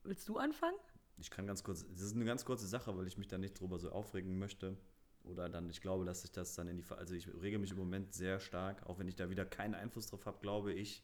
Willst 0.04 0.28
du 0.28 0.38
anfangen? 0.38 0.76
Ich 1.20 1.32
kann 1.32 1.48
ganz 1.48 1.64
kurz, 1.64 1.86
das 1.88 2.02
ist 2.02 2.16
eine 2.16 2.26
ganz 2.26 2.44
kurze 2.44 2.68
Sache, 2.68 2.98
weil 2.98 3.08
ich 3.08 3.18
mich 3.18 3.30
da 3.30 3.38
nicht 3.38 3.58
drüber 3.58 3.80
so 3.80 3.92
aufregen 3.92 4.38
möchte. 4.38 4.78
Oder 5.24 5.48
dann, 5.48 5.70
ich 5.70 5.80
glaube, 5.80 6.04
dass 6.04 6.26
ich 6.26 6.34
das 6.34 6.54
dann 6.56 6.68
in 6.68 6.78
die, 6.78 6.84
also 6.90 7.14
ich 7.14 7.30
rege 7.42 7.60
mich 7.60 7.72
im 7.72 7.78
Moment 7.78 8.14
sehr 8.14 8.42
stark, 8.42 8.86
auch 8.88 9.00
wenn 9.00 9.08
ich 9.08 9.16
da 9.16 9.30
wieder 9.30 9.46
keinen 9.46 9.76
Einfluss 9.76 10.08
drauf 10.08 10.26
habe, 10.26 10.40
glaube 10.42 10.74
ich, 10.74 11.02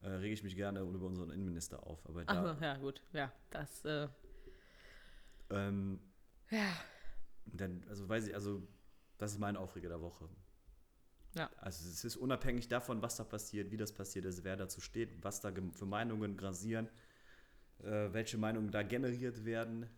äh, 0.00 0.08
rege 0.08 0.34
ich 0.34 0.42
mich 0.42 0.56
gerne 0.56 0.80
über 0.80 1.06
unseren 1.06 1.30
Innenminister 1.30 1.86
auf. 1.86 2.04
Aber 2.08 2.24
da, 2.24 2.50
Achso, 2.50 2.64
ja, 2.64 2.76
gut. 2.78 3.02
Ja, 3.12 3.32
das, 3.50 3.84
äh, 3.84 4.08
ähm, 5.52 6.00
ja. 6.50 6.72
dann, 7.46 7.84
also 7.88 8.08
weiß 8.08 8.28
ich, 8.28 8.34
also 8.34 8.66
das 9.18 9.32
ist 9.32 9.38
mein 9.38 9.56
Aufreger 9.56 9.88
der 9.88 10.00
Woche. 10.00 10.28
Ja. 11.34 11.50
Also 11.58 11.88
es 11.88 12.04
ist 12.04 12.16
unabhängig 12.16 12.68
davon, 12.68 13.00
was 13.00 13.16
da 13.16 13.24
passiert, 13.24 13.70
wie 13.70 13.76
das 13.76 13.92
passiert 13.92 14.24
ist, 14.26 14.44
wer 14.44 14.56
dazu 14.56 14.80
steht, 14.80 15.22
was 15.22 15.40
da 15.40 15.52
für 15.72 15.86
Meinungen 15.86 16.36
grasieren, 16.36 16.88
äh, 17.78 18.12
welche 18.12 18.36
Meinungen 18.36 18.70
da 18.70 18.82
generiert 18.82 19.44
werden, 19.44 19.88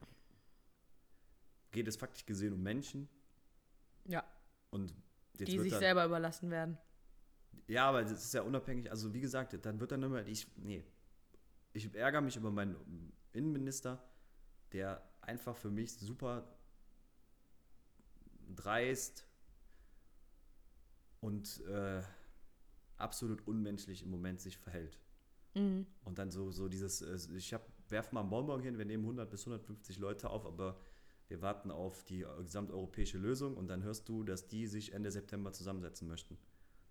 geht 1.73 1.89
es 1.89 1.97
faktisch 1.97 2.25
gesehen 2.25 2.53
um 2.53 2.63
Menschen 2.63 3.09
Ja, 4.05 4.25
und 4.71 4.95
die 5.35 5.59
sich 5.59 5.73
dann, 5.73 5.81
selber 5.81 6.05
überlassen 6.05 6.51
werden. 6.51 6.79
Ja, 7.67 7.89
aber 7.89 8.03
das 8.03 8.13
ist 8.13 8.35
ja 8.35 8.43
unabhängig, 8.43 8.91
also 8.91 9.13
wie 9.13 9.21
gesagt, 9.21 9.59
dann 9.65 9.81
wird 9.81 9.91
dann 9.91 10.03
immer, 10.03 10.25
ich, 10.27 10.47
nee, 10.57 10.85
ich 11.73 11.93
ärgere 11.95 12.21
mich 12.21 12.37
über 12.37 12.53
meinen 12.53 13.13
Innenminister, 13.33 14.03
der 14.73 15.03
einfach 15.27 15.57
für 15.57 15.71
mich 15.71 15.93
super 15.93 16.47
dreist 18.55 19.27
und 21.21 21.63
äh, 21.67 22.03
absolut 22.99 23.47
unmenschlich 23.47 24.03
im 24.03 24.11
Moment 24.11 24.41
sich 24.41 24.59
verhält. 24.59 24.99
Mhm. 25.55 25.87
Und 26.05 26.19
dann 26.19 26.31
so, 26.31 26.51
so 26.51 26.69
dieses, 26.69 27.03
äh, 27.03 27.37
ich 27.37 27.55
hab, 27.55 27.67
werf 27.89 28.13
mal 28.13 28.21
einen 28.21 28.31
Bonbon 28.31 28.61
hin, 28.61 28.79
wir 28.79 28.85
nehmen 28.85 29.05
100 29.05 29.31
bis 29.31 29.43
150 29.43 29.99
Leute 29.99 30.31
auf, 30.31 30.47
aber 30.47 30.79
wir 31.29 31.41
warten 31.41 31.71
auf 31.71 32.05
die 32.05 32.23
äh, 32.23 32.43
gesamteuropäische 32.43 33.19
Lösung 33.19 33.57
und 33.57 33.69
dann 33.69 33.83
hörst 33.83 34.09
du, 34.09 34.25
dass 34.25 34.47
die 34.47 34.67
sich 34.67 34.93
Ende 34.93 35.11
September 35.11 35.53
zusammensetzen 35.53 36.07
möchten. 36.09 36.37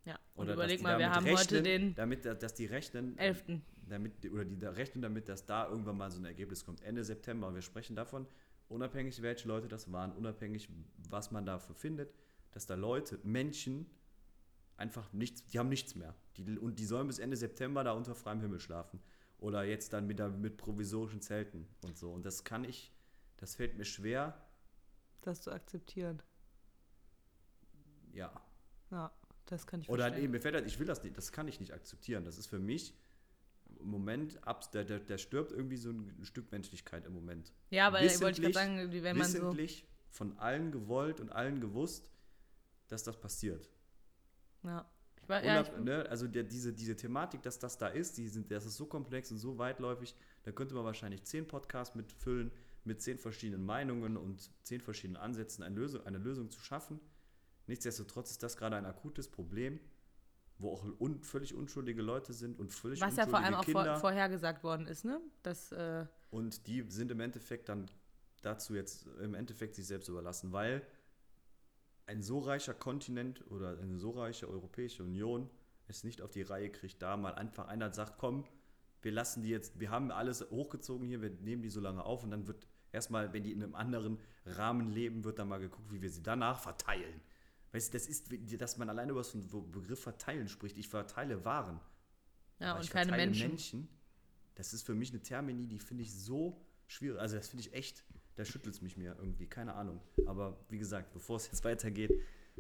Ja, 0.06 0.20
und 0.34 0.46
Oder 0.46 0.56
überleg 0.56 0.78
dass 0.78 0.80
die 0.80 0.84
mal, 0.84 1.00
wir 1.00 1.12
haben 1.12 1.24
rechnen, 1.24 1.38
heute 1.40 1.62
den 1.62 1.96
Damit, 1.96 2.26
da- 2.26 2.34
dass 2.34 2.54
die 2.56 2.66
rechnen, 2.66 3.18
11. 3.18 3.62
damit, 3.94 4.30
oder 4.32 4.44
die 4.46 4.58
da 4.60 4.72
rechnen 4.72 5.02
damit, 5.02 5.30
dass 5.30 5.46
da 5.46 5.68
irgendwann 5.70 5.98
mal 5.98 6.12
so 6.12 6.20
ein 6.20 6.26
Ergebnis 6.26 6.66
kommt. 6.66 6.82
Ende 6.82 7.04
September. 7.04 7.48
Und 7.48 7.56
wir 7.56 7.62
sprechen 7.62 7.96
davon, 7.96 8.28
unabhängig 8.68 9.22
welche 9.22 9.48
Leute 9.48 9.68
das 9.68 9.92
waren, 9.92 10.12
unabhängig 10.12 10.70
was 11.10 11.32
man 11.32 11.46
dafür 11.46 11.76
findet, 11.76 12.14
dass 12.52 12.66
da 12.66 12.76
Leute, 12.76 13.20
Menschen, 13.24 13.86
einfach 14.78 15.14
nichts, 15.14 15.46
die 15.46 15.60
haben 15.60 15.70
nichts 15.70 15.96
mehr. 15.96 16.16
Die, 16.38 16.58
und 16.58 16.80
die 16.80 16.86
sollen 16.86 17.08
bis 17.08 17.20
Ende 17.20 17.38
September 17.38 17.84
da 17.84 17.94
unter 17.94 18.16
freiem 18.16 18.42
Himmel 18.42 18.60
schlafen. 18.60 19.00
Oder 19.38 19.64
jetzt 19.64 19.94
dann 19.94 20.10
wieder 20.10 20.30
mit 20.30 20.58
provisorischen 20.58 21.22
Zelten 21.22 21.68
und 21.84 21.98
so. 21.98 22.12
Und 22.12 22.26
das 22.26 22.44
kann 22.44 22.64
ich, 22.64 22.92
das 23.38 23.56
fällt 23.56 23.78
mir 23.78 23.86
schwer. 23.86 24.42
das 25.22 25.42
zu 25.42 25.52
akzeptieren. 25.52 26.22
Ja, 28.12 28.32
Ja, 28.92 29.12
das 29.46 29.66
kann 29.68 29.82
ich 29.82 29.90
Oder 29.90 30.04
verstehen. 30.04 30.22
nee, 30.24 30.28
mir 30.30 30.40
fällt 30.42 30.56
halt, 30.56 30.66
ich 30.68 30.80
will 30.80 30.86
das 30.88 31.04
nicht, 31.04 31.18
das 31.18 31.32
kann 31.32 31.48
ich 31.48 31.60
nicht 31.60 31.74
akzeptieren. 31.74 32.24
Das 32.26 32.38
ist 32.38 32.48
für 32.48 32.60
mich 32.60 32.94
Moment, 33.82 34.46
abs, 34.48 34.70
der, 34.72 34.84
der, 34.84 35.00
der 35.00 35.18
stirbt 35.18 35.52
irgendwie 35.52 35.78
so 35.78 35.90
ein 35.92 36.24
Stück 36.24 36.52
Menschlichkeit 36.52 37.06
im 37.06 37.14
Moment. 37.14 37.54
Ja, 37.70 37.88
aber 37.88 38.00
wollte 38.00 38.30
ich 38.30 38.42
gerade 38.42 38.54
sagen, 38.54 38.92
wie 38.92 39.04
wenn 39.04 39.18
man 39.18 39.30
so. 39.30 39.56
Von 40.10 40.38
allen 40.38 40.72
gewollt 40.72 41.20
und 41.20 41.32
allen 41.32 41.60
gewusst, 41.60 42.12
dass 42.88 43.04
das 43.04 43.20
passiert. 43.20 43.70
Ja. 44.64 44.86
Ich 45.24 45.30
war, 45.30 45.44
ja, 45.44 45.62
ich, 45.62 45.78
ne, 45.78 46.06
also 46.10 46.28
der, 46.28 46.44
diese, 46.44 46.74
diese 46.74 46.96
Thematik, 46.96 47.42
dass 47.42 47.58
das 47.58 47.78
da 47.78 47.88
ist, 47.88 48.18
die 48.18 48.28
sind, 48.28 48.52
das 48.52 48.66
ist 48.66 48.76
so 48.76 48.86
komplex 48.86 49.32
und 49.32 49.38
so 49.38 49.58
weitläufig, 49.58 50.14
da 50.44 50.52
könnte 50.52 50.76
man 50.76 50.84
wahrscheinlich 50.84 51.24
zehn 51.24 51.48
Podcasts 51.48 51.96
mitfüllen, 51.96 52.52
mit 52.84 53.02
zehn 53.02 53.18
verschiedenen 53.18 53.66
Meinungen 53.66 54.18
und 54.18 54.52
zehn 54.64 54.82
verschiedenen 54.82 55.22
Ansätzen 55.22 55.64
eine 55.64 55.76
Lösung, 55.76 56.06
eine 56.06 56.18
Lösung 56.18 56.52
zu 56.52 56.60
schaffen. 56.60 57.00
Nichtsdestotrotz 57.68 58.32
ist 58.32 58.44
das 58.44 58.58
gerade 58.58 58.76
ein 58.76 58.86
akutes 58.86 59.30
Problem, 59.30 59.80
wo 60.64 60.72
auch 60.72 60.84
un, 61.00 61.22
völlig 61.22 61.54
unschuldige 61.54 62.02
Leute 62.02 62.34
sind 62.34 62.60
und 62.60 62.72
völlig 62.72 63.00
was 63.02 63.16
ja 63.16 63.28
vor 63.28 63.40
allem 63.40 63.54
auch 63.54 63.60
unschuldige 63.60 63.92
vor, 63.92 64.00
vorhergesagt 64.00 64.64
worden 64.64 64.88
ist, 64.88 65.06
ne? 65.06 65.22
Das, 65.44 65.72
äh, 65.72 66.06
Und 66.32 66.68
die 66.68 66.84
sind 66.90 67.12
im 67.12 67.20
Endeffekt 67.20 67.70
dann 67.70 67.90
dazu 68.42 68.74
jetzt 68.74 69.08
im 69.22 69.36
Endeffekt 69.36 69.76
sich 69.76 69.86
selbst 69.86 70.10
überlassen, 70.10 70.52
weil 70.52 70.82
ein 72.06 72.22
so 72.22 72.40
reicher 72.40 72.74
Kontinent 72.74 73.50
oder 73.52 73.78
eine 73.78 73.98
so 73.98 74.12
reiche 74.12 74.50
Europäische 74.50 75.04
Union 75.04 75.50
es 75.88 76.04
nicht 76.04 76.22
auf 76.22 76.32
die 76.32 76.42
Reihe 76.42 76.70
kriegt, 76.70 77.02
da 77.02 77.16
mal 77.18 77.36
einfach 77.36 77.68
einer 77.68 77.94
sagt, 77.94 78.18
komm, 78.18 78.46
wir 79.02 79.12
lassen 79.12 79.44
die 79.44 79.50
jetzt, 79.50 79.80
wir 79.80 79.92
haben 79.92 80.12
alles 80.12 80.50
hochgezogen 80.50 81.06
hier, 81.06 81.22
wir 81.22 81.30
nehmen 81.30 81.62
die 81.62 81.70
so 81.70 81.80
lange 81.80 82.04
auf 82.04 82.24
und 82.24 82.32
dann 82.32 82.48
wird 82.48 82.68
Erstmal, 82.94 83.34
wenn 83.34 83.44
die 83.44 83.52
in 83.52 83.64
einem 83.64 83.74
anderen 83.74 84.20
Rahmen 84.46 84.92
leben, 84.92 85.24
wird 85.24 85.40
dann 85.40 85.50
mal 85.50 85.60
geguckt, 85.60 85.92
wie 85.92 86.02
wir 86.02 86.12
sie 86.12 86.22
danach 86.22 86.60
verteilen. 86.60 87.22
Weißt 87.74 87.94
du, 87.94 87.98
das 87.98 88.08
ist, 88.08 88.28
dass 88.62 88.78
man 88.78 88.88
alleine 88.90 89.12
über 89.12 89.24
so 89.24 89.38
einen 89.38 89.72
Begriff 89.72 90.00
verteilen 90.02 90.48
spricht. 90.48 90.78
Ich 90.78 90.88
verteile 90.88 91.44
Waren. 91.44 91.80
Ja, 92.60 92.76
und 92.76 92.84
ich 92.84 92.90
keine 92.92 93.10
verteile 93.10 93.32
Menschen. 93.32 93.90
Das 94.56 94.74
ist 94.74 94.84
für 94.86 94.94
mich 94.94 95.10
eine 95.12 95.22
Termini, 95.22 95.68
die 95.68 95.80
finde 95.80 96.04
ich 96.04 96.14
so 96.14 96.62
schwierig. 96.88 97.20
Also 97.20 97.36
das 97.36 97.48
finde 97.50 97.66
ich 97.68 97.74
echt, 97.74 98.04
da 98.36 98.46
schüttelt 98.46 98.76
es 98.76 98.82
mich 98.82 98.96
mir 98.96 99.16
irgendwie, 99.18 99.48
keine 99.48 99.74
Ahnung. 99.74 100.00
Aber 100.28 100.56
wie 100.70 100.78
gesagt, 100.78 101.12
bevor 101.14 101.38
es 101.38 101.48
jetzt 101.48 101.64
weitergeht, 101.66 102.12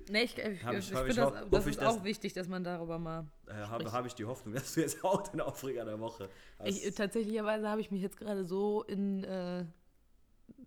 Nee, 0.10 0.24
ich, 0.24 0.36
ich, 0.40 0.64
Hab 0.64 0.74
ich, 0.74 0.90
ich- 0.90 0.96
hab 0.96 1.06
finde 1.06 1.10
ich 1.12 1.16
das, 1.18 1.50
das 1.52 1.66
ist 1.66 1.70
ich, 1.74 1.78
dass- 1.78 1.96
auch 2.00 2.04
wichtig, 2.04 2.34
dass 2.34 2.48
man 2.48 2.64
darüber 2.64 2.98
mal. 2.98 3.28
äh, 3.46 3.54
habe, 3.54 3.92
habe 3.92 4.08
ich 4.08 4.16
die 4.16 4.26
Hoffnung, 4.26 4.56
dass 4.56 4.74
du 4.74 4.82
jetzt 4.82 5.04
auch 5.04 5.22
den 5.28 5.40
Aufreger 5.40 5.86
der 5.86 6.00
Woche 6.00 6.30
hast. 6.58 6.68
Ich, 6.68 6.84
äh, 6.84 6.90
tatsächlicherweise 6.92 7.70
habe 7.70 7.80
ich 7.80 7.92
mich 7.92 8.02
jetzt 8.02 8.18
gerade 8.18 8.44
so 8.44 8.82
in 8.82 9.24
äh, 9.24 9.66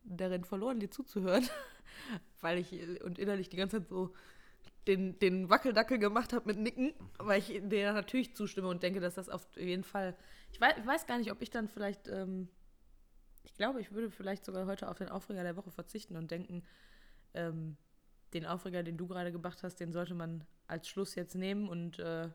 darin 0.05 0.45
verloren, 0.45 0.79
dir 0.79 0.91
zuzuhören, 0.93 1.45
weil 2.41 2.59
ich 2.59 2.73
äh, 2.73 3.03
und 3.03 3.19
innerlich 3.19 3.49
die 3.49 3.57
ganze 3.57 3.79
Zeit 3.81 3.89
so 3.89 4.15
den, 4.87 5.19
den 5.19 5.51
Wackeldackel 5.51 5.99
gemacht 5.99 6.33
habe 6.33 6.47
mit 6.47 6.59
Nicken, 6.59 6.95
weil 7.19 7.41
ich 7.41 7.61
dir 7.65 7.93
natürlich 7.93 8.35
zustimme 8.37 8.69
und 8.69 8.83
denke, 8.83 9.01
dass 9.01 9.15
das 9.15 9.29
auf 9.29 9.45
jeden 9.57 9.85
Fall. 9.85 10.17
Ich 10.53 10.61
weiß, 10.61 10.75
ich 10.79 10.87
weiß 10.87 11.07
gar 11.07 11.19
nicht, 11.19 11.33
ob 11.33 11.43
ich 11.43 11.51
dann 11.51 11.69
vielleicht. 11.69 12.09
Ähm, 12.09 12.49
ich 13.45 13.55
glaube, 13.55 13.81
ich 13.81 13.93
würde 13.93 14.11
vielleicht 14.11 14.45
sogar 14.45 14.67
heute 14.67 14.89
auf 14.89 14.99
den 14.99 15.09
Aufreger 15.09 15.43
der 15.43 15.57
Woche 15.57 15.71
verzichten 15.71 16.17
und 16.17 16.31
denken, 16.31 16.65
ähm, 17.35 17.77
den 18.33 18.45
Aufreger, 18.45 18.83
den 18.83 18.97
du 18.97 19.07
gerade 19.07 19.31
gemacht 19.33 19.63
hast, 19.63 19.77
den 19.77 19.93
sollte 19.93 20.15
man 20.15 20.45
als 20.67 20.89
Schluss 20.89 21.15
jetzt 21.15 21.35
nehmen 21.35 21.69
und 21.69 21.99
äh, 22.01 22.29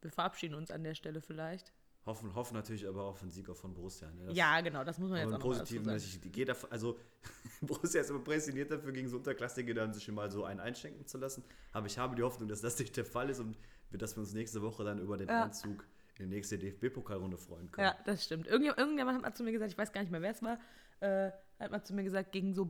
wir 0.00 0.10
verabschieden 0.10 0.54
uns 0.54 0.70
an 0.70 0.84
der 0.84 0.94
Stelle 0.94 1.20
vielleicht. 1.20 1.72
Hoffen, 2.06 2.34
hoffen 2.34 2.54
natürlich 2.54 2.86
aber 2.86 3.04
auf 3.04 3.22
einen 3.22 3.30
Sieger 3.30 3.54
von 3.54 3.72
Borussia. 3.72 4.10
Ne? 4.10 4.32
Ja, 4.32 4.60
genau, 4.60 4.84
das 4.84 4.98
muss 4.98 5.08
man 5.08 5.20
jetzt 5.20 5.32
auch 5.32 5.70
im 5.70 5.82
noch 5.82 5.94
ich, 5.94 6.20
geht 6.32 6.50
davon, 6.50 6.70
also 6.70 6.98
Borussia 7.62 8.02
ist 8.02 8.10
immer 8.10 8.18
prädestiniert 8.18 8.70
dafür, 8.70 8.92
gegen 8.92 9.08
so 9.08 9.16
Unterklassige 9.16 9.72
dann 9.72 9.94
sich 9.94 10.06
mal 10.08 10.30
so 10.30 10.44
einen 10.44 10.60
einschenken 10.60 11.06
zu 11.06 11.16
lassen. 11.16 11.44
Aber 11.72 11.86
ich 11.86 11.96
habe 11.96 12.14
die 12.14 12.22
Hoffnung, 12.22 12.48
dass 12.48 12.60
das 12.60 12.78
nicht 12.78 12.94
der 12.96 13.06
Fall 13.06 13.30
ist 13.30 13.40
und 13.40 13.56
dass 13.90 14.16
wir 14.16 14.20
uns 14.20 14.34
nächste 14.34 14.60
Woche 14.60 14.84
dann 14.84 14.98
über 14.98 15.16
den 15.16 15.28
Ja. 15.28 15.44
Einzug 15.44 15.86
in 16.18 16.28
die 16.28 16.36
nächste 16.36 16.58
DFB-Pokalrunde 16.58 17.38
freuen 17.38 17.70
können. 17.70 17.86
Ja, 17.86 17.96
das 18.04 18.24
stimmt. 18.24 18.46
Irgendjemand, 18.46 18.78
irgendjemand 18.78 19.16
hat 19.16 19.22
mal 19.22 19.34
zu 19.34 19.42
mir 19.42 19.52
gesagt, 19.52 19.72
ich 19.72 19.78
weiß 19.78 19.92
gar 19.92 20.02
nicht 20.02 20.10
mehr, 20.10 20.22
wer 20.22 20.30
es 20.30 20.42
war, 20.42 20.58
äh, 21.00 21.30
hat 21.58 21.70
mal 21.70 21.82
zu 21.82 21.94
mir 21.94 22.04
gesagt, 22.04 22.32
gegen 22.32 22.54
so, 22.54 22.68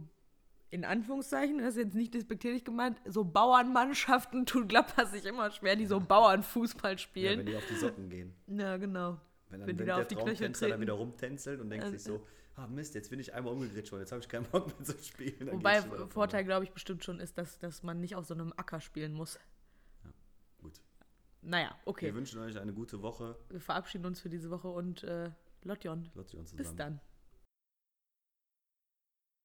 in 0.70 0.84
Anführungszeichen, 0.84 1.58
das 1.58 1.76
ist 1.76 1.84
jetzt 1.84 1.94
nicht 1.94 2.14
despektierlich 2.14 2.64
gemeint, 2.64 3.00
so 3.06 3.24
Bauernmannschaften 3.24 4.44
tun 4.46 4.66
Gladbach 4.68 5.06
sich 5.06 5.24
immer 5.24 5.50
schwer, 5.50 5.76
die 5.76 5.86
so 5.86 6.00
Bauernfußball 6.00 6.92
Ja, 6.92 6.94
wenn 6.94 6.98
spielen. 6.98 7.46
die 7.46 7.56
auf 7.56 7.66
die 7.68 7.76
Socken 7.76 8.08
gehen. 8.10 8.34
Ja, 8.48 8.76
genau. 8.76 9.18
Wenn 9.50 9.60
dann 9.60 9.68
Wenn 9.68 9.76
die 9.76 9.80
wenn 9.80 9.86
da 9.86 9.94
der 9.94 10.02
auf 10.02 10.08
die 10.08 10.14
Knöchel 10.16 10.50
dann 10.70 10.80
wieder 10.80 10.94
rumtänzelt 10.94 11.60
und 11.60 11.70
denkt 11.70 11.84
Ja, 11.84 11.90
sich 11.92 12.02
so, 12.02 12.26
ah 12.56 12.66
Mist, 12.66 12.94
jetzt 12.96 13.10
bin 13.10 13.20
ich 13.20 13.32
einmal 13.34 13.52
umgegritscht 13.52 13.92
worden, 13.92 14.00
jetzt 14.02 14.10
habe 14.12 14.20
ich 14.22 14.28
keinen 14.28 14.46
Bock 14.46 14.66
mehr 14.66 14.84
zu 14.84 14.98
spielen. 14.98 15.46
Dann 15.46 15.52
Wobei 15.52 15.80
Vorteil, 16.08 16.44
glaube 16.44 16.64
ich, 16.64 16.72
bestimmt 16.72 17.04
schon 17.04 17.20
ist, 17.20 17.38
dass, 17.38 17.58
dass 17.60 17.82
man 17.84 18.00
nicht 18.00 18.16
auf 18.16 18.24
so 18.26 18.34
einem 18.34 18.52
Acker 18.56 18.80
spielen 18.80 19.12
muss. 19.12 19.34
vorbei. 20.02 20.16
Gut. 20.60 20.80
Naja, 21.42 21.76
okay. 21.84 22.06
Wir 22.06 22.14
wünschen 22.14 22.40
euch 22.40 22.58
eine 22.58 22.72
gute 22.72 23.00
Woche. 23.02 23.36
Wir 23.50 23.60
verabschieden 23.60 24.06
uns 24.06 24.20
für 24.20 24.28
diese 24.30 24.50
Woche 24.50 24.68
und 24.68 25.04
äh, 25.04 25.30
Lotjon. 25.62 26.10
Lotzi 26.14 26.36
uns 26.36 26.52
Bis 26.52 26.68
zusammen. 26.70 26.76
dann. 26.78 27.00